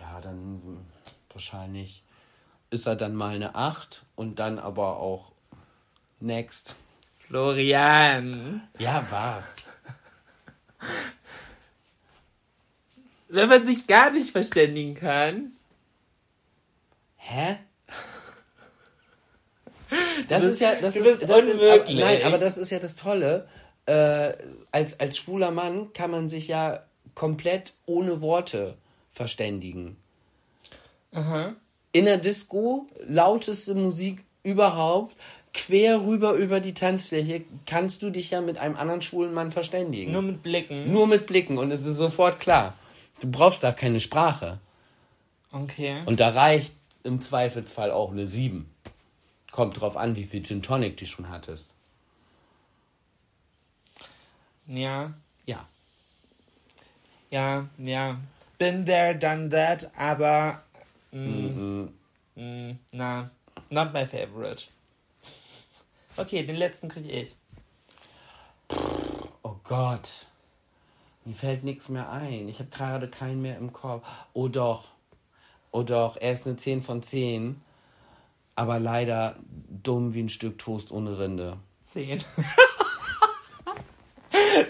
Ja, 0.00 0.20
dann 0.20 0.84
wahrscheinlich 1.32 2.02
ist 2.70 2.88
er 2.88 2.96
dann 2.96 3.14
mal 3.14 3.36
eine 3.36 3.54
8 3.54 4.02
und 4.16 4.40
dann 4.40 4.58
aber 4.58 4.96
auch 4.96 5.30
next. 6.18 6.74
Florian. 7.28 8.68
Ja, 8.80 9.06
was? 9.08 9.72
Wenn 13.30 13.48
man 13.48 13.64
sich 13.64 13.86
gar 13.86 14.10
nicht 14.10 14.30
verständigen 14.32 14.94
kann. 14.94 15.52
Hä? 17.16 17.56
Das 20.28 20.40
Du 20.42 20.48
ist 20.50 20.60
ja, 20.60 20.76
das 20.76 20.94
ist, 20.94 21.22
das 21.24 21.44
ist 21.46 21.54
aber, 21.56 21.74
unmöglich. 21.74 21.98
nein, 21.98 22.22
aber 22.22 22.38
das 22.38 22.56
ist 22.56 22.70
ja 22.70 22.78
das 22.78 22.94
Tolle. 22.94 23.48
Äh, 23.86 24.34
als, 24.70 25.00
als 25.00 25.18
schwuler 25.18 25.50
Mann 25.50 25.92
kann 25.92 26.12
man 26.12 26.28
sich 26.28 26.46
ja 26.46 26.84
komplett 27.16 27.72
ohne 27.86 28.20
Worte 28.20 28.76
verständigen. 29.12 29.96
In 31.92 32.04
der 32.04 32.18
Disco, 32.18 32.86
lauteste 33.04 33.74
Musik 33.74 34.22
überhaupt, 34.44 35.16
quer 35.52 36.04
rüber 36.04 36.34
über 36.34 36.60
die 36.60 36.74
Tanzfläche, 36.74 37.42
kannst 37.66 38.02
du 38.02 38.10
dich 38.10 38.30
ja 38.30 38.40
mit 38.40 38.58
einem 38.58 38.76
anderen 38.76 39.02
schwulen 39.02 39.34
Mann 39.34 39.50
verständigen. 39.50 40.12
Nur 40.12 40.22
mit 40.22 40.44
Blicken. 40.44 40.92
Nur 40.92 41.08
mit 41.08 41.26
Blicken 41.26 41.58
und 41.58 41.72
es 41.72 41.84
ist 41.84 41.96
sofort 41.96 42.38
klar. 42.38 42.74
Du 43.20 43.30
brauchst 43.30 43.62
da 43.62 43.72
keine 43.72 44.00
Sprache. 44.00 44.58
Okay. 45.52 46.02
Und 46.06 46.20
da 46.20 46.30
reicht 46.30 46.72
im 47.04 47.20
Zweifelsfall 47.20 47.90
auch 47.90 48.10
eine 48.10 48.26
7. 48.26 48.68
Kommt 49.50 49.80
drauf 49.80 49.96
an, 49.96 50.16
wie 50.16 50.24
viel 50.24 50.42
Gin 50.42 50.62
Tonic 50.62 50.96
du 50.96 51.06
schon 51.06 51.28
hattest. 51.28 51.74
Ja. 54.66 55.12
Ja. 55.46 55.66
Ja, 57.30 57.68
ja. 57.78 58.18
Been 58.58 58.84
there, 58.84 59.16
done 59.16 59.48
that, 59.48 59.90
aber. 59.96 60.62
Mm, 61.12 61.88
mm, 62.36 62.78
na, 62.92 63.30
not 63.70 63.92
my 63.92 64.06
favorite. 64.06 64.66
Okay, 66.16 66.44
den 66.44 66.56
letzten 66.56 66.88
krieg 66.88 67.06
ich. 67.08 67.34
Oh 69.42 69.56
Gott. 69.64 70.26
Mir 71.30 71.36
fällt 71.36 71.62
nichts 71.62 71.88
mehr 71.88 72.10
ein. 72.10 72.48
Ich 72.48 72.58
habe 72.58 72.70
gerade 72.70 73.06
keinen 73.06 73.40
mehr 73.40 73.56
im 73.56 73.72
Kopf. 73.72 74.04
Oh 74.32 74.48
doch. 74.48 74.88
Oh 75.70 75.84
doch. 75.84 76.16
Er 76.16 76.32
ist 76.32 76.44
eine 76.44 76.56
10 76.56 76.82
von 76.82 77.04
10. 77.04 77.62
Aber 78.56 78.80
leider 78.80 79.36
dumm 79.68 80.12
wie 80.12 80.24
ein 80.24 80.28
Stück 80.28 80.58
Toast 80.58 80.90
ohne 80.90 81.20
Rinde. 81.20 81.56
Zehn. 81.84 82.18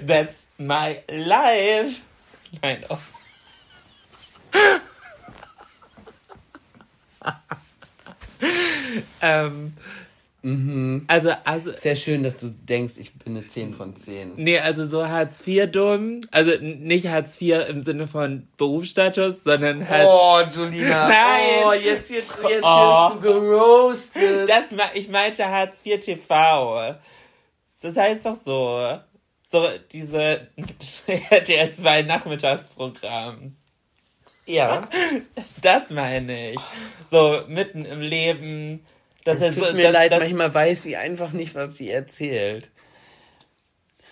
That's 0.07 0.49
my 0.59 1.01
life. 1.09 2.03
Nein, 2.61 2.85
oh. 2.91 2.99
ähm, 9.23 9.73
Also, 10.43 11.32
also, 11.45 11.72
Sehr 11.76 11.97
schön, 11.97 12.22
dass 12.22 12.41
du 12.41 12.47
denkst, 12.49 12.95
ich 12.97 13.12
bin 13.18 13.36
eine 13.36 13.47
10 13.47 13.74
von 13.74 13.95
10. 13.95 14.36
nee, 14.36 14.59
also 14.59 14.86
so 14.86 15.07
Hartz 15.07 15.47
IV 15.47 15.70
dumm, 15.70 16.22
also 16.30 16.53
nicht 16.61 17.09
Hartz 17.09 17.41
IV 17.43 17.68
im 17.68 17.82
Sinne 17.84 18.07
von 18.07 18.49
Berufsstatus, 18.57 19.45
sondern 19.45 19.86
halt, 19.86 20.07
Oh, 20.09 20.41
Julina. 20.51 21.09
Nein. 21.09 21.64
Oh, 21.66 21.72
jetzt, 21.74 22.11
jetzt, 22.11 22.30
jetzt 22.49 22.62
Oh. 22.64 23.11
wirst 23.11 23.16
du 23.16 23.20
geroastet. 23.20 24.49
das, 24.49 24.64
ich 24.95 25.11
meinte 25.11 25.45
Hartz 25.47 25.84
IV 25.84 26.01
TV. 26.01 26.95
Das 27.82 27.97
heißt 27.97 28.24
doch 28.24 28.34
so, 28.36 28.99
so 29.47 29.68
diese 29.93 30.49
RTL 31.30 31.74
2 31.74 32.03
Nachmittagsprogramm. 32.03 33.57
ja. 34.47 34.88
Das 35.61 35.91
meine 35.91 36.53
ich. 36.53 36.61
So 37.11 37.43
mitten 37.47 37.84
im 37.84 38.01
Leben. 38.01 38.86
Das 39.25 39.41
Es 39.43 39.55
tut 39.55 39.75
mir 39.75 39.85
das, 39.85 39.93
leid, 39.93 40.12
das, 40.12 40.21
manchmal 40.21 40.53
weiß 40.55 40.83
sie 40.83 40.97
einfach 40.97 41.33
nicht, 41.33 41.55
was 41.55 41.77
sie 41.77 41.91
erzählt. 41.91 42.71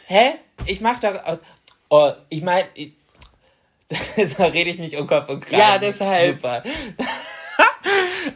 Hä? 0.06 0.34
Ich 0.66 0.80
mach 0.80 1.00
da. 1.00 1.38
Oh, 1.88 2.12
ich 2.28 2.42
meine. 2.42 2.68
Da 4.36 4.44
rede 4.44 4.68
ich 4.68 4.78
mich 4.78 4.98
um 4.98 5.06
Kopf 5.06 5.30
und 5.30 5.40
Kragen. 5.40 5.62
Ja, 5.62 5.78
deshalb. 5.78 6.36
Super. 6.36 6.62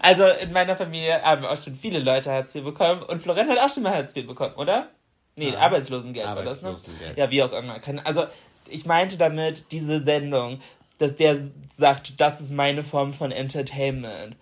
Also 0.01 0.27
in 0.27 0.53
meiner 0.53 0.77
Familie 0.77 1.21
haben 1.23 1.45
auch 1.45 1.61
schon 1.61 1.75
viele 1.75 1.99
Leute 1.99 2.31
Hartz 2.31 2.55
IV 2.55 2.65
bekommen 2.65 3.03
und 3.03 3.23
Florent 3.23 3.51
hat 3.51 3.59
auch 3.59 3.73
schon 3.73 3.83
mal 3.83 3.95
Hartz 3.95 4.17
IV 4.17 4.27
bekommen, 4.27 4.55
oder? 4.55 4.89
Nee, 5.37 5.55
Arbeitslosengeld, 5.55 6.27
war 6.27 6.43
das, 6.43 6.63
ne? 6.63 6.69
Arbeitslosengeld. 6.69 7.19
Ja, 7.19 7.31
wie 7.31 7.43
auch 7.43 7.53
immer. 7.53 7.79
Also 8.05 8.27
ich 8.69 8.87
meinte 8.87 9.17
damit 9.17 9.71
diese 9.71 10.03
Sendung, 10.03 10.61
dass 10.99 11.17
der 11.17 11.37
sagt, 11.77 12.21
das 12.21 12.41
ist 12.41 12.53
meine 12.53 12.85
Form 12.85 13.13
von 13.13 13.33
Entertainment. 13.33 14.37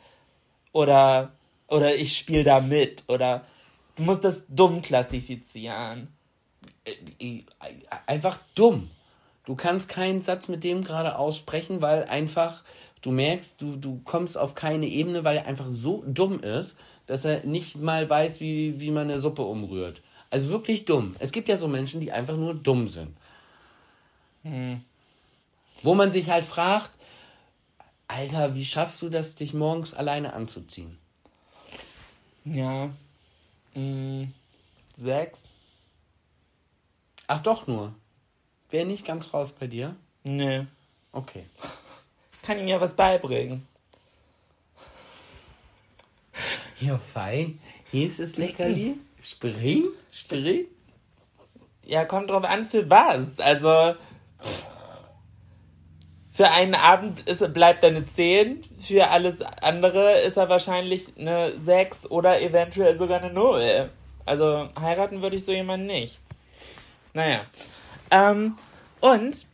Oder, 0.72 1.32
oder 1.70 1.94
ich 1.94 2.16
spiele 2.16 2.44
da 2.44 2.60
mit. 2.60 3.04
Oder 3.08 3.44
du 3.96 4.02
musst 4.02 4.24
das 4.24 4.44
dumm 4.48 4.82
klassifizieren. 4.82 6.08
Äh, 7.18 7.42
Einfach 8.06 8.38
dumm. 8.54 8.90
Du 9.46 9.54
kannst 9.56 9.88
keinen 9.88 10.22
Satz 10.22 10.48
mit 10.48 10.62
dem 10.64 10.84
gerade 10.84 11.18
aussprechen, 11.18 11.80
weil 11.80 12.04
einfach 12.04 12.62
du 13.02 13.10
merkst, 13.10 13.60
du, 13.60 13.76
du 13.76 14.00
kommst 14.04 14.36
auf 14.36 14.54
keine 14.54 14.86
Ebene, 14.86 15.24
weil 15.24 15.38
er 15.38 15.46
einfach 15.46 15.66
so 15.68 16.04
dumm 16.06 16.40
ist, 16.40 16.76
dass 17.06 17.24
er 17.24 17.44
nicht 17.44 17.76
mal 17.76 18.08
weiß, 18.08 18.40
wie, 18.40 18.78
wie 18.78 18.90
man 18.90 19.10
eine 19.10 19.18
Suppe 19.18 19.42
umrührt. 19.42 20.02
Also 20.30 20.50
wirklich 20.50 20.84
dumm. 20.84 21.16
Es 21.18 21.32
gibt 21.32 21.48
ja 21.48 21.56
so 21.56 21.66
Menschen, 21.66 22.00
die 22.00 22.12
einfach 22.12 22.36
nur 22.36 22.54
dumm 22.54 22.86
sind. 22.86 23.16
Wo 25.82 25.94
man 25.94 26.12
sich 26.12 26.30
halt 26.30 26.44
fragt, 26.44 26.92
Alter, 28.06 28.54
wie 28.54 28.64
schaffst 28.64 29.02
du 29.02 29.08
das, 29.08 29.34
dich 29.34 29.54
morgens 29.54 29.94
alleine 29.94 30.32
anzuziehen? 30.32 30.99
Ja. 32.52 32.90
Mm, 33.74 34.24
sechs? 34.96 35.42
Ach 37.28 37.40
doch 37.42 37.68
nur. 37.68 37.94
Wäre 38.70 38.86
nicht 38.86 39.06
ganz 39.06 39.32
raus 39.32 39.52
bei 39.52 39.68
dir? 39.68 39.94
Nö. 40.24 40.64
Okay. 41.12 41.44
Kann 42.42 42.58
ihm 42.58 42.66
ja 42.66 42.80
was 42.80 42.94
beibringen. 42.94 43.66
Ja, 46.80 46.98
fein. 46.98 47.60
Hier 47.90 48.08
ist 48.08 48.18
es 48.18 48.36
Leckerli. 48.36 48.96
Spring? 49.22 49.88
Spring? 50.10 50.66
Ja, 51.84 52.04
kommt 52.04 52.30
drauf 52.30 52.44
an, 52.44 52.66
für 52.66 52.88
was. 52.88 53.38
Also. 53.38 53.94
Für 56.40 56.50
einen 56.52 56.74
Abend 56.74 57.20
ist, 57.28 57.52
bleibt 57.52 57.84
er 57.84 57.90
eine 57.90 58.06
10, 58.06 58.62
für 58.78 59.08
alles 59.08 59.42
andere 59.42 60.20
ist 60.20 60.38
er 60.38 60.48
wahrscheinlich 60.48 61.18
eine 61.18 61.52
6 61.58 62.10
oder 62.10 62.40
eventuell 62.40 62.96
sogar 62.96 63.20
eine 63.20 63.30
0. 63.30 63.90
Also 64.24 64.70
heiraten 64.80 65.20
würde 65.20 65.36
ich 65.36 65.44
so 65.44 65.52
jemanden 65.52 65.88
nicht. 65.88 66.18
Naja. 67.12 67.42
Ähm, 68.10 68.56
und, 69.00 69.44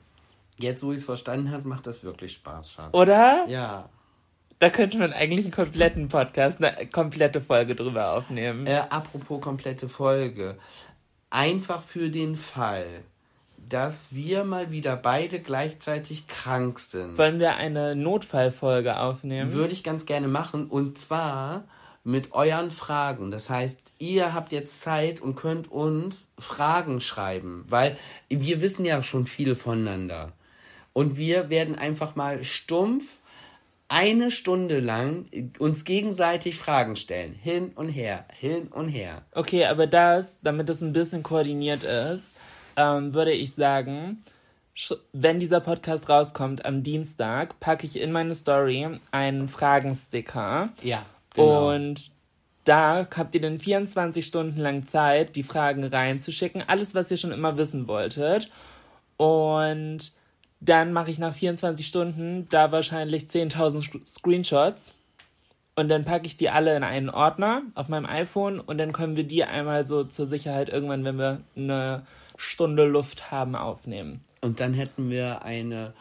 Jetzt, 0.59 0.85
wo 0.85 0.93
ich 0.93 0.99
es 0.99 1.07
verstanden 1.07 1.51
habe, 1.51 1.67
macht 1.67 1.89
das 1.89 2.05
wirklich 2.05 2.35
Spaß, 2.35 2.71
Schatz. 2.71 2.95
oder? 2.95 3.45
Ja. 3.49 3.89
Da 4.61 4.71
könnte 4.71 4.97
man 4.99 5.13
eigentlich 5.13 5.47
einen 5.47 5.55
kompletten 5.55 6.07
Podcast, 6.07 6.63
eine 6.63 6.87
komplette 6.87 7.41
Folge 7.41 7.75
drüber 7.75 8.13
aufnehmen. 8.13 8.65
Äh, 8.65 8.85
apropos 8.91 9.41
komplette 9.41 9.89
Folge. 9.89 10.57
Einfach 11.31 11.83
für 11.83 12.11
den 12.11 12.37
Fall, 12.37 13.03
dass 13.69 14.15
wir 14.15 14.45
mal 14.45 14.71
wieder 14.71 14.97
beide 14.97 15.41
gleichzeitig 15.41 16.27
krank 16.27 16.79
sind, 16.79 17.19
Wollen 17.19 17.39
wir 17.39 17.57
eine 17.57 17.97
Notfallfolge 17.97 18.99
aufnehmen? 18.99 19.53
würde 19.53 19.73
ich 19.73 19.83
ganz 19.83 20.07
gerne 20.07 20.29
machen. 20.29 20.67
Und 20.67 20.99
zwar 20.99 21.65
mit 22.05 22.33
euren 22.33 22.71
Fragen. 22.71 23.31
Das 23.33 23.51
heißt, 23.51 23.95
ihr 23.99 24.33
habt 24.33 24.53
jetzt 24.53 24.81
Zeit 24.81 25.21
und 25.21 25.35
könnt 25.35 25.71
uns 25.73 26.29
Fragen 26.39 27.01
schreiben, 27.01 27.65
weil 27.69 27.97
wir 28.29 28.61
wissen 28.61 28.85
ja 28.85 29.03
schon 29.03 29.27
viel 29.27 29.57
voneinander. 29.57 30.33
Und 30.93 31.17
wir 31.17 31.51
werden 31.51 31.75
einfach 31.77 32.15
mal 32.15 32.45
stumpf 32.45 33.21
eine 33.89 34.31
Stunde 34.31 34.81
lang 34.81 35.27
uns 35.59 35.85
gegenseitig 35.85 36.57
Fragen 36.57 36.97
stellen. 36.97 37.35
Hin 37.35 37.73
und 37.75 37.89
her, 37.89 38.25
hin 38.33 38.69
und 38.69 38.89
her. 38.89 39.23
Okay, 39.33 39.67
aber 39.67 39.87
das, 39.87 40.39
damit 40.43 40.69
es 40.71 40.81
ein 40.81 40.93
bisschen 40.93 41.23
koordiniert 41.23 41.83
ist, 41.83 42.35
ähm, 42.77 43.15
würde 43.15 43.33
ich 43.33 43.55
sagen, 43.55 44.23
wenn 45.13 45.41
dieser 45.41 45.61
Podcast 45.61 46.09
rauskommt 46.09 46.65
am 46.67 46.83
Dienstag, 46.83 47.59
packe 47.61 47.87
ich 47.87 47.99
in 48.01 48.13
meine 48.13 48.35
Story 48.35 48.87
einen 49.11 49.49
Fragensticker. 49.49 50.71
Ja, 50.83 51.05
genau. 51.35 51.73
Und 51.75 52.11
da 52.65 53.07
habt 53.17 53.35
ihr 53.35 53.41
dann 53.41 53.59
24 53.59 54.27
Stunden 54.27 54.61
lang 54.61 54.87
Zeit, 54.87 55.37
die 55.37 55.45
Fragen 55.45 55.85
reinzuschicken. 55.85 56.63
Alles, 56.67 56.95
was 56.95 57.11
ihr 57.11 57.17
schon 57.17 57.33
immer 57.33 57.57
wissen 57.57 57.87
wolltet. 57.89 58.51
Und 59.17 60.13
dann 60.61 60.93
mache 60.93 61.11
ich 61.11 61.19
nach 61.19 61.35
24 61.35 61.87
Stunden 61.87 62.49
da 62.51 62.73
wahrscheinlich 62.73 63.25
10.000 63.25 63.83
Sch- 63.83 64.07
Screenshots. 64.07 64.95
Und 65.77 65.89
dann 65.91 66.05
packe 66.05 66.27
ich 66.27 66.37
die 66.37 66.49
alle 66.51 66.75
in 66.77 66.83
einen 66.83 67.11
Ordner 67.11 67.63
auf 67.75 67.89
meinem 67.89 68.07
iPhone 68.07 68.61
und 68.61 68.79
dann 68.79 68.93
können 68.93 69.15
wir 69.15 69.25
die 69.25 69.45
einmal 69.45 69.85
so 69.85 70.05
zur 70.05 70.27
Sicherheit 70.27 70.71
irgendwann, 70.71 71.05
wenn 71.05 71.19
wir 71.19 71.41
eine 71.55 72.07
Stunde 72.37 72.85
Luft 72.85 73.31
haben, 73.31 73.55
aufnehmen. 73.57 74.25
Und 74.41 74.61
dann 74.61 74.75
hätten 74.75 75.11
wir 75.11 75.43
eine 75.43 75.95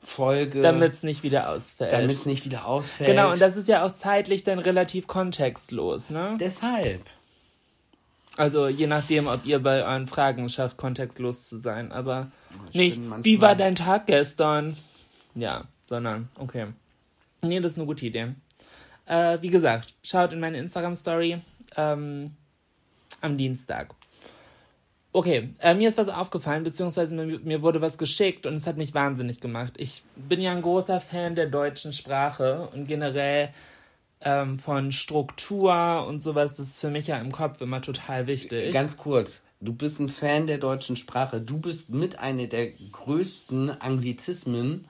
Folge. 0.00 0.62
Damit 0.62 0.94
es 0.94 1.02
nicht 1.02 1.22
wieder 1.22 1.48
ausfällt. 1.50 1.92
Damit 1.92 2.16
es 2.16 2.26
nicht 2.26 2.44
wieder 2.44 2.66
ausfällt. 2.66 3.10
Genau, 3.10 3.30
und 3.32 3.40
das 3.40 3.56
ist 3.56 3.68
ja 3.68 3.84
auch 3.84 3.92
zeitlich 3.92 4.42
dann 4.42 4.58
relativ 4.58 5.06
kontextlos, 5.06 6.10
ne? 6.10 6.36
Deshalb. 6.40 7.02
Also 8.36 8.66
je 8.66 8.86
nachdem, 8.86 9.26
ob 9.26 9.44
ihr 9.44 9.58
bei 9.60 9.84
euren 9.84 10.08
Fragen 10.08 10.48
schafft, 10.48 10.76
kontextlos 10.76 11.48
zu 11.48 11.58
sein. 11.58 11.92
Aber 11.92 12.32
Ich 12.70 12.96
nicht, 12.96 13.24
wie 13.24 13.40
war 13.40 13.54
dein 13.54 13.74
Tag 13.74 14.06
gestern? 14.06 14.76
Ja, 15.34 15.64
sondern, 15.88 16.28
okay. 16.38 16.66
Nee, 17.42 17.60
das 17.60 17.72
ist 17.72 17.78
eine 17.78 17.86
gute 17.86 18.06
Idee. 18.06 18.34
Äh, 19.06 19.38
wie 19.40 19.50
gesagt, 19.50 19.94
schaut 20.02 20.32
in 20.32 20.40
meine 20.40 20.58
Instagram-Story 20.58 21.40
ähm, 21.76 22.32
am 23.20 23.36
Dienstag. 23.36 23.94
Okay, 25.14 25.50
äh, 25.58 25.74
mir 25.74 25.90
ist 25.90 25.98
was 25.98 26.08
aufgefallen, 26.08 26.64
beziehungsweise 26.64 27.14
mir, 27.14 27.38
mir 27.40 27.60
wurde 27.62 27.82
was 27.82 27.98
geschickt 27.98 28.46
und 28.46 28.54
es 28.54 28.66
hat 28.66 28.78
mich 28.78 28.94
wahnsinnig 28.94 29.40
gemacht. 29.40 29.74
Ich 29.76 30.02
bin 30.16 30.40
ja 30.40 30.52
ein 30.52 30.62
großer 30.62 31.00
Fan 31.00 31.34
der 31.34 31.46
deutschen 31.46 31.92
Sprache 31.92 32.68
und 32.72 32.86
generell 32.88 33.50
ähm, 34.22 34.58
von 34.58 34.90
Struktur 34.90 36.06
und 36.06 36.22
sowas. 36.22 36.54
Das 36.54 36.68
ist 36.70 36.80
für 36.80 36.88
mich 36.90 37.08
ja 37.08 37.18
im 37.18 37.30
Kopf 37.30 37.60
immer 37.60 37.82
total 37.82 38.26
wichtig. 38.26 38.72
Ganz 38.72 38.96
kurz. 38.96 39.44
Du 39.60 39.74
bist 39.74 40.00
ein 40.00 40.08
Fan 40.08 40.46
der 40.46 40.58
deutschen 40.58 40.96
Sprache. 40.96 41.40
Du 41.42 41.58
bist 41.58 41.90
mit 41.90 42.18
einer 42.18 42.46
der 42.46 42.70
größten 42.70 43.82
Anglizismen 43.82 44.86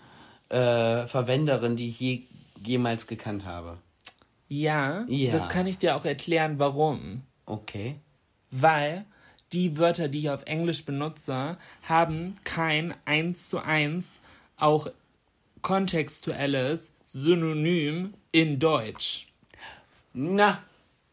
äh, 0.51 1.07
Verwenderin, 1.09 1.75
die 1.77 1.89
ich 1.89 1.99
je, 1.99 2.23
jemals 2.65 3.07
gekannt 3.09 3.45
habe. 3.45 3.79
ja, 4.49 5.05
Ja. 5.09 5.33
das 5.33 5.49
kann 5.49 5.67
ich 5.67 5.79
dir 5.79 5.97
auch 5.97 6.05
erklären, 6.05 6.59
warum. 6.59 7.15
Okay. 7.47 7.97
Weil 8.51 9.05
die 9.53 9.77
Wörter, 9.79 10.09
die 10.09 10.21
ich 10.21 10.31
auf 10.31 10.43
Englisch 10.47 10.85
benutze, 10.85 11.57
haben 11.83 12.37
kein 12.45 12.95
eins 13.05 13.49
zu 13.49 13.59
eins 13.59 14.19
auch 14.57 14.89
kontextuelles 15.63 16.89
Synonym 17.07 18.15
in 18.33 18.59
Deutsch. 18.59 19.29
Na, 20.15 20.63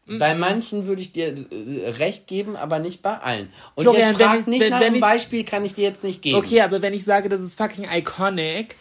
bei 0.06 0.34
manchen 0.34 0.86
würde 0.86 1.02
ich 1.02 1.12
dir 1.12 1.28
äh, 1.28 1.90
recht 1.90 2.26
geben, 2.26 2.56
aber 2.56 2.78
nicht 2.80 3.00
bei 3.00 3.16
allen. 3.18 3.52
Und 3.76 3.84
Florian, 3.84 4.08
jetzt 4.08 4.20
frag 4.20 4.32
wenn 4.32 4.40
ich- 4.40 4.46
nicht 4.46 4.60
wenn- 4.60 4.70
nach 4.70 4.80
wenn 4.80 4.94
ich- 4.96 5.00
Beispiel, 5.00 5.44
kann 5.44 5.64
ich 5.64 5.74
dir 5.74 5.84
jetzt 5.84 6.02
nicht 6.04 6.20
geben. 6.22 6.36
Okay, 6.38 6.60
aber 6.62 6.82
wenn 6.82 6.94
ich 6.94 7.04
sage, 7.04 7.28
das 7.28 7.40
ist 7.40 7.54
fucking 7.54 7.84
iconic, 7.90 8.76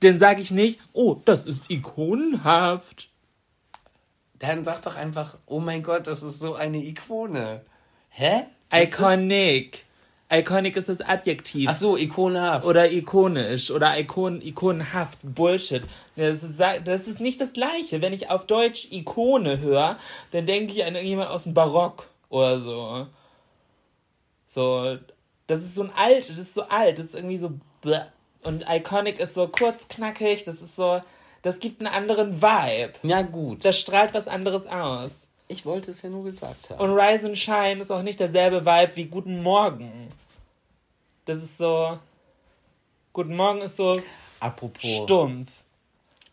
dann 0.00 0.18
sage 0.18 0.40
ich 0.42 0.50
nicht, 0.50 0.80
oh, 0.92 1.16
das 1.24 1.44
ist 1.44 1.70
ikonenhaft. 1.70 3.10
Dann 4.38 4.64
sag 4.64 4.82
doch 4.82 4.96
einfach, 4.96 5.36
oh 5.46 5.60
mein 5.60 5.82
Gott, 5.82 6.06
das 6.06 6.22
ist 6.22 6.40
so 6.40 6.54
eine 6.54 6.78
Ikone. 6.78 7.60
Hä? 8.08 8.44
Iconic. 8.72 9.84
Iconic 10.32 10.76
ist 10.76 10.88
das 10.88 11.00
Adjektiv. 11.00 11.68
Ach 11.68 11.76
so, 11.76 11.96
ikonhaft. 11.96 12.64
Oder 12.64 12.92
ikonisch 12.92 13.70
oder 13.72 13.98
ikon, 13.98 14.40
ikonenhaft. 14.40 15.18
Bullshit. 15.24 15.82
Das 16.14 16.36
ist, 16.36 16.60
das 16.84 17.08
ist 17.08 17.20
nicht 17.20 17.40
das 17.40 17.52
Gleiche. 17.52 18.00
Wenn 18.00 18.12
ich 18.12 18.30
auf 18.30 18.46
Deutsch 18.46 18.86
Ikone 18.92 19.58
höre, 19.58 19.98
dann 20.30 20.46
denke 20.46 20.72
ich 20.72 20.84
an 20.84 20.94
irgendjemand 20.94 21.30
aus 21.30 21.42
dem 21.42 21.54
Barock 21.54 22.08
oder 22.28 22.60
so. 22.60 23.06
So, 24.46 24.98
das 25.48 25.60
ist 25.60 25.74
so 25.74 25.82
ein 25.82 25.92
alt, 25.96 26.28
das 26.28 26.38
ist 26.38 26.54
so 26.54 26.62
alt, 26.62 26.98
das 26.98 27.06
ist 27.06 27.14
irgendwie 27.14 27.38
so. 27.38 27.52
bleh. 27.80 28.00
Und 28.42 28.64
iconic 28.68 29.18
ist 29.18 29.34
so 29.34 29.48
kurz, 29.48 29.88
knackig, 29.88 30.44
das 30.44 30.62
ist 30.62 30.76
so. 30.76 31.00
Das 31.42 31.58
gibt 31.58 31.80
einen 31.80 31.92
anderen 31.92 32.40
Vibe. 32.40 32.92
ja 33.02 33.22
gut. 33.22 33.64
Das 33.64 33.78
strahlt 33.78 34.14
was 34.14 34.28
anderes 34.28 34.66
aus. 34.66 35.26
Ich 35.50 35.66
wollte 35.66 35.90
es 35.90 36.02
ja 36.02 36.08
nur 36.10 36.24
gesagt 36.24 36.70
haben. 36.70 36.80
Und 36.80 36.90
Rise 36.98 37.26
and 37.26 37.36
Shine 37.38 37.80
ist 37.80 37.90
auch 37.90 38.02
nicht 38.02 38.20
derselbe 38.20 38.64
Vibe 38.64 38.96
wie 38.96 39.06
Guten 39.06 39.42
Morgen. 39.42 40.10
Das 41.26 41.38
ist 41.38 41.58
so. 41.58 41.98
Guten 43.12 43.34
Morgen 43.36 43.60
ist 43.62 43.76
so 43.76 44.00
apropos, 44.38 44.82
stumpf. 45.04 45.50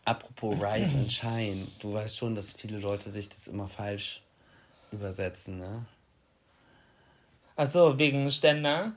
apropos 0.04 0.56
Rise 0.60 0.98
and 0.98 1.10
Shine. 1.12 1.66
Du 1.80 1.92
weißt 1.92 2.16
schon, 2.16 2.34
dass 2.36 2.52
viele 2.52 2.78
Leute 2.78 3.10
sich 3.10 3.28
das 3.28 3.48
immer 3.48 3.66
falsch 3.68 4.22
übersetzen, 4.92 5.58
ne? 5.58 5.84
Achso, 7.56 7.98
wegen 7.98 8.30
Ständer, 8.30 8.92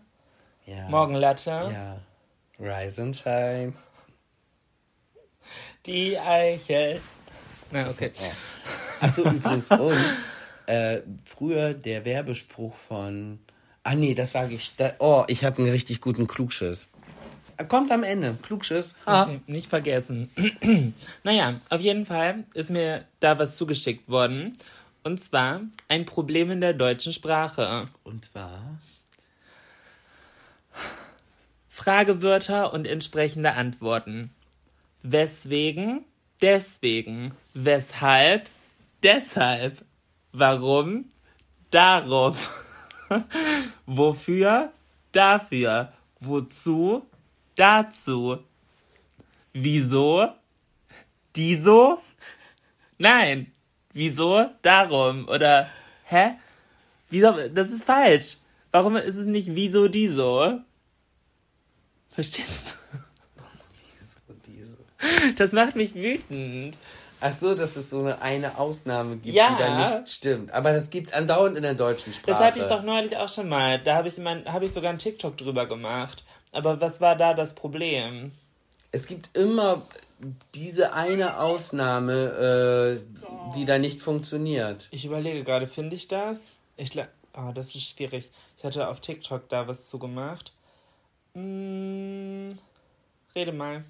Ja. 0.67 0.87
Morgenlatte, 0.89 1.49
Ja. 1.49 1.97
Rise 2.59 3.01
and 3.01 3.15
Shine. 3.15 3.73
die 5.87 6.17
Eichel. 6.19 7.01
Na, 7.71 7.89
okay. 7.89 8.11
Achso, 9.01 9.23
übrigens, 9.23 9.71
und 9.71 10.15
äh, 10.67 11.01
früher 11.23 11.73
der 11.73 12.05
Werbespruch 12.05 12.75
von. 12.75 13.39
Ah, 13.83 13.95
nee, 13.95 14.13
das 14.13 14.31
sage 14.31 14.55
ich. 14.55 14.75
Da, 14.77 14.93
oh, 14.99 15.25
ich 15.27 15.43
habe 15.43 15.57
einen 15.57 15.71
richtig 15.71 16.01
guten 16.01 16.27
Klugschiss. 16.27 16.89
Kommt 17.67 17.91
am 17.91 18.03
Ende. 18.03 18.37
Klugschiss. 18.41 18.95
Ha. 19.05 19.23
Okay, 19.23 19.41
nicht 19.47 19.67
vergessen. 19.67 20.29
naja, 21.23 21.59
auf 21.69 21.81
jeden 21.81 22.05
Fall 22.05 22.43
ist 22.53 22.69
mir 22.69 23.05
da 23.19 23.37
was 23.37 23.57
zugeschickt 23.57 24.09
worden. 24.09 24.57
Und 25.03 25.23
zwar 25.23 25.61
ein 25.87 26.05
Problem 26.05 26.51
in 26.51 26.61
der 26.61 26.73
deutschen 26.73 27.13
Sprache. 27.13 27.87
Und 28.03 28.25
zwar. 28.25 28.79
Fragewörter 31.69 32.73
und 32.73 32.85
entsprechende 32.85 33.53
Antworten. 33.53 34.31
Weswegen? 35.01 36.05
Deswegen. 36.41 37.31
Weshalb? 37.53 38.47
Deshalb. 39.03 39.83
Warum? 40.31 41.05
Darum. 41.71 42.35
Wofür? 43.85 44.71
Dafür. 45.11 45.93
Wozu? 46.19 47.05
Dazu. 47.55 48.39
Wieso? 49.53 50.29
Dieso? 51.35 52.01
Nein. 52.97 53.51
Wieso? 53.93 54.49
Darum. 54.61 55.27
Oder, 55.27 55.69
hä? 56.05 56.35
Wieso? 57.09 57.47
Das 57.49 57.69
ist 57.69 57.83
falsch. 57.83 58.37
Warum 58.71 58.95
ist 58.95 59.15
es 59.15 59.25
nicht 59.27 59.53
wieso, 59.53 59.87
dieso? 59.87 60.61
Verstehst 62.09 62.77
du? 62.77 62.81
Das 65.37 65.51
macht 65.51 65.75
mich 65.75 65.95
wütend. 65.95 66.77
Ach 67.21 67.33
so, 67.33 67.53
dass 67.53 67.75
es 67.75 67.89
so 67.91 67.99
eine, 67.99 68.21
eine 68.21 68.57
Ausnahme 68.57 69.17
gibt, 69.17 69.35
Ja. 69.35 69.51
die 69.51 69.57
da 69.61 69.79
nicht 69.79 70.09
stimmt. 70.09 70.51
Aber 70.51 70.73
das 70.73 70.89
gibt's 70.89 71.13
andauernd 71.13 71.55
in 71.55 71.63
der 71.63 71.75
deutschen 71.75 72.13
Sprache. 72.13 72.31
Das 72.35 72.43
hatte 72.43 72.59
ich 72.59 72.65
doch 72.65 72.81
neulich 72.81 73.15
auch 73.15 73.29
schon 73.29 73.47
mal. 73.47 73.79
Da 73.79 73.95
habe 73.95 74.07
ich, 74.07 74.17
mein, 74.17 74.51
hab 74.51 74.63
ich 74.63 74.71
sogar 74.71 74.89
einen 74.89 74.99
TikTok 74.99 75.37
drüber 75.37 75.67
gemacht. 75.67 76.23
Aber 76.51 76.81
was 76.81 76.99
war 76.99 77.15
da 77.15 77.33
das 77.33 77.53
Problem? 77.53 78.31
Es 78.91 79.05
gibt 79.05 79.35
immer 79.37 79.83
diese 80.55 80.93
eine 80.93 81.39
Ausnahme, 81.39 83.01
äh, 83.03 83.55
die 83.55 83.65
da 83.65 83.77
nicht 83.77 84.01
funktioniert. 84.01 84.87
Ich 84.91 85.05
überlege 85.05 85.43
gerade, 85.43 85.67
finde 85.67 85.95
ich 85.95 86.07
das? 86.07 86.39
Ich 86.75 86.91
oh, 86.97 87.51
das 87.53 87.75
ist 87.75 87.83
schwierig. 87.89 88.29
Ich 88.57 88.63
hatte 88.63 88.87
auf 88.87 88.99
TikTok 88.99 89.47
da 89.49 89.67
was 89.67 89.87
zugemacht. 89.87 90.53
Hm, 91.33 92.49
rede 93.35 93.51
mal. 93.51 93.83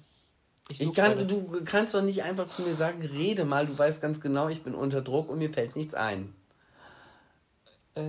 Ich 0.68 0.78
such 0.78 0.94
kann, 0.94 1.26
du 1.28 1.62
kannst 1.64 1.94
doch 1.94 2.02
nicht 2.02 2.22
einfach 2.22 2.48
zu 2.48 2.62
mir 2.62 2.74
sagen, 2.74 3.02
rede 3.02 3.44
mal, 3.44 3.66
du 3.66 3.76
weißt 3.76 4.00
ganz 4.00 4.20
genau, 4.20 4.48
ich 4.48 4.62
bin 4.62 4.74
unter 4.74 5.02
Druck 5.02 5.28
und 5.28 5.38
mir 5.38 5.52
fällt 5.52 5.76
nichts 5.76 5.94
ein. 5.94 6.34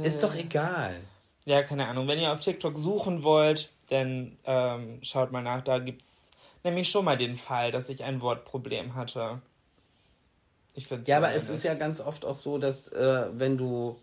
Ist 0.03 0.19
Äh. 0.19 0.21
doch 0.21 0.35
egal. 0.35 1.01
Ja, 1.45 1.61
keine 1.63 1.87
Ahnung. 1.87 2.07
Wenn 2.07 2.19
ihr 2.19 2.31
auf 2.31 2.39
TikTok 2.39 2.77
suchen 2.77 3.23
wollt, 3.23 3.69
dann 3.89 4.37
ähm, 4.45 4.99
schaut 5.01 5.31
mal 5.31 5.41
nach. 5.41 5.61
Da 5.63 5.79
gibt's 5.79 6.29
nämlich 6.63 6.89
schon 6.89 7.03
mal 7.03 7.17
den 7.17 7.35
Fall, 7.35 7.71
dass 7.71 7.89
ich 7.89 8.03
ein 8.03 8.21
Wortproblem 8.21 8.95
hatte. 8.95 9.41
Ich 10.73 10.87
find's 10.87 11.09
Ja, 11.09 11.17
aber 11.17 11.33
es 11.33 11.49
ist 11.49 11.63
ja 11.63 11.73
ganz 11.73 11.99
oft 11.99 12.25
auch 12.25 12.37
so, 12.37 12.57
dass 12.57 12.87
äh, 12.89 13.27
wenn 13.33 13.57
du 13.57 13.99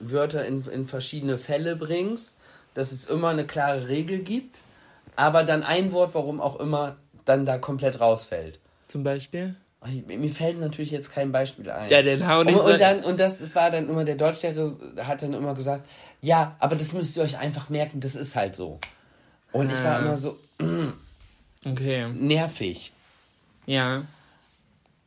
Wörter 0.00 0.44
in, 0.44 0.66
in 0.66 0.88
verschiedene 0.88 1.38
Fälle 1.38 1.76
bringst, 1.76 2.36
dass 2.74 2.92
es 2.92 3.06
immer 3.06 3.28
eine 3.28 3.46
klare 3.46 3.88
Regel 3.88 4.18
gibt, 4.18 4.58
aber 5.16 5.44
dann 5.44 5.62
ein 5.62 5.92
Wort, 5.92 6.14
warum 6.14 6.40
auch 6.40 6.56
immer, 6.60 6.96
dann 7.24 7.46
da 7.46 7.58
komplett 7.58 8.00
rausfällt. 8.00 8.60
Zum 8.88 9.02
Beispiel? 9.02 9.56
Mir 10.06 10.30
fällt 10.30 10.58
natürlich 10.58 10.90
jetzt 10.90 11.12
kein 11.12 11.30
Beispiel 11.32 11.70
ein. 11.70 11.88
Ja, 11.90 12.02
dann 12.02 12.26
hau 12.26 12.42
nicht 12.42 12.56
und, 12.58 12.72
und 12.72 12.80
dann 12.80 13.04
und 13.04 13.20
das, 13.20 13.38
das 13.38 13.54
war 13.54 13.70
dann 13.70 13.88
immer 13.88 14.04
der 14.04 14.16
Deutschlehrer 14.16 14.76
hat 15.06 15.22
dann 15.22 15.32
immer 15.32 15.54
gesagt, 15.54 15.88
ja, 16.20 16.56
aber 16.58 16.74
das 16.74 16.92
müsst 16.92 17.16
ihr 17.16 17.22
euch 17.22 17.38
einfach 17.38 17.68
merken, 17.68 18.00
das 18.00 18.16
ist 18.16 18.34
halt 18.34 18.56
so. 18.56 18.80
Und 19.52 19.72
ich 19.72 19.78
Ah. 19.80 19.84
war 19.84 19.98
immer 20.00 20.16
so 20.16 20.38
Okay. 21.64 22.08
nervig. 22.12 22.92
Ja. 23.66 24.04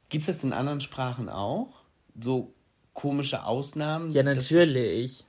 Gibt 0.09 0.27
es 0.27 0.35
das 0.35 0.43
in 0.43 0.53
anderen 0.53 0.81
Sprachen 0.81 1.29
auch? 1.29 1.67
So 2.19 2.53
komische 2.93 3.43
Ausnahmen? 3.43 4.11
Ja, 4.11 4.23
natürlich. 4.23 5.23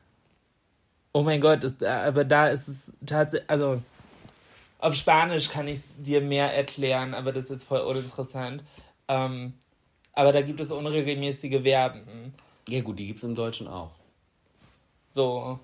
Oh 1.12 1.22
mein 1.22 1.40
Gott, 1.40 1.64
ist, 1.64 1.82
aber 1.84 2.24
da 2.24 2.48
ist 2.48 2.68
es 2.68 2.76
tatsächlich, 3.04 3.50
also 3.50 3.82
auf 4.80 4.94
Spanisch 4.94 5.48
kann 5.50 5.68
ich 5.68 5.80
dir 5.98 6.20
mehr 6.20 6.54
erklären, 6.54 7.14
aber 7.14 7.32
das 7.32 7.44
ist 7.44 7.50
jetzt 7.50 7.64
voll 7.64 7.80
uninteressant. 7.80 8.62
Ähm, 9.08 9.54
aber 10.12 10.32
da 10.32 10.42
gibt 10.42 10.60
es 10.60 10.70
unregelmäßige 10.70 11.62
Verben. 11.62 12.34
Ja 12.68 12.80
gut, 12.80 12.98
die 12.98 13.06
gibt 13.06 13.18
es 13.18 13.24
im 13.24 13.34
Deutschen 13.34 13.68
auch. 13.68 13.90
So. 15.10 15.58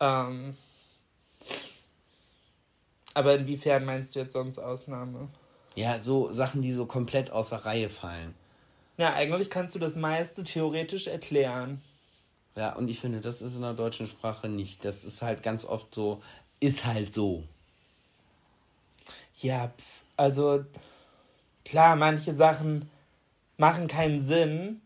Ähm, 0.00 0.56
Aber 3.14 3.34
inwiefern 3.34 3.84
meinst 3.84 4.14
du 4.14 4.20
jetzt 4.20 4.32
sonst 4.32 4.58
Ausnahme? 4.58 5.28
Ja, 5.74 6.00
so 6.00 6.32
Sachen, 6.32 6.62
die 6.62 6.72
so 6.72 6.86
komplett 6.86 7.30
außer 7.30 7.64
Reihe 7.64 7.88
fallen. 7.88 8.34
Ja, 8.96 9.14
eigentlich 9.14 9.50
kannst 9.50 9.74
du 9.74 9.78
das 9.78 9.96
meiste 9.96 10.44
theoretisch 10.44 11.06
erklären. 11.06 11.82
Ja, 12.56 12.74
und 12.76 12.88
ich 12.88 13.00
finde, 13.00 13.20
das 13.20 13.42
ist 13.42 13.56
in 13.56 13.62
der 13.62 13.74
deutschen 13.74 14.06
Sprache 14.06 14.48
nicht. 14.48 14.84
Das 14.84 15.04
ist 15.04 15.22
halt 15.22 15.42
ganz 15.42 15.64
oft 15.64 15.94
so, 15.94 16.22
ist 16.60 16.84
halt 16.84 17.14
so. 17.14 17.44
Ja, 19.40 19.68
pf, 19.76 20.02
also 20.16 20.64
klar, 21.64 21.96
manche 21.96 22.34
Sachen 22.34 22.90
machen 23.56 23.88
keinen 23.88 24.20
Sinn 24.20 24.80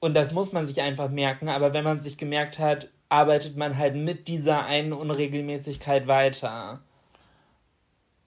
und 0.00 0.14
das 0.14 0.32
muss 0.32 0.52
man 0.52 0.66
sich 0.66 0.80
einfach 0.80 1.08
merken, 1.10 1.48
aber 1.48 1.72
wenn 1.72 1.84
man 1.84 2.00
sich 2.00 2.16
gemerkt 2.16 2.58
hat, 2.58 2.88
arbeitet 3.08 3.56
man 3.56 3.76
halt 3.76 3.96
mit 3.96 4.28
dieser 4.28 4.64
einen 4.66 4.92
Unregelmäßigkeit 4.92 6.06
weiter. 6.06 6.80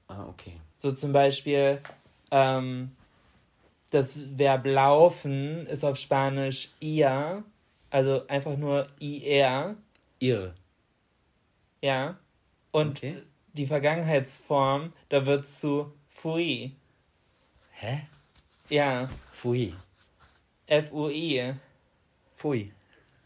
Ah, 0.07 0.25
okay. 0.27 0.53
So 0.77 0.91
zum 0.91 1.13
Beispiel, 1.13 1.79
ähm, 2.31 2.91
das 3.91 4.19
Verb 4.37 4.65
laufen 4.65 5.67
ist 5.67 5.85
auf 5.85 5.97
Spanisch 5.97 6.71
ir, 6.79 7.43
also 7.89 8.27
einfach 8.27 8.57
nur 8.57 8.87
ir, 8.99 9.75
Irre. 10.19 10.53
ja. 11.81 12.17
Und 12.71 12.97
Okay. 12.97 13.17
Die 13.53 13.65
Vergangenheitsform, 13.65 14.93
da 15.09 15.25
wird 15.25 15.47
zu 15.47 15.91
fui. 16.09 16.71
Hä? 17.71 18.01
Ja, 18.69 19.09
Pfui. 19.31 19.73
F-U-I. 20.67 21.53
Pfui. 22.33 22.71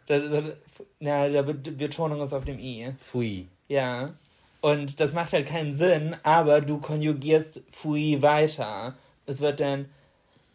Da, 0.07 0.19
da, 0.19 0.53
na, 0.99 1.41
Be- 1.41 1.53
Betonung 1.53 2.21
ist 2.21 2.33
auf 2.33 2.45
dem 2.45 2.59
I. 2.59 2.91
Pfui. 2.97 3.47
Ja. 3.67 4.15
Und 4.61 4.99
das 4.99 5.13
macht 5.13 5.33
halt 5.33 5.47
keinen 5.47 5.73
Sinn, 5.73 6.15
aber 6.23 6.61
du 6.61 6.79
konjugierst 6.79 7.61
fui 7.71 8.21
weiter. 8.21 8.95
Es 9.27 9.41
wird 9.41 9.59
dann 9.59 9.89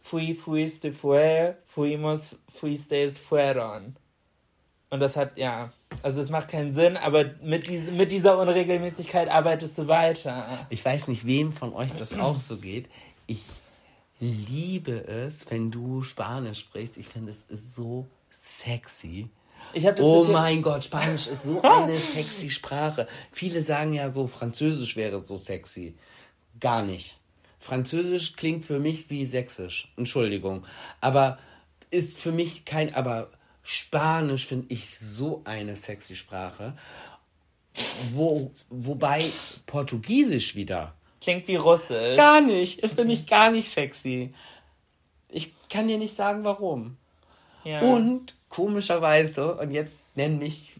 fui 0.02 0.34
fuiste 0.34 0.92
fue, 0.92 1.56
fuimos 1.68 2.36
fuistes 2.52 3.18
fueron. 3.20 3.94
Und 4.90 5.00
das 5.00 5.16
hat, 5.16 5.38
ja, 5.38 5.72
also 6.02 6.20
es 6.20 6.30
macht 6.30 6.48
keinen 6.48 6.72
Sinn, 6.72 6.96
aber 6.96 7.26
mit, 7.42 7.68
dies, 7.68 7.90
mit 7.90 8.10
dieser 8.10 8.38
Unregelmäßigkeit 8.38 9.28
arbeitest 9.28 9.78
du 9.78 9.86
weiter. 9.86 10.66
Ich 10.68 10.84
weiß 10.84 11.08
nicht, 11.08 11.26
wem 11.26 11.52
von 11.52 11.72
euch 11.72 11.92
das 11.92 12.18
auch 12.18 12.40
so 12.40 12.56
geht. 12.56 12.88
Ich 13.26 13.44
liebe 14.18 15.06
es, 15.06 15.48
wenn 15.50 15.70
du 15.70 16.02
Spanisch 16.02 16.60
sprichst. 16.60 16.96
Ich 16.96 17.06
finde, 17.06 17.30
es 17.30 17.44
ist 17.48 17.74
so 17.74 18.06
sexy. 18.30 19.28
Ich 19.72 19.84
das 19.84 20.00
oh 20.00 20.24
mein 20.24 20.62
Gott, 20.62 20.84
Spanisch 20.84 21.28
ist 21.28 21.44
so 21.44 21.62
eine 21.62 21.98
sexy 22.00 22.50
Sprache. 22.50 23.06
Viele 23.30 23.62
sagen 23.62 23.92
ja 23.92 24.10
so, 24.10 24.26
Französisch 24.26 24.96
wäre 24.96 25.24
so 25.24 25.36
sexy. 25.36 25.94
Gar 26.58 26.82
nicht. 26.82 27.16
Französisch 27.60 28.34
klingt 28.36 28.64
für 28.64 28.80
mich 28.80 29.10
wie 29.10 29.26
Sächsisch. 29.26 29.92
Entschuldigung. 29.96 30.64
Aber 31.00 31.38
ist 31.90 32.18
für 32.18 32.32
mich 32.32 32.64
kein, 32.64 32.94
aber 32.94 33.30
Spanisch 33.62 34.46
finde 34.46 34.66
ich 34.68 34.98
so 34.98 35.42
eine 35.44 35.76
sexy 35.76 36.16
Sprache. 36.16 36.76
Wo, 38.12 38.52
wobei 38.68 39.30
Portugiesisch 39.66 40.56
wieder. 40.56 40.94
Klingt 41.20 41.46
wie 41.48 41.56
Russisch. 41.56 42.16
Gar 42.16 42.40
nicht. 42.40 42.80
Finde 42.86 43.14
ich 43.14 43.26
gar 43.26 43.50
nicht 43.50 43.68
sexy. 43.68 44.34
Ich 45.28 45.52
kann 45.68 45.86
dir 45.88 45.98
nicht 45.98 46.16
sagen, 46.16 46.44
warum. 46.44 46.96
ja. 47.64 47.80
Und 47.80 48.34
komischerweise, 48.48 49.54
und 49.54 49.70
jetzt 49.70 50.02
nenn 50.16 50.38
mich 50.38 50.74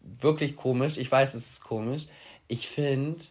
wirklich 0.00 0.56
komisch, 0.56 0.96
ich 0.96 1.10
weiß, 1.10 1.34
es 1.34 1.50
ist 1.50 1.60
komisch, 1.64 2.06
ich 2.48 2.68
finde 2.68 3.22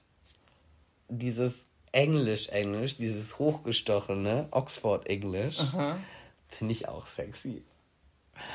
dieses 1.10 1.68
Englisch-Englisch, 1.92 2.98
dieses 2.98 3.40
hochgestochene 3.40 4.48
Oxford-Englisch, 4.52 5.60
finde 6.48 6.72
ich 6.74 6.88
auch 6.88 7.06
sexy. 7.06 7.64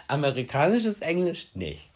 Amerikanisches 0.08 1.00
Englisch 1.00 1.48
nicht. 1.54 1.90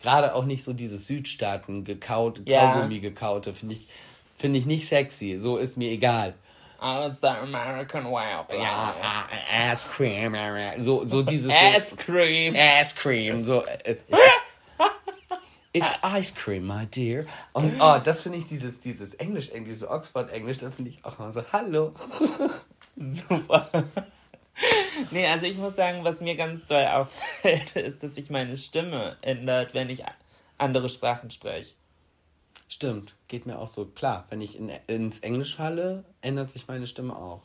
Gerade 0.00 0.34
auch 0.34 0.44
nicht 0.44 0.62
so 0.64 0.72
dieses 0.72 1.06
Südstaaten 1.06 1.84
gekaut, 1.84 2.42
Ja. 2.46 2.72
Kaugummi 2.72 3.00
gekaute, 3.00 3.54
finde 3.54 3.74
ich, 3.74 3.88
finde 4.36 4.58
ich 4.58 4.66
nicht 4.66 4.86
sexy. 4.86 5.38
So 5.38 5.56
ist 5.56 5.76
mir 5.76 5.90
egal. 5.90 6.34
Oh, 6.80 7.08
it's 7.08 7.18
the 7.20 7.26
American 7.26 8.04
way 8.04 8.34
of 8.34 8.48
life. 8.48 8.62
Ja, 8.62 8.94
ah, 9.02 9.26
Ass 9.72 9.88
Cream, 9.88 10.36
so, 10.78 11.04
so 11.08 11.22
dieses. 11.24 11.50
Ass 11.50 11.96
cream. 11.96 12.54
Ass 12.54 12.94
Cream, 12.94 13.44
so. 13.44 13.64
äh, 13.64 13.96
It's 15.74 15.92
Ice 16.02 16.32
Cream, 16.34 16.66
my 16.66 16.86
dear. 16.86 17.24
Und 17.52 17.74
oh, 17.80 17.98
das 18.02 18.22
finde 18.22 18.38
ich, 18.38 18.46
dieses, 18.46 18.80
dieses 18.80 19.14
Englisch, 19.14 19.50
dieses 19.54 19.86
Oxford-Englisch, 19.86 20.58
da 20.58 20.70
finde 20.70 20.90
ich 20.90 21.04
auch 21.04 21.18
immer 21.18 21.30
so, 21.30 21.42
hallo. 21.52 21.92
Super. 22.96 23.68
Nee, 25.10 25.26
also 25.26 25.46
ich 25.46 25.56
muss 25.56 25.76
sagen, 25.76 26.04
was 26.04 26.20
mir 26.20 26.36
ganz 26.36 26.66
doll 26.66 26.86
auffällt, 26.86 27.70
ist, 27.76 28.02
dass 28.02 28.14
sich 28.14 28.30
meine 28.30 28.56
Stimme 28.56 29.16
ändert, 29.22 29.74
wenn 29.74 29.90
ich 29.90 30.04
andere 30.58 30.88
Sprachen 30.88 31.30
spreche. 31.30 31.74
Stimmt, 32.68 33.14
geht 33.28 33.46
mir 33.46 33.58
auch 33.58 33.68
so. 33.68 33.86
Klar, 33.86 34.26
wenn 34.30 34.40
ich 34.40 34.58
in, 34.58 34.70
ins 34.86 35.20
Englisch 35.20 35.56
falle, 35.56 36.04
ändert 36.20 36.50
sich 36.50 36.68
meine 36.68 36.86
Stimme 36.86 37.16
auch. 37.16 37.42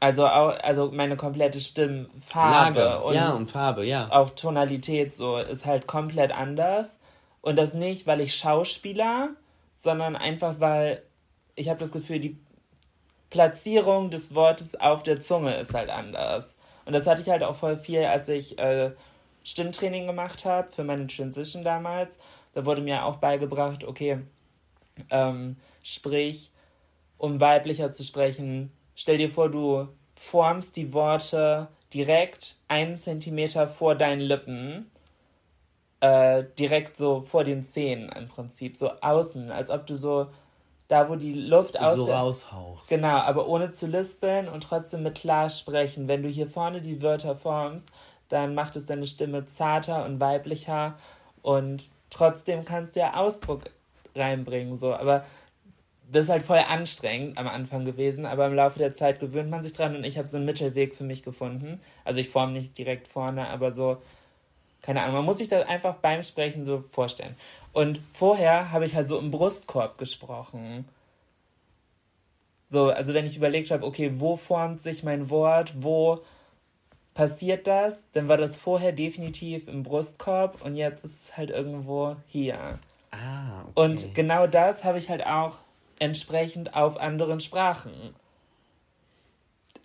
Also 0.00 0.26
auch, 0.26 0.58
also 0.62 0.90
meine 0.90 1.16
komplette 1.16 1.60
Stimmfarbe 1.60 2.80
Lage, 2.80 3.04
und 3.04 3.14
ja, 3.14 3.30
und 3.30 3.50
Farbe, 3.50 3.86
ja. 3.86 4.10
auch 4.10 4.30
Tonalität 4.30 5.14
so 5.14 5.36
ist 5.36 5.64
halt 5.64 5.86
komplett 5.86 6.32
anders. 6.32 6.98
Und 7.40 7.56
das 7.56 7.72
nicht, 7.72 8.06
weil 8.06 8.20
ich 8.20 8.34
Schauspieler, 8.34 9.30
sondern 9.74 10.16
einfach, 10.16 10.58
weil 10.58 11.02
ich 11.54 11.68
habe 11.68 11.78
das 11.78 11.92
Gefühl, 11.92 12.18
die 12.18 12.38
Platzierung 13.32 14.10
des 14.10 14.34
Wortes 14.34 14.78
auf 14.78 15.02
der 15.02 15.18
Zunge 15.18 15.56
ist 15.56 15.72
halt 15.72 15.88
anders. 15.88 16.58
Und 16.84 16.92
das 16.92 17.06
hatte 17.06 17.22
ich 17.22 17.30
halt 17.30 17.42
auch 17.42 17.56
voll 17.56 17.78
viel, 17.78 18.04
als 18.04 18.28
ich 18.28 18.58
äh, 18.58 18.90
Stimmtraining 19.42 20.06
gemacht 20.06 20.44
habe 20.44 20.70
für 20.70 20.84
meine 20.84 21.06
Transition 21.06 21.64
damals. 21.64 22.18
Da 22.52 22.66
wurde 22.66 22.82
mir 22.82 23.06
auch 23.06 23.16
beigebracht, 23.16 23.84
okay, 23.84 24.18
ähm, 25.08 25.56
sprich, 25.82 26.50
um 27.16 27.40
weiblicher 27.40 27.90
zu 27.90 28.04
sprechen, 28.04 28.70
stell 28.94 29.16
dir 29.16 29.30
vor, 29.30 29.50
du 29.50 29.88
formst 30.14 30.76
die 30.76 30.92
Worte 30.92 31.68
direkt 31.94 32.56
einen 32.68 32.98
Zentimeter 32.98 33.66
vor 33.66 33.94
deinen 33.94 34.20
Lippen, 34.20 34.90
äh, 36.00 36.44
direkt 36.58 36.98
so 36.98 37.22
vor 37.22 37.44
den 37.44 37.64
Zähnen 37.64 38.10
im 38.10 38.28
Prinzip, 38.28 38.76
so 38.76 38.90
außen, 39.00 39.50
als 39.50 39.70
ob 39.70 39.86
du 39.86 39.96
so 39.96 40.26
da, 40.92 41.08
wo 41.08 41.16
die 41.16 41.32
Luft 41.32 41.80
aus 41.80 41.94
so 41.94 42.04
raushauchst. 42.04 42.90
Genau, 42.90 43.16
aber 43.18 43.48
ohne 43.48 43.72
zu 43.72 43.86
lispeln 43.86 44.48
und 44.48 44.62
trotzdem 44.62 45.02
mit 45.02 45.14
klar 45.14 45.48
sprechen. 45.48 46.06
Wenn 46.06 46.22
du 46.22 46.28
hier 46.28 46.46
vorne 46.46 46.82
die 46.82 47.00
Wörter 47.00 47.34
formst, 47.34 47.88
dann 48.28 48.54
macht 48.54 48.76
es 48.76 48.86
deine 48.86 49.06
Stimme 49.06 49.46
zarter 49.46 50.04
und 50.04 50.20
weiblicher 50.20 50.94
und 51.40 51.84
trotzdem 52.10 52.64
kannst 52.64 52.94
du 52.94 53.00
ja 53.00 53.14
Ausdruck 53.14 53.70
reinbringen, 54.14 54.76
so. 54.76 54.94
Aber 54.94 55.24
das 56.10 56.24
ist 56.24 56.30
halt 56.30 56.42
voll 56.42 56.58
anstrengend 56.68 57.38
am 57.38 57.48
Anfang 57.48 57.86
gewesen, 57.86 58.26
aber 58.26 58.46
im 58.46 58.54
Laufe 58.54 58.78
der 58.78 58.94
Zeit 58.94 59.18
gewöhnt 59.18 59.48
man 59.48 59.62
sich 59.62 59.72
dran 59.72 59.96
und 59.96 60.04
ich 60.04 60.18
habe 60.18 60.28
so 60.28 60.36
einen 60.36 60.46
Mittelweg 60.46 60.94
für 60.94 61.04
mich 61.04 61.22
gefunden. 61.22 61.80
Also 62.04 62.20
ich 62.20 62.28
form 62.28 62.52
nicht 62.52 62.76
direkt 62.76 63.08
vorne, 63.08 63.48
aber 63.48 63.72
so, 63.72 63.96
keine 64.82 65.00
Ahnung, 65.00 65.14
man 65.14 65.24
muss 65.24 65.38
sich 65.38 65.48
das 65.48 65.66
einfach 65.66 65.94
beim 65.96 66.22
Sprechen 66.22 66.66
so 66.66 66.84
vorstellen. 66.90 67.34
Und 67.72 68.00
vorher 68.12 68.70
habe 68.70 68.86
ich 68.86 68.94
halt 68.94 69.08
so 69.08 69.18
im 69.18 69.30
Brustkorb 69.30 69.98
gesprochen. 69.98 70.86
So, 72.68 72.90
also 72.90 73.14
wenn 73.14 73.26
ich 73.26 73.36
überlegt 73.36 73.70
habe, 73.70 73.84
okay, 73.84 74.12
wo 74.16 74.36
formt 74.36 74.80
sich 74.80 75.02
mein 75.02 75.30
Wort, 75.30 75.74
wo 75.78 76.22
passiert 77.14 77.66
das, 77.66 78.02
dann 78.12 78.28
war 78.28 78.38
das 78.38 78.56
vorher 78.56 78.92
definitiv 78.92 79.68
im 79.68 79.82
Brustkorb 79.82 80.62
und 80.64 80.76
jetzt 80.76 81.04
ist 81.04 81.22
es 81.22 81.36
halt 81.36 81.50
irgendwo 81.50 82.16
hier. 82.26 82.78
Ah, 83.10 83.62
okay. 83.62 83.72
Und 83.74 84.14
genau 84.14 84.46
das 84.46 84.84
habe 84.84 84.98
ich 84.98 85.10
halt 85.10 85.26
auch 85.26 85.58
entsprechend 85.98 86.74
auf 86.74 86.98
anderen 86.98 87.40
Sprachen, 87.40 87.92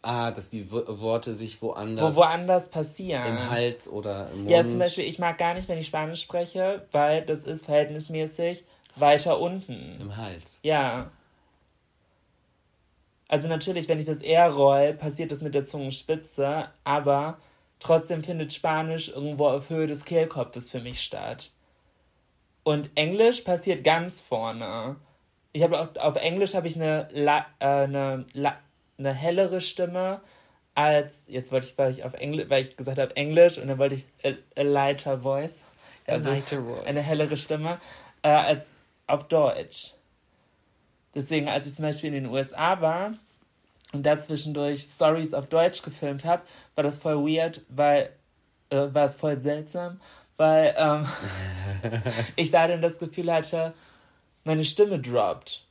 ah, 0.02 0.32
dass 0.32 0.50
die 0.50 0.72
Wo- 0.72 0.84
Worte 1.02 1.34
sich 1.34 1.62
woanders, 1.62 2.16
wo 2.16 2.20
woanders 2.22 2.70
passieren. 2.70 3.26
im 3.28 3.50
Hals 3.50 3.88
oder 3.88 4.30
im 4.32 4.39
Mund. 4.39 4.52
Ja, 4.52 4.68
zum 4.68 4.80
Beispiel, 4.80 5.06
ich 5.06 5.20
mag 5.20 5.38
gar 5.38 5.54
nicht, 5.54 5.68
wenn 5.68 5.78
ich 5.78 5.88
Spanisch 5.88 6.22
spreche, 6.22 6.86
weil 6.91 7.26
das 7.26 7.43
ist 7.43 7.66
verhältnismäßig 7.66 8.64
weiter 8.95 9.39
unten. 9.39 9.98
Im 10.00 10.16
Hals. 10.18 10.60
Ja. 10.64 11.12
Also 13.28 13.48
natürlich, 13.48 13.88
wenn 13.89 14.00
ich 14.00 14.06
das 14.06 14.22
R 14.22 14.50
roll, 14.52 14.93
passiert 14.93 15.32
das 15.32 15.41
mit 15.41 15.54
der 15.54 15.66
Zungenspitze, 15.66 16.70
aber 16.84 17.38
trotzdem 17.80 18.24
findet 18.24 18.54
Spanisch 18.54 19.10
irgendwo 19.10 19.48
auf 19.48 19.70
Höhe 19.70 19.88
des 19.88 20.06
Kehlkopfes 20.06 20.72
für 20.72 20.80
mich 20.80 21.02
statt. 21.02 21.52
Und 22.64 22.89
Englisch 22.95 23.41
passiert 23.41 23.84
ganz 23.84 24.22
vorne. 24.22 24.95
Ich 25.54 25.64
habe 25.64 25.89
auf 26.02 26.16
Englisch 26.16 26.54
habe 26.54 26.68
ich 26.68 26.76
eine, 26.76 27.08
la, 27.12 27.45
äh, 27.60 27.66
eine, 27.66 28.26
la, 28.34 28.58
eine 28.98 29.14
hellere 29.14 29.62
Stimme 29.62 30.22
als, 30.76 31.24
jetzt 31.28 31.52
wollte 31.52 31.68
ich, 31.68 31.78
weil 31.78 31.91
ich 31.91 32.04
auf 32.04 32.14
Englisch, 32.14 32.50
weil 32.50 32.62
ich 32.62 32.78
gesagt 32.78 33.00
habe 33.00 33.16
Englisch 33.16 33.58
und 33.58 33.68
dann 33.68 33.78
wollte 33.78 33.95
ich 33.95 34.06
a, 34.24 34.60
a 34.60 34.64
lighter 34.64 35.20
voice. 35.20 35.56
A 36.08 36.16
lighter 36.16 36.64
voice. 36.64 36.86
Eine 36.86 37.02
hellere 37.02 37.36
Stimme, 37.38 37.80
äh, 38.22 38.30
als 38.30 38.74
auf 39.08 39.28
Deutsch. 39.28 39.93
Deswegen, 41.16 41.50
als 41.50 41.66
ich 41.66 41.76
zum 41.76 41.84
Beispiel 41.84 42.14
in 42.14 42.24
den 42.24 42.32
USA 42.32 42.80
war 42.80 43.14
und 43.91 44.06
da 44.06 44.20
zwischendurch 44.20 44.84
Stories 44.84 45.34
auf 45.34 45.48
Deutsch 45.48 45.82
gefilmt 45.82 46.26
habe, 46.26 46.43
war 46.76 46.84
das 46.84 47.00
voll 47.00 47.16
weird, 47.26 47.62
weil, 47.70 48.12
äh, 48.70 48.88
war 48.91 49.06
es 49.06 49.16
voll 49.16 49.41
seltsam, 49.41 50.00
weil 50.36 50.76
ähm, 50.78 51.08
ich 52.36 52.52
da 52.52 52.68
dann 52.68 52.84
das 52.84 53.00
Gefühl 53.00 53.34
hatte, 53.34 53.74
meine 54.43 54.64
Stimme 54.64 55.00
droppt. 55.00 55.66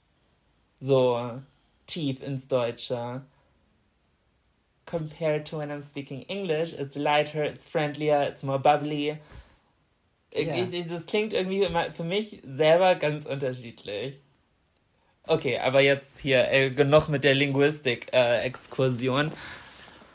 So 0.81 1.41
tief 1.87 2.23
ins 2.23 2.49
Deutsche. 2.49 3.23
Compared 4.87 5.47
to 5.47 5.59
when 5.59 5.71
I'm 5.73 5.83
speaking 5.83 6.23
English, 6.29 6.73
it's 6.73 6.95
lighter, 6.97 7.43
it's 7.45 7.67
friendlier, 7.67 8.23
it's 8.29 8.43
more 8.45 8.59
bubbly. 8.61 9.19
Ich- 10.31 10.47
ich- 10.49 10.87
Das 10.89 11.07
klingt 11.07 11.33
irgendwie 11.33 11.63
immer 11.63 11.91
für 11.93 12.05
mich 12.05 12.41
selber 12.47 12.95
ganz 12.95 13.27
unterschiedlich. 13.27 14.21
Okay, 15.25 15.59
aber 15.59 15.81
jetzt 15.81 16.21
hier 16.21 16.49
äh, 16.53 16.71
genug 16.71 17.09
mit 17.09 17.25
der 17.25 17.35
Linguistik-Exkursion. 17.35 19.33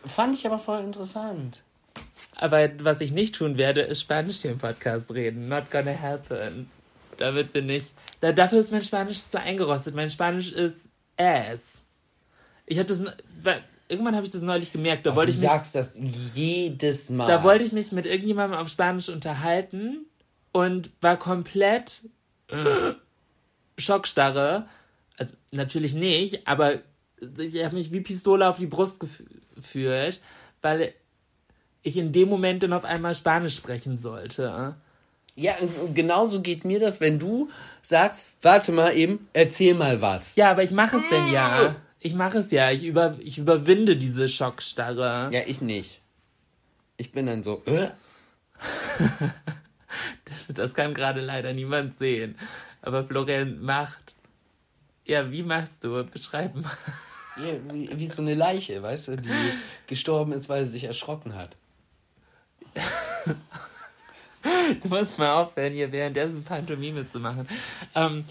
Fand 0.06 0.36
ich 0.38 0.46
aber 0.46 0.58
voll 0.60 0.82
interessant. 0.84 1.64
aber 2.36 2.70
was 2.84 3.02
ich 3.02 3.12
nicht 3.12 3.36
tun 3.36 3.58
werde, 3.58 3.82
ist 3.82 4.00
Spanisch 4.02 4.38
hier 4.42 4.52
im 4.52 4.58
Podcast 4.58 5.12
reden. 5.14 5.48
Not 5.50 5.70
gonna 5.70 5.94
happen. 5.94 6.72
Da 7.18 7.36
wird 7.36 7.54
wir 7.54 7.62
nicht. 7.62 7.92
Da, 8.22 8.32
dafür 8.32 8.60
ist 8.62 8.72
mein 8.72 8.84
Spanisch 8.86 9.28
zu 9.28 9.40
eingerostet. 9.40 9.94
Mein 9.96 10.10
Spanisch 10.10 10.52
ist 10.54 10.88
ass. 11.22 11.62
Ich 12.66 12.78
habe 12.80 12.88
das. 12.88 13.02
Irgendwann 13.88 14.16
habe 14.16 14.26
ich 14.26 14.32
das 14.32 14.42
neulich 14.42 14.72
gemerkt. 14.72 15.06
Da 15.06 15.16
wollte 15.16 15.32
du 15.32 15.36
ich 15.38 15.42
mich 15.42 15.50
sagst 15.50 15.76
das 15.76 16.00
jedes 16.34 17.10
Mal. 17.10 17.28
Da 17.28 17.44
wollte 17.44 17.64
ich 17.66 17.74
mich 17.74 17.92
mit 17.92 18.06
irgendjemandem 18.06 18.58
auf 18.58 18.70
Spanisch 18.70 19.10
unterhalten 19.10 20.06
und 20.54 20.90
war 21.02 21.18
komplett 21.18 22.02
äh, 22.48 22.94
Schockstarre. 23.78 24.68
Also, 25.18 25.34
natürlich 25.52 25.94
nicht, 25.94 26.48
aber 26.48 26.76
ich 27.38 27.64
habe 27.64 27.76
mich 27.76 27.92
wie 27.92 28.00
Pistole 28.02 28.48
auf 28.48 28.58
die 28.58 28.66
Brust 28.68 29.02
gef- 29.02 29.24
gefühlt, 29.56 30.22
weil 30.62 30.94
ich 31.84 31.98
in 31.98 32.14
dem 32.14 32.30
Moment 32.30 32.64
dann 32.64 32.74
auf 32.74 32.86
einmal 32.86 33.14
Spanisch 33.16 33.56
sprechen 33.58 33.98
sollte. 33.98 34.76
Ja, 35.36 35.56
genauso 35.94 36.42
geht 36.42 36.66
mir 36.66 36.80
das, 36.80 37.00
wenn 37.00 37.18
du 37.18 37.50
sagst, 37.82 38.28
warte 38.42 38.72
mal 38.72 38.96
eben, 38.96 39.30
erzähl 39.34 39.74
mal 39.74 40.02
was. 40.02 40.36
Ja, 40.36 40.52
aber 40.52 40.64
ich 40.64 40.72
mache 40.72 40.98
es 40.98 41.10
denn 41.10 41.32
ja. 41.32 41.76
Ich 42.00 42.14
mache 42.14 42.40
es 42.40 42.52
ja. 42.52 42.70
Ich, 42.72 42.84
über, 42.84 43.18
ich 43.20 43.38
überwinde 43.38 43.96
diese 43.96 44.28
Schockstarre. 44.28 45.30
Ja, 45.32 45.42
ich 45.46 45.62
nicht. 45.62 46.02
Ich 46.98 47.12
bin 47.12 47.28
dann 47.28 47.44
so, 47.44 47.64
äh? 47.66 47.90
Das 50.54 50.74
kann 50.74 50.94
gerade 50.94 51.22
leider 51.22 51.54
niemand 51.54 51.98
sehen. 51.98 52.38
Aber 52.82 53.04
Florian 53.06 53.62
macht. 53.62 54.16
Ja, 55.06 55.32
wie 55.32 55.44
machst 55.44 55.84
du? 55.84 56.04
Beschreib 56.04 56.56
mal. 56.56 56.72
Ja, 57.38 57.74
wie, 57.74 57.90
wie 57.98 58.08
so 58.08 58.22
eine 58.22 58.34
Leiche, 58.34 58.82
weißt 58.82 59.10
du, 59.10 59.18
die 59.18 59.30
gestorben 59.88 60.34
ist, 60.34 60.50
weil 60.50 60.66
sie 60.66 60.72
sich 60.72 60.84
erschrocken 60.86 61.36
hat. 61.36 61.56
Du 64.82 64.88
musst 64.88 65.20
mal 65.20 65.32
aufhören, 65.32 65.74
hier 65.74 65.92
währenddessen 65.92 66.44
Pantomime 66.44 67.08
zu 67.08 67.20
machen. 67.20 67.48
Ähm, 67.96 68.26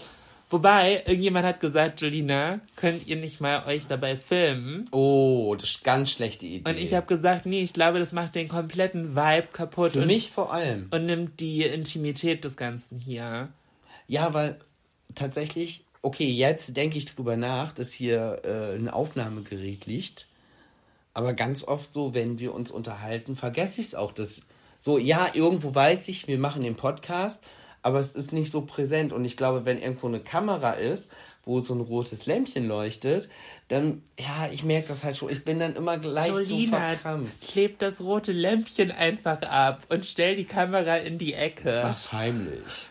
wobei, 0.49 1.03
irgendjemand 1.05 1.45
hat 1.45 1.59
gesagt, 1.59 2.01
Jolina, 2.01 2.59
könnt 2.75 3.07
ihr 3.07 3.15
nicht 3.15 3.41
mal 3.41 3.65
euch 3.65 3.87
dabei 3.87 4.17
filmen? 4.17 4.87
Oh, 4.91 5.55
das 5.57 5.71
ist 5.71 5.83
ganz 5.83 6.11
schlechte 6.11 6.45
Idee. 6.45 6.69
Und 6.69 6.77
ich 6.77 6.93
habe 6.93 7.05
gesagt, 7.07 7.45
nee, 7.45 7.61
ich 7.61 7.73
glaube, 7.73 7.99
das 7.99 8.11
macht 8.11 8.35
den 8.35 8.47
kompletten 8.47 9.15
Vibe 9.15 9.47
kaputt 9.51 9.91
Für 9.91 10.01
und, 10.01 10.07
mich 10.07 10.31
vor 10.31 10.53
allem. 10.53 10.87
und 10.91 11.05
nimmt 11.05 11.39
die 11.39 11.63
Intimität 11.63 12.43
des 12.43 12.55
Ganzen 12.57 12.97
hier. 12.99 13.49
Ja, 14.07 14.33
weil 14.33 14.57
tatsächlich, 15.15 15.85
okay, 16.01 16.29
jetzt 16.29 16.75
denke 16.75 16.97
ich 16.97 17.05
drüber 17.05 17.37
nach, 17.37 17.71
dass 17.71 17.93
hier 17.93 18.41
äh, 18.43 18.75
ein 18.75 18.89
Aufnahmegerät 18.89 19.85
liegt. 19.85 20.27
Aber 21.13 21.33
ganz 21.33 21.63
oft 21.65 21.93
so, 21.93 22.13
wenn 22.13 22.39
wir 22.39 22.53
uns 22.53 22.71
unterhalten, 22.71 23.35
vergesse 23.35 23.81
ich 23.81 23.87
es 23.87 23.95
auch. 23.95 24.13
Dass, 24.13 24.41
so, 24.83 24.97
ja, 24.97 25.27
irgendwo 25.33 25.75
weiß 25.75 26.07
ich, 26.07 26.27
wir 26.27 26.39
machen 26.39 26.63
den 26.63 26.75
Podcast, 26.75 27.43
aber 27.83 27.99
es 27.99 28.15
ist 28.15 28.33
nicht 28.33 28.51
so 28.51 28.61
präsent. 28.61 29.13
Und 29.13 29.23
ich 29.25 29.37
glaube, 29.37 29.63
wenn 29.63 29.79
irgendwo 29.79 30.07
eine 30.07 30.19
Kamera 30.19 30.71
ist, 30.71 31.11
wo 31.43 31.61
so 31.61 31.75
ein 31.75 31.81
rotes 31.81 32.25
Lämpchen 32.25 32.67
leuchtet, 32.67 33.29
dann, 33.67 34.01
ja, 34.19 34.49
ich 34.51 34.63
merke 34.63 34.87
das 34.87 35.03
halt 35.03 35.17
schon. 35.17 35.29
Ich 35.29 35.45
bin 35.45 35.59
dann 35.59 35.75
immer 35.75 35.99
gleich 35.99 36.31
so 36.31 36.39
Jolina, 36.39 36.77
verkrampft. 36.77 37.41
kleb 37.47 37.77
das 37.77 38.01
rote 38.01 38.31
Lämpchen 38.31 38.89
einfach 38.89 39.43
ab 39.43 39.83
und 39.89 40.03
stell 40.03 40.35
die 40.35 40.45
Kamera 40.45 40.97
in 40.97 41.19
die 41.19 41.35
Ecke. 41.35 41.81
Mach's 41.83 42.11
heimlich. 42.11 42.87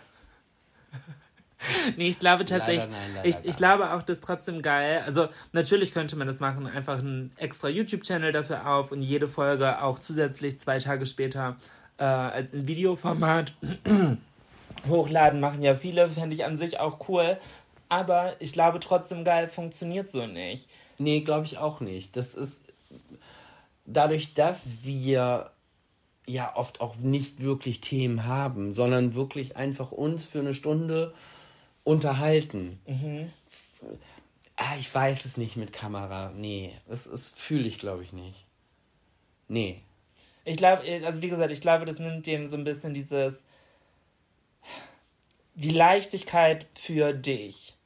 Nee, 1.98 2.08
ich 2.08 2.18
glaube 2.18 2.46
tatsächlich, 2.46 2.88
nein, 2.90 3.10
leider 3.16 3.28
ich, 3.28 3.36
ich 3.42 3.54
glaube 3.54 3.92
auch, 3.92 4.00
das 4.02 4.16
ist 4.16 4.24
trotzdem 4.24 4.62
geil. 4.62 5.02
Also 5.04 5.28
natürlich 5.52 5.92
könnte 5.92 6.16
man 6.16 6.26
das 6.26 6.40
machen, 6.40 6.66
einfach 6.66 7.00
einen 7.00 7.32
extra 7.36 7.68
YouTube-Channel 7.68 8.32
dafür 8.32 8.66
auf 8.66 8.92
und 8.92 9.02
jede 9.02 9.28
Folge 9.28 9.82
auch 9.82 9.98
zusätzlich 9.98 10.58
zwei 10.58 10.78
Tage 10.78 11.04
später 11.04 11.58
äh, 12.00 12.44
Videoformat 12.52 13.54
hochladen, 14.88 15.40
machen 15.40 15.62
ja 15.62 15.76
viele, 15.76 16.08
fände 16.08 16.34
ich 16.34 16.44
an 16.44 16.56
sich 16.56 16.80
auch 16.80 17.08
cool. 17.08 17.38
Aber 17.88 18.34
ich 18.40 18.52
glaube 18.52 18.80
trotzdem 18.80 19.24
geil, 19.24 19.48
funktioniert 19.48 20.10
so 20.10 20.26
nicht. 20.26 20.68
Nee, 20.98 21.20
glaube 21.20 21.46
ich 21.46 21.58
auch 21.58 21.80
nicht. 21.80 22.16
Das 22.16 22.34
ist 22.34 22.72
dadurch, 23.84 24.34
dass 24.34 24.84
wir 24.84 25.50
ja 26.26 26.56
oft 26.56 26.80
auch 26.80 26.96
nicht 26.96 27.42
wirklich 27.42 27.80
Themen 27.80 28.24
haben, 28.26 28.72
sondern 28.72 29.14
wirklich 29.14 29.56
einfach 29.56 29.90
uns 29.90 30.26
für 30.26 30.38
eine 30.38 30.54
Stunde 30.54 31.14
unterhalten. 31.82 32.78
Ah, 34.56 34.76
ich 34.78 34.94
weiß 34.94 35.24
es 35.24 35.36
nicht 35.36 35.56
mit 35.56 35.72
Kamera. 35.72 36.30
Nee, 36.36 36.72
das 36.86 37.06
ist 37.06 37.36
fühle 37.36 37.66
ich 37.66 37.78
glaube 37.78 38.04
ich 38.04 38.12
nicht. 38.12 38.46
Nee. 39.48 39.82
Ich 40.44 40.56
glaube, 40.56 40.82
also 41.04 41.22
wie 41.22 41.28
gesagt, 41.28 41.50
ich 41.50 41.60
glaube, 41.60 41.84
das 41.84 41.98
nimmt 41.98 42.26
dem 42.26 42.46
so 42.46 42.56
ein 42.56 42.64
bisschen 42.64 42.94
dieses 42.94 43.44
die 45.54 45.70
Leichtigkeit 45.70 46.66
für 46.74 47.12
dich. 47.12 47.76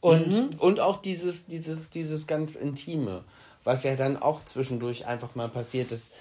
Und 0.00 0.28
Mhm. 0.28 0.50
Und 0.58 0.80
auch 0.80 1.00
dieses, 1.00 1.46
dieses, 1.46 1.88
dieses 1.88 2.26
ganz 2.26 2.56
Intime, 2.56 3.24
was 3.64 3.84
ja 3.84 3.96
dann 3.96 4.18
auch 4.18 4.44
zwischendurch 4.44 5.06
einfach 5.06 5.34
mal 5.34 5.48
passiert 5.48 5.92
ist, 5.92 6.12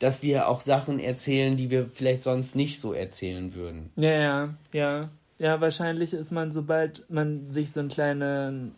dass 0.00 0.22
wir 0.22 0.48
auch 0.48 0.60
Sachen 0.60 0.98
erzählen, 0.98 1.56
die 1.56 1.70
wir 1.70 1.88
vielleicht 1.88 2.24
sonst 2.24 2.56
nicht 2.56 2.80
so 2.80 2.92
erzählen 2.92 3.54
würden. 3.54 3.90
Ja, 3.96 4.10
ja, 4.10 4.54
ja. 4.72 5.08
Ja, 5.38 5.60
wahrscheinlich 5.60 6.12
ist 6.14 6.32
man, 6.32 6.50
sobald 6.50 7.08
man 7.08 7.52
sich 7.52 7.70
so 7.70 7.78
einen 7.78 7.88
kleinen 7.88 8.74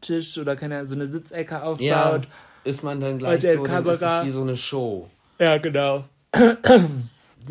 Tisch 0.00 0.38
oder 0.38 0.56
keine 0.56 0.84
so 0.86 0.96
eine 0.96 1.06
Sitzecke 1.06 1.62
aufbaut. 1.62 1.80
Ja, 1.80 2.20
ist 2.64 2.82
man 2.82 3.00
dann 3.00 3.18
gleich 3.18 3.42
so, 3.42 3.66
dann 3.66 3.86
ist 3.86 4.02
es 4.02 4.24
wie 4.24 4.30
so 4.30 4.42
eine 4.42 4.56
Show. 4.56 5.08
Ja, 5.38 5.58
genau. 5.58 6.04
Müde? 6.34 6.58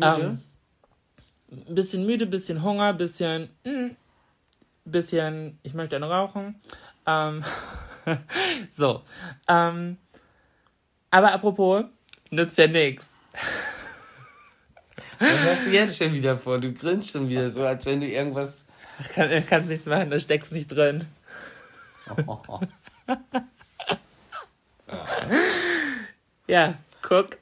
Ähm, 0.00 0.42
ein 1.50 1.74
bisschen 1.74 2.06
müde, 2.06 2.26
bisschen 2.26 2.62
Hunger, 2.62 2.92
bisschen, 2.92 3.48
mm, 3.64 3.90
bisschen, 4.84 5.58
ich 5.62 5.74
möchte 5.74 5.96
eine 5.96 6.08
rauchen. 6.08 6.60
Ähm, 7.06 7.42
so. 8.70 9.02
Ähm, 9.48 9.96
aber 11.10 11.32
apropos, 11.32 11.84
nützt 12.30 12.58
ja 12.58 12.68
nix. 12.68 13.04
Was 15.18 15.44
hast 15.44 15.66
du 15.66 15.70
jetzt 15.70 15.98
schon 16.02 16.12
wieder 16.12 16.36
vor? 16.38 16.58
Du 16.58 16.72
grinst 16.72 17.12
schon 17.12 17.28
wieder 17.28 17.50
so, 17.50 17.64
als 17.66 17.84
wenn 17.86 18.00
du 18.00 18.06
irgendwas... 18.06 18.64
Kann, 19.14 19.44
kannst 19.46 19.70
nichts 19.70 19.86
machen, 19.86 20.10
da 20.10 20.20
steckst 20.20 20.52
nicht 20.52 20.70
drin. 20.70 21.06
Ja, 26.46 26.74
guck. 27.02 27.38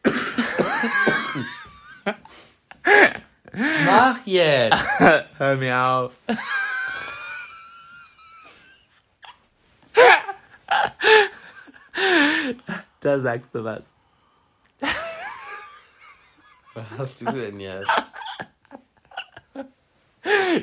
Mach 3.86 4.18
jetzt! 4.24 4.76
Hör 5.38 5.56
mir 5.56 5.78
auf. 5.78 6.18
Da 13.00 13.18
sagst 13.18 13.54
du 13.54 13.64
was. 13.64 13.94
Was 16.74 16.84
hast 16.98 17.20
du 17.22 17.32
denn 17.32 17.58
jetzt? 17.60 17.88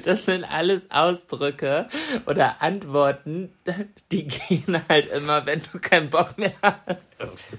Das 0.04 0.26
sind 0.26 0.44
alles 0.44 0.90
Ausdrücke 0.92 1.88
oder 2.26 2.62
Antworten, 2.62 3.54
die 4.12 4.28
gehen 4.28 4.82
halt 4.88 5.10
immer, 5.10 5.46
wenn 5.46 5.62
du 5.72 5.80
keinen 5.80 6.10
Bock 6.10 6.38
mehr 6.38 6.54
hast. 6.62 7.54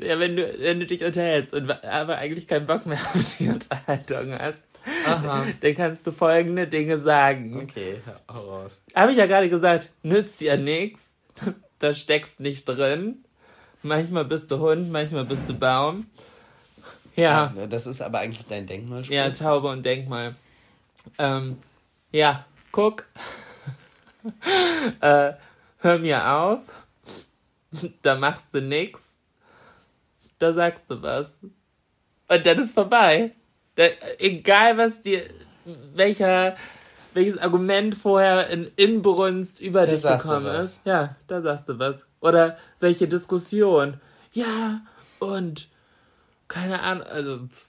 Ja, 0.00 0.18
wenn 0.18 0.36
du, 0.36 0.58
wenn 0.58 0.80
du 0.80 0.86
dich 0.86 1.04
unterhältst 1.04 1.54
und 1.54 1.70
aber 1.84 2.18
eigentlich 2.18 2.46
keinen 2.46 2.66
Bock 2.66 2.86
mehr 2.86 2.98
auf 3.14 3.36
die 3.38 3.48
Unterhaltung 3.48 4.32
hast, 4.38 4.62
Aha. 5.06 5.46
dann 5.60 5.74
kannst 5.74 6.06
du 6.06 6.12
folgende 6.12 6.66
Dinge 6.66 6.98
sagen. 6.98 7.62
Okay, 7.62 8.00
hau 8.28 8.40
raus. 8.40 8.82
Habe 8.94 9.12
ich 9.12 9.18
ja 9.18 9.26
gerade 9.26 9.48
gesagt, 9.48 9.90
nützt 10.02 10.40
ja 10.40 10.56
nichts. 10.56 11.10
Da 11.78 11.94
steckst 11.94 12.40
nicht 12.40 12.66
drin. 12.66 13.24
Manchmal 13.82 14.24
bist 14.24 14.50
du 14.50 14.60
Hund, 14.60 14.92
manchmal 14.92 15.24
bist 15.24 15.48
du 15.48 15.54
Baum. 15.54 16.06
Ja, 17.16 17.52
Ah, 17.56 17.66
Das 17.66 17.86
ist 17.86 18.00
aber 18.02 18.20
eigentlich 18.20 18.46
dein 18.46 18.66
Denkmalspruch. 18.66 19.14
ja, 19.14 19.30
Taube 19.30 19.68
und 19.68 19.84
Denkmal. 19.84 20.34
Ähm, 21.18 21.58
ja, 22.10 22.44
guck, 22.70 23.06
äh, 25.00 25.32
hör 25.78 25.98
mir 25.98 26.30
auf, 26.32 26.60
da 28.02 28.14
machst 28.14 28.46
du 28.52 28.60
nix, 28.60 29.16
da 30.38 30.52
sagst 30.52 30.90
du 30.90 31.02
was. 31.02 31.38
Und 32.28 32.46
dann 32.46 32.58
ist 32.60 32.72
vorbei. 32.74 33.32
Da, 33.74 33.84
egal 34.18 34.76
was 34.78 35.02
dir, 35.02 35.24
welcher, 35.94 36.56
welches 37.14 37.38
Argument 37.38 37.94
vorher 37.94 38.48
in 38.48 38.70
Inbrunst 38.76 39.60
über 39.60 39.86
Da 39.86 39.92
dich 39.92 40.02
gekommen 40.02 40.46
ist. 40.54 40.80
Ja, 40.84 41.16
da 41.26 41.40
sagst 41.42 41.68
du 41.68 41.78
was. 41.78 41.96
Oder 42.20 42.56
welche 42.80 43.08
Diskussion. 43.08 44.00
Ja, 44.32 44.80
und 45.18 45.68
keine 46.52 46.80
Ahnung, 46.80 47.06
also 47.06 47.46
pff, 47.46 47.68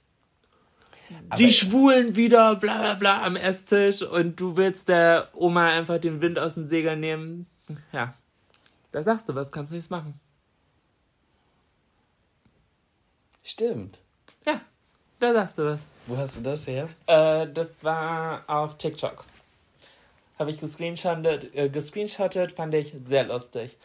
die 1.38 1.52
Schwulen 1.52 2.16
wieder, 2.16 2.56
bla 2.56 2.80
bla 2.80 2.94
bla 2.96 3.24
am 3.24 3.36
Esstisch 3.36 4.02
und 4.02 4.40
du 4.40 4.58
willst 4.58 4.90
der 4.90 5.30
Oma 5.34 5.70
einfach 5.70 6.00
den 6.00 6.22
Wind 6.22 6.38
aus 6.38 6.56
den 6.56 6.68
Segeln 6.68 7.00
nehmen. 7.00 7.48
Ja, 7.92 8.14
da 8.92 9.04
sagst 9.04 9.30
du 9.30 9.36
was, 9.36 9.52
kannst 9.52 9.72
nichts 9.72 9.90
machen. 9.90 10.20
Stimmt. 13.44 14.00
Ja, 14.46 14.62
da 15.20 15.34
sagst 15.34 15.58
du 15.58 15.66
was. 15.66 15.80
Wo 16.08 16.18
hast 16.18 16.38
du 16.38 16.42
das 16.42 16.68
her? 16.68 16.90
Äh, 17.08 17.48
das 17.54 17.84
war 17.84 18.44
auf 18.48 18.78
TikTok. 18.78 19.24
Habe 20.38 20.52
ich 20.52 20.60
gescreenshottet, 20.60 21.56
äh, 21.56 21.70
gescreenshottet, 21.70 22.52
fand 22.52 22.74
ich 22.74 22.94
sehr 23.04 23.26
lustig. 23.26 23.78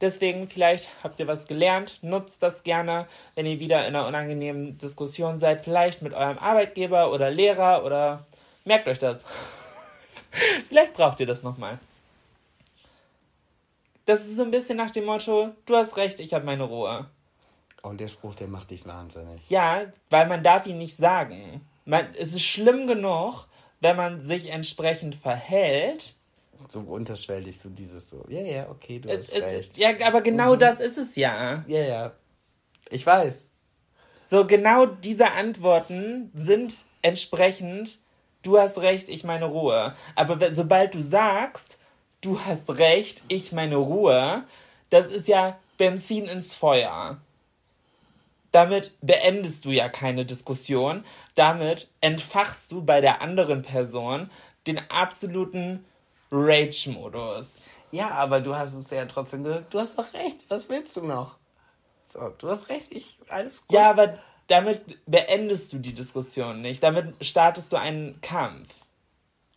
Deswegen, 0.00 0.48
vielleicht 0.48 0.88
habt 1.02 1.20
ihr 1.20 1.26
was 1.26 1.46
gelernt, 1.46 1.98
nutzt 2.02 2.42
das 2.42 2.62
gerne, 2.62 3.06
wenn 3.34 3.44
ihr 3.44 3.60
wieder 3.60 3.86
in 3.86 3.94
einer 3.94 4.06
unangenehmen 4.06 4.78
Diskussion 4.78 5.38
seid, 5.38 5.62
vielleicht 5.62 6.00
mit 6.00 6.14
eurem 6.14 6.38
Arbeitgeber 6.38 7.12
oder 7.12 7.30
Lehrer 7.30 7.84
oder 7.84 8.24
merkt 8.64 8.88
euch 8.88 8.98
das. 8.98 9.24
vielleicht 10.68 10.94
braucht 10.94 11.20
ihr 11.20 11.26
das 11.26 11.42
nochmal. 11.42 11.78
Das 14.06 14.20
ist 14.20 14.36
so 14.36 14.42
ein 14.42 14.50
bisschen 14.50 14.78
nach 14.78 14.90
dem 14.90 15.04
Motto, 15.04 15.50
du 15.66 15.76
hast 15.76 15.96
recht, 15.96 16.18
ich 16.18 16.32
habe 16.32 16.46
meine 16.46 16.64
Ruhe. 16.64 17.06
Oh, 17.82 17.92
der 17.92 18.08
Spruch, 18.08 18.34
der 18.34 18.48
macht 18.48 18.70
dich 18.70 18.86
wahnsinnig. 18.86 19.48
Ja, 19.48 19.82
weil 20.08 20.26
man 20.26 20.42
darf 20.42 20.66
ihn 20.66 20.78
nicht 20.78 20.96
sagen. 20.96 21.66
Man, 21.84 22.14
es 22.14 22.32
ist 22.32 22.42
schlimm 22.42 22.86
genug, 22.86 23.46
wenn 23.80 23.96
man 23.96 24.22
sich 24.22 24.50
entsprechend 24.50 25.14
verhält. 25.14 26.14
So 26.68 26.80
unterschwellig, 26.80 27.58
so 27.60 27.68
dieses 27.68 28.08
so. 28.08 28.24
Ja, 28.28 28.40
ja, 28.42 28.68
okay, 28.70 28.98
du 28.98 29.08
Äh, 29.08 29.18
hast 29.18 29.32
äh, 29.32 29.44
recht. 29.44 29.78
Ja, 29.78 29.90
aber 30.06 30.20
genau 30.20 30.56
das 30.56 30.80
ist 30.80 30.98
es 30.98 31.16
ja. 31.16 31.64
ja, 31.66 31.80
ja. 31.80 32.12
Ich 32.90 33.06
weiß. 33.06 33.50
So, 34.28 34.46
genau 34.46 34.86
diese 34.86 35.32
Antworten 35.32 36.30
sind 36.34 36.74
entsprechend, 37.02 37.98
du 38.42 38.58
hast 38.58 38.78
recht, 38.78 39.08
ich 39.08 39.24
meine 39.24 39.46
Ruhe. 39.46 39.94
Aber 40.14 40.54
sobald 40.54 40.94
du 40.94 41.02
sagst, 41.02 41.78
du 42.20 42.40
hast 42.40 42.78
recht, 42.78 43.24
ich 43.28 43.52
meine 43.52 43.76
Ruhe, 43.76 44.44
das 44.90 45.06
ist 45.06 45.28
ja 45.28 45.58
Benzin 45.78 46.26
ins 46.26 46.54
Feuer. 46.54 47.20
Damit 48.52 48.96
beendest 49.00 49.64
du 49.64 49.70
ja 49.70 49.88
keine 49.88 50.26
Diskussion. 50.26 51.04
Damit 51.34 51.88
entfachst 52.00 52.72
du 52.72 52.84
bei 52.84 53.00
der 53.00 53.22
anderen 53.22 53.62
Person 53.62 54.30
den 54.66 54.78
absoluten 54.90 55.84
Rage-Modus. 56.30 57.56
Ja, 57.92 58.10
aber 58.10 58.40
du 58.40 58.54
hast 58.54 58.74
es 58.74 58.90
ja 58.90 59.04
trotzdem 59.06 59.44
gesagt. 59.44 59.74
Du 59.74 59.80
hast 59.80 59.98
doch 59.98 60.12
recht. 60.14 60.44
Was 60.48 60.68
willst 60.68 60.96
du 60.96 61.02
noch? 61.02 61.36
So, 62.06 62.30
du 62.38 62.48
hast 62.48 62.68
recht. 62.68 62.86
Ich, 62.90 63.18
alles 63.28 63.66
gut. 63.66 63.76
Ja, 63.76 63.90
aber 63.90 64.18
damit 64.46 64.80
beendest 65.06 65.72
du 65.72 65.78
die 65.78 65.94
Diskussion 65.94 66.60
nicht. 66.60 66.82
Damit 66.82 67.14
startest 67.24 67.72
du 67.72 67.76
einen 67.76 68.20
Kampf. 68.20 68.68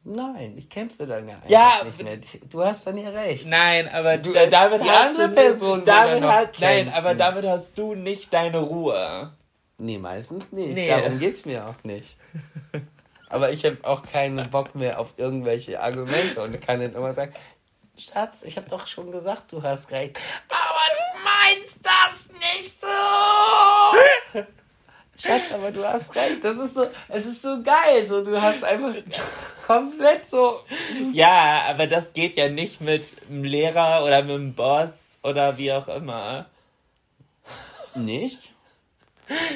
Nein, 0.05 0.55
ich 0.57 0.69
kämpfe 0.69 1.07
dann 1.07 1.29
ja 1.29 1.37
Ja, 1.47 1.81
nicht 1.85 2.03
mehr. 2.03 2.17
Du 2.49 2.61
hast 2.61 2.85
dann 2.85 2.97
ja 2.97 3.09
recht. 3.09 3.47
Nein, 3.47 3.87
aber 3.87 4.17
Du, 4.17 4.33
äh, 4.33 4.49
damit 4.49 4.81
die 4.81 4.89
hast 4.89 5.07
andere 5.07 5.29
du 5.29 5.35
Person 5.35 5.69
will 5.69 5.77
nicht, 5.77 5.87
damit 5.87 6.21
noch 6.21 6.31
hat, 6.31 6.59
nein, 6.59 6.91
aber 6.93 7.15
damit 7.15 7.45
hast 7.45 7.77
du 7.77 7.95
nicht 7.95 8.33
deine 8.33 8.57
Ruhe. 8.59 9.31
Nee, 9.77 9.97
meistens 9.97 10.51
nicht. 10.51 10.73
Nee. 10.73 10.89
Darum 10.89 11.19
geht's 11.19 11.45
mir 11.45 11.67
auch 11.67 11.81
nicht. 11.83 12.17
Aber 13.33 13.51
ich 13.51 13.65
habe 13.65 13.77
auch 13.81 14.03
keinen 14.03 14.51
Bock 14.51 14.75
mehr 14.75 14.99
auf 14.99 15.15
irgendwelche 15.17 15.81
Argumente 15.81 16.39
und 16.41 16.61
kann 16.61 16.79
dann 16.79 16.93
immer 16.93 17.13
sagen, 17.13 17.33
Schatz, 17.97 18.43
ich 18.43 18.57
habe 18.57 18.69
doch 18.69 18.85
schon 18.85 19.11
gesagt, 19.11 19.51
du 19.51 19.63
hast 19.63 19.89
recht. 19.89 20.19
Aber 20.49 20.83
du 20.93 21.23
meinst 21.23 21.79
das 21.81 22.27
nicht 22.39 22.79
so. 22.79 22.87
Schatz, 25.17 25.51
aber 25.51 25.71
du 25.71 25.83
hast 25.83 26.13
recht. 26.15 26.43
Das 26.43 26.57
ist 26.57 26.75
so, 26.75 26.85
es 27.07 27.25
ist 27.25 27.41
so 27.41 27.63
geil. 27.63 28.05
So, 28.07 28.23
du 28.23 28.39
hast 28.39 28.63
einfach 28.63 28.93
komplett 29.65 30.29
so. 30.29 30.59
Ja, 31.11 31.63
aber 31.69 31.87
das 31.87 32.13
geht 32.13 32.35
ja 32.35 32.49
nicht 32.49 32.81
mit 32.81 33.15
dem 33.29 33.43
Lehrer 33.43 34.03
oder 34.03 34.21
mit 34.21 34.35
dem 34.35 34.53
Boss 34.53 35.17
oder 35.23 35.57
wie 35.57 35.71
auch 35.71 35.87
immer. 35.87 36.45
Nicht? 37.95 38.52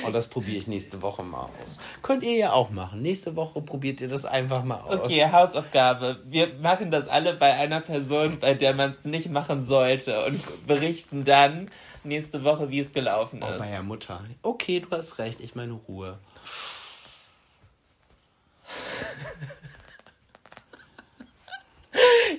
Und 0.05 0.13
das 0.13 0.27
probiere 0.27 0.57
ich 0.57 0.67
nächste 0.67 1.01
Woche 1.01 1.23
mal 1.23 1.41
aus. 1.61 1.77
Könnt 2.01 2.23
ihr 2.23 2.35
ja 2.35 2.53
auch 2.53 2.69
machen. 2.69 3.01
Nächste 3.01 3.35
Woche 3.35 3.61
probiert 3.61 3.99
ihr 3.99 4.07
das 4.07 4.25
einfach 4.25 4.63
mal 4.63 4.79
aus. 4.79 4.93
Okay, 5.01 5.25
Hausaufgabe. 5.31 6.21
Wir 6.25 6.53
machen 6.55 6.89
das 6.89 7.07
alle 7.07 7.33
bei 7.33 7.53
einer 7.53 7.81
Person, 7.81 8.39
bei 8.39 8.53
der 8.53 8.73
man 8.73 8.95
es 8.99 9.05
nicht 9.05 9.29
machen 9.29 9.65
sollte 9.65 10.25
und 10.25 10.67
berichten 10.67 11.25
dann 11.25 11.69
nächste 12.05 12.43
Woche, 12.45 12.69
wie 12.69 12.79
es 12.79 12.93
gelaufen 12.93 13.41
Oh, 13.43 13.51
ist. 13.51 13.57
bei 13.59 13.69
der 13.69 13.83
Mutter. 13.83 14.23
Okay, 14.41 14.79
du 14.79 14.89
hast 14.95 15.19
recht, 15.19 15.41
ich 15.41 15.53
meine 15.55 15.73
Ruhe. 15.73 16.17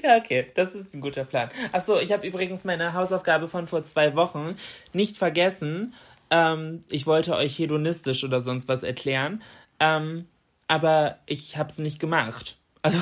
Ja, 0.02 0.16
okay, 0.16 0.46
das 0.54 0.74
ist 0.74 0.94
ein 0.94 1.00
guter 1.00 1.24
Plan. 1.24 1.50
Achso, 1.72 1.98
ich 1.98 2.12
habe 2.12 2.24
übrigens 2.26 2.62
meine 2.64 2.92
Hausaufgabe 2.94 3.48
von 3.48 3.66
vor 3.66 3.84
zwei 3.84 4.14
Wochen 4.14 4.56
nicht 4.92 5.16
vergessen. 5.16 5.94
Ähm, 6.30 6.80
ich 6.90 7.06
wollte 7.06 7.34
euch 7.36 7.58
hedonistisch 7.58 8.24
oder 8.24 8.40
sonst 8.40 8.68
was 8.68 8.82
erklären, 8.82 9.42
ähm, 9.80 10.26
aber 10.66 11.18
ich 11.26 11.56
habe 11.56 11.70
es 11.70 11.78
nicht 11.78 11.98
gemacht. 11.98 12.56
Also 12.80 13.00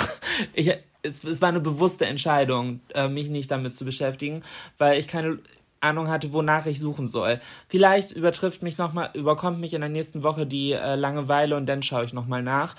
ich, 0.54 0.72
es, 1.02 1.22
es 1.22 1.42
war 1.42 1.50
eine 1.50 1.60
bewusste 1.60 2.06
Entscheidung, 2.06 2.80
äh, 2.94 3.08
mich 3.08 3.28
nicht 3.28 3.50
damit 3.50 3.76
zu 3.76 3.84
beschäftigen, 3.84 4.42
weil 4.78 4.98
ich 4.98 5.06
keine 5.06 5.38
Ahnung 5.80 6.08
hatte, 6.08 6.32
wonach 6.32 6.66
ich 6.66 6.80
suchen 6.80 7.08
soll. 7.08 7.40
Vielleicht 7.68 8.12
übertrifft 8.12 8.62
mich 8.62 8.78
noch 8.78 8.94
mal, 8.94 9.10
überkommt 9.12 9.60
mich 9.60 9.74
in 9.74 9.82
der 9.82 9.90
nächsten 9.90 10.22
Woche 10.22 10.46
die 10.46 10.72
äh, 10.72 10.94
Langeweile 10.94 11.56
und 11.56 11.66
dann 11.66 11.82
schaue 11.82 12.04
ich 12.04 12.14
noch 12.14 12.26
mal 12.26 12.42
nach. 12.42 12.74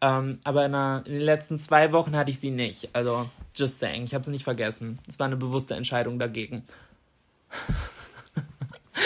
Ähm, 0.00 0.40
aber 0.44 0.66
in, 0.66 0.72
der, 0.72 1.02
in 1.06 1.12
den 1.12 1.22
letzten 1.22 1.60
zwei 1.60 1.92
Wochen 1.92 2.16
hatte 2.16 2.30
ich 2.30 2.40
sie 2.40 2.50
nicht. 2.50 2.90
Also, 2.92 3.30
just 3.54 3.78
saying. 3.78 4.04
Ich 4.04 4.14
habe 4.14 4.24
sie 4.24 4.30
nicht 4.30 4.44
vergessen. 4.44 4.98
Es 5.08 5.18
war 5.18 5.26
eine 5.26 5.36
bewusste 5.36 5.74
Entscheidung 5.74 6.18
dagegen. 6.18 6.64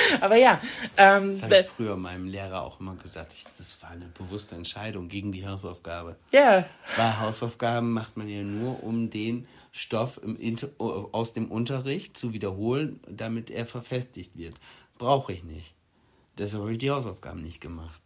aber 0.20 0.36
ja, 0.36 0.60
ähm, 0.96 1.28
Das 1.30 1.42
habe 1.42 1.58
ich 1.58 1.66
früher 1.66 1.96
meinem 1.96 2.26
Lehrer 2.26 2.62
auch 2.62 2.80
immer 2.80 2.94
gesagt. 2.96 3.32
Ich, 3.34 3.44
das 3.44 3.80
war 3.82 3.90
eine 3.90 4.06
bewusste 4.06 4.54
Entscheidung 4.54 5.08
gegen 5.08 5.32
die 5.32 5.46
Hausaufgabe. 5.46 6.16
ja, 6.32 6.66
Weil 6.96 7.20
Hausaufgaben 7.20 7.92
macht 7.92 8.16
man 8.16 8.28
ja 8.28 8.42
nur, 8.42 8.82
um 8.82 9.10
den 9.10 9.46
Stoff 9.72 10.20
aus 10.78 11.32
dem 11.32 11.50
Unterricht 11.50 12.16
zu 12.16 12.32
wiederholen, 12.32 13.00
damit 13.08 13.50
er 13.50 13.66
verfestigt 13.66 14.36
wird. 14.36 14.54
Brauche 14.98 15.32
ich 15.32 15.44
nicht. 15.44 15.74
Deshalb 16.38 16.62
habe 16.62 16.72
ich 16.72 16.78
die 16.78 16.90
Hausaufgaben 16.90 17.42
nicht 17.42 17.60
gemacht. 17.60 18.00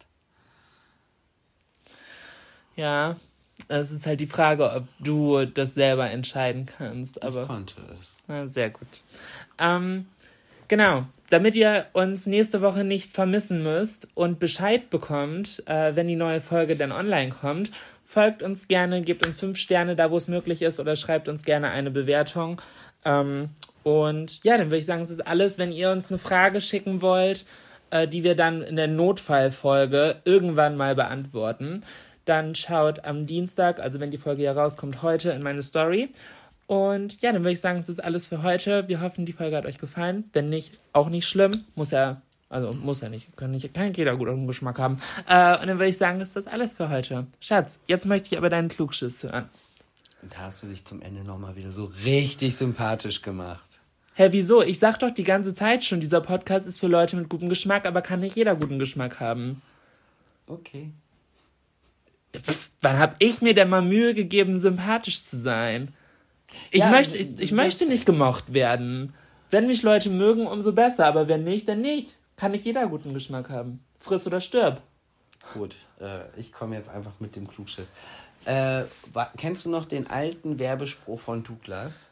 ja. 2.75 3.15
Es 3.67 3.91
ist 3.91 4.07
halt 4.07 4.19
die 4.19 4.27
Frage, 4.27 4.71
ob 4.71 4.87
du 4.99 5.45
das 5.45 5.75
selber 5.75 6.09
entscheiden 6.09 6.65
kannst. 6.65 7.21
Aber 7.21 7.43
Ich 7.43 7.47
konnte 7.47 7.75
es. 8.01 8.17
Na, 8.27 8.47
sehr 8.47 8.71
gut. 8.71 8.87
Ähm, 9.59 10.07
genau. 10.67 11.05
Damit 11.31 11.55
ihr 11.55 11.85
uns 11.93 12.25
nächste 12.25 12.61
Woche 12.61 12.83
nicht 12.83 13.13
vermissen 13.13 13.63
müsst 13.63 14.09
und 14.15 14.37
Bescheid 14.37 14.89
bekommt, 14.89 15.63
äh, 15.65 15.95
wenn 15.95 16.09
die 16.09 16.17
neue 16.17 16.41
Folge 16.41 16.75
dann 16.75 16.91
online 16.91 17.29
kommt, 17.29 17.71
folgt 18.03 18.43
uns 18.43 18.67
gerne, 18.67 19.01
gebt 19.01 19.25
uns 19.25 19.37
fünf 19.37 19.57
Sterne 19.57 19.95
da, 19.95 20.11
wo 20.11 20.17
es 20.17 20.27
möglich 20.27 20.61
ist, 20.61 20.77
oder 20.81 20.97
schreibt 20.97 21.29
uns 21.29 21.43
gerne 21.45 21.71
eine 21.71 21.89
Bewertung. 21.89 22.61
Ähm, 23.05 23.47
und 23.83 24.43
ja, 24.43 24.57
dann 24.57 24.67
würde 24.67 24.79
ich 24.79 24.85
sagen, 24.85 25.03
es 25.03 25.09
ist 25.09 25.25
alles. 25.25 25.57
Wenn 25.57 25.71
ihr 25.71 25.91
uns 25.91 26.09
eine 26.09 26.17
Frage 26.17 26.59
schicken 26.59 27.01
wollt, 27.01 27.45
äh, 27.91 28.09
die 28.09 28.25
wir 28.25 28.35
dann 28.35 28.61
in 28.61 28.75
der 28.75 28.89
Notfallfolge 28.89 30.17
irgendwann 30.25 30.75
mal 30.75 30.95
beantworten, 30.95 31.83
dann 32.25 32.55
schaut 32.55 33.05
am 33.05 33.25
Dienstag, 33.25 33.79
also 33.79 34.01
wenn 34.01 34.11
die 34.11 34.17
Folge 34.17 34.43
ja 34.43 34.51
rauskommt, 34.51 35.01
heute 35.01 35.31
in 35.31 35.43
meine 35.43 35.63
Story. 35.63 36.09
Und 36.71 37.21
ja, 37.21 37.33
dann 37.33 37.43
würde 37.43 37.51
ich 37.51 37.59
sagen, 37.59 37.79
es 37.79 37.89
ist 37.89 38.01
alles 38.01 38.27
für 38.27 38.43
heute. 38.43 38.87
Wir 38.87 39.01
hoffen, 39.01 39.25
die 39.25 39.33
Folge 39.33 39.57
hat 39.57 39.65
euch 39.65 39.77
gefallen. 39.77 40.29
Wenn 40.31 40.47
nicht, 40.47 40.71
auch 40.93 41.09
nicht 41.09 41.27
schlimm. 41.27 41.65
Muss 41.75 41.91
ja, 41.91 42.21
also 42.47 42.71
muss 42.71 43.01
ja 43.01 43.09
nicht, 43.09 43.35
kann 43.35 43.51
nicht, 43.51 43.73
kann 43.73 43.93
jeder 43.93 44.15
guten 44.15 44.47
Geschmack 44.47 44.79
haben. 44.79 45.01
Äh, 45.27 45.59
und 45.59 45.67
dann 45.67 45.79
würde 45.79 45.89
ich 45.89 45.97
sagen, 45.97 46.21
ist 46.21 46.33
das 46.33 46.47
alles 46.47 46.77
für 46.77 46.87
heute. 46.87 47.27
Schatz, 47.41 47.77
jetzt 47.87 48.05
möchte 48.05 48.27
ich 48.27 48.37
aber 48.37 48.49
deinen 48.49 48.69
Klugschiss 48.69 49.21
hören. 49.21 49.49
Und 50.21 50.33
da 50.33 50.43
hast 50.43 50.63
du 50.63 50.67
dich 50.67 50.85
zum 50.85 51.01
Ende 51.01 51.25
nochmal 51.25 51.57
wieder 51.57 51.73
so 51.73 51.91
richtig 52.05 52.55
sympathisch 52.55 53.21
gemacht. 53.21 53.81
Hä, 54.13 54.29
wieso? 54.31 54.61
Ich 54.61 54.79
sag 54.79 54.97
doch 54.99 55.11
die 55.11 55.25
ganze 55.25 55.53
Zeit 55.53 55.83
schon, 55.83 55.99
dieser 55.99 56.21
Podcast 56.21 56.67
ist 56.67 56.79
für 56.79 56.87
Leute 56.87 57.17
mit 57.17 57.27
gutem 57.27 57.49
Geschmack, 57.49 57.85
aber 57.85 58.01
kann 58.01 58.21
nicht 58.21 58.37
jeder 58.37 58.55
guten 58.55 58.79
Geschmack 58.79 59.19
haben. 59.19 59.61
Okay. 60.47 60.91
Pff, 62.33 62.69
wann 62.79 62.97
hab 62.97 63.17
ich 63.19 63.41
mir 63.41 63.53
denn 63.53 63.67
mal 63.67 63.81
Mühe 63.81 64.13
gegeben, 64.13 64.57
sympathisch 64.57 65.25
zu 65.25 65.37
sein? 65.37 65.93
Ich, 66.71 66.79
Ja, 66.79 66.89
möchte, 66.89 67.17
ich, 67.17 67.39
ich 67.39 67.51
möchte 67.51 67.85
nicht 67.85 68.05
gemocht 68.05 68.53
werden. 68.53 69.13
Wenn 69.49 69.67
mich 69.67 69.83
Leute 69.83 70.09
mögen, 70.09 70.47
umso 70.47 70.71
besser. 70.73 71.05
Aber 71.05 71.27
wenn 71.27 71.43
nicht, 71.43 71.67
dann 71.67 71.81
nicht. 71.81 72.17
Kann 72.37 72.51
nicht 72.51 72.65
jeder 72.65 72.87
guten 72.87 73.13
Geschmack 73.13 73.49
haben. 73.49 73.83
Friss 73.99 74.25
oder 74.25 74.41
stirb. 74.41 74.81
Gut, 75.53 75.75
äh, 75.99 76.21
ich 76.39 76.51
komme 76.51 76.75
jetzt 76.75 76.89
einfach 76.89 77.13
mit 77.19 77.35
dem 77.35 77.47
Klugschiss. 77.47 77.91
Äh, 78.45 78.83
kennst 79.37 79.65
du 79.65 79.69
noch 79.69 79.85
den 79.85 80.07
alten 80.07 80.59
Werbespruch 80.59 81.19
von 81.19 81.43
Douglas? 81.43 82.09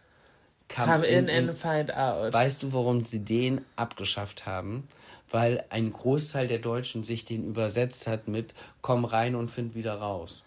Come 0.68 1.06
in 1.06 1.30
and 1.30 1.58
find 1.58 1.96
out. 1.96 2.32
Weißt 2.32 2.62
du, 2.62 2.74
warum 2.74 3.04
sie 3.04 3.20
den 3.20 3.66
abgeschafft 3.76 4.46
haben? 4.46 4.88
Weil 5.32 5.64
ein 5.70 5.92
Großteil 5.92 6.48
der 6.48 6.60
Deutschen 6.60 7.04
sich 7.04 7.26
den 7.26 7.46
übersetzt 7.46 8.08
hat 8.08 8.28
mit 8.28 8.54
Komm 8.82 9.06
rein 9.06 9.36
und 9.36 9.50
find 9.50 9.74
wieder 9.74 9.96
raus. 9.96 10.44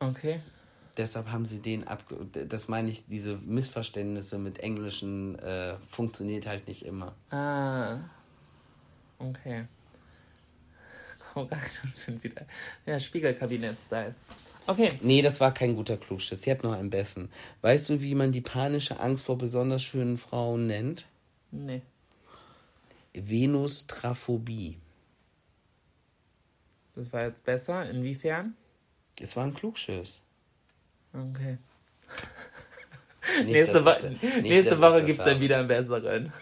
Okay. 0.00 0.40
Deshalb 0.98 1.30
haben 1.30 1.46
sie 1.46 1.60
den 1.60 1.86
abge... 1.86 2.16
Das 2.46 2.68
meine 2.68 2.90
ich, 2.90 3.06
diese 3.06 3.36
Missverständnisse 3.36 4.36
mit 4.36 4.58
Englischen 4.58 5.38
äh, 5.38 5.76
funktioniert 5.78 6.46
halt 6.46 6.66
nicht 6.66 6.84
immer. 6.84 7.14
Ah. 7.30 8.00
Okay. 9.18 9.66
Komm 11.32 11.46
rein 11.46 11.60
und 11.84 11.94
find 11.94 12.24
wieder. 12.24 12.44
Ja, 12.84 12.98
Spiegelkabinett-Style. 12.98 14.14
Okay. 14.66 14.98
Nee, 15.00 15.22
das 15.22 15.40
war 15.40 15.54
kein 15.54 15.76
guter 15.76 15.96
Klugschiss. 15.96 16.42
Sie 16.42 16.50
hat 16.50 16.62
noch 16.64 16.72
einen 16.72 16.90
besten. 16.90 17.30
Weißt 17.62 17.88
du, 17.88 18.02
wie 18.02 18.14
man 18.14 18.32
die 18.32 18.40
panische 18.40 18.98
Angst 19.00 19.24
vor 19.24 19.38
besonders 19.38 19.82
schönen 19.82 20.18
Frauen 20.18 20.66
nennt? 20.66 21.06
Nee. 21.52 21.82
Venustraphobie. 23.14 24.78
Das 26.96 27.12
war 27.12 27.22
jetzt 27.22 27.44
besser. 27.44 27.88
Inwiefern? 27.88 28.56
Es 29.20 29.36
war 29.36 29.44
ein 29.44 29.54
Klugschiss. 29.54 30.22
Okay. 31.12 31.58
Nicht, 33.44 33.46
nächste 33.46 33.84
Wo 33.84 33.90
nicht, 33.90 34.42
nächste 34.42 34.80
Woche 34.80 35.04
gibt's 35.04 35.20
habe. 35.20 35.32
dann 35.32 35.40
wieder 35.40 35.58
einen 35.58 35.68
besseren. 35.68 36.32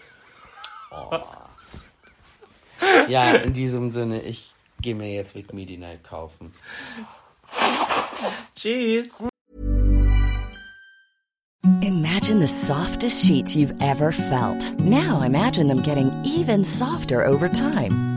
Ja, 3.09 3.31
in 3.35 3.51
diesem 3.53 3.91
Sinne, 3.91 4.21
ich 4.21 4.53
gehe 4.81 4.95
mir 4.95 5.11
jetzt 5.11 5.35
Vic 5.35 5.53
Medi 5.53 5.77
Night 5.77 6.03
kaufen. 6.03 6.53
Tschüss. 8.55 9.09
Imagine 11.81 12.39
the 12.39 12.47
softest 12.47 13.25
sheets 13.25 13.55
you've 13.55 13.73
ever 13.81 14.11
felt. 14.11 14.79
Now 14.79 15.21
imagine 15.21 15.67
them 15.67 15.81
getting 15.81 16.11
even 16.23 16.63
softer 16.63 17.25
over 17.25 17.49
time. 17.49 18.16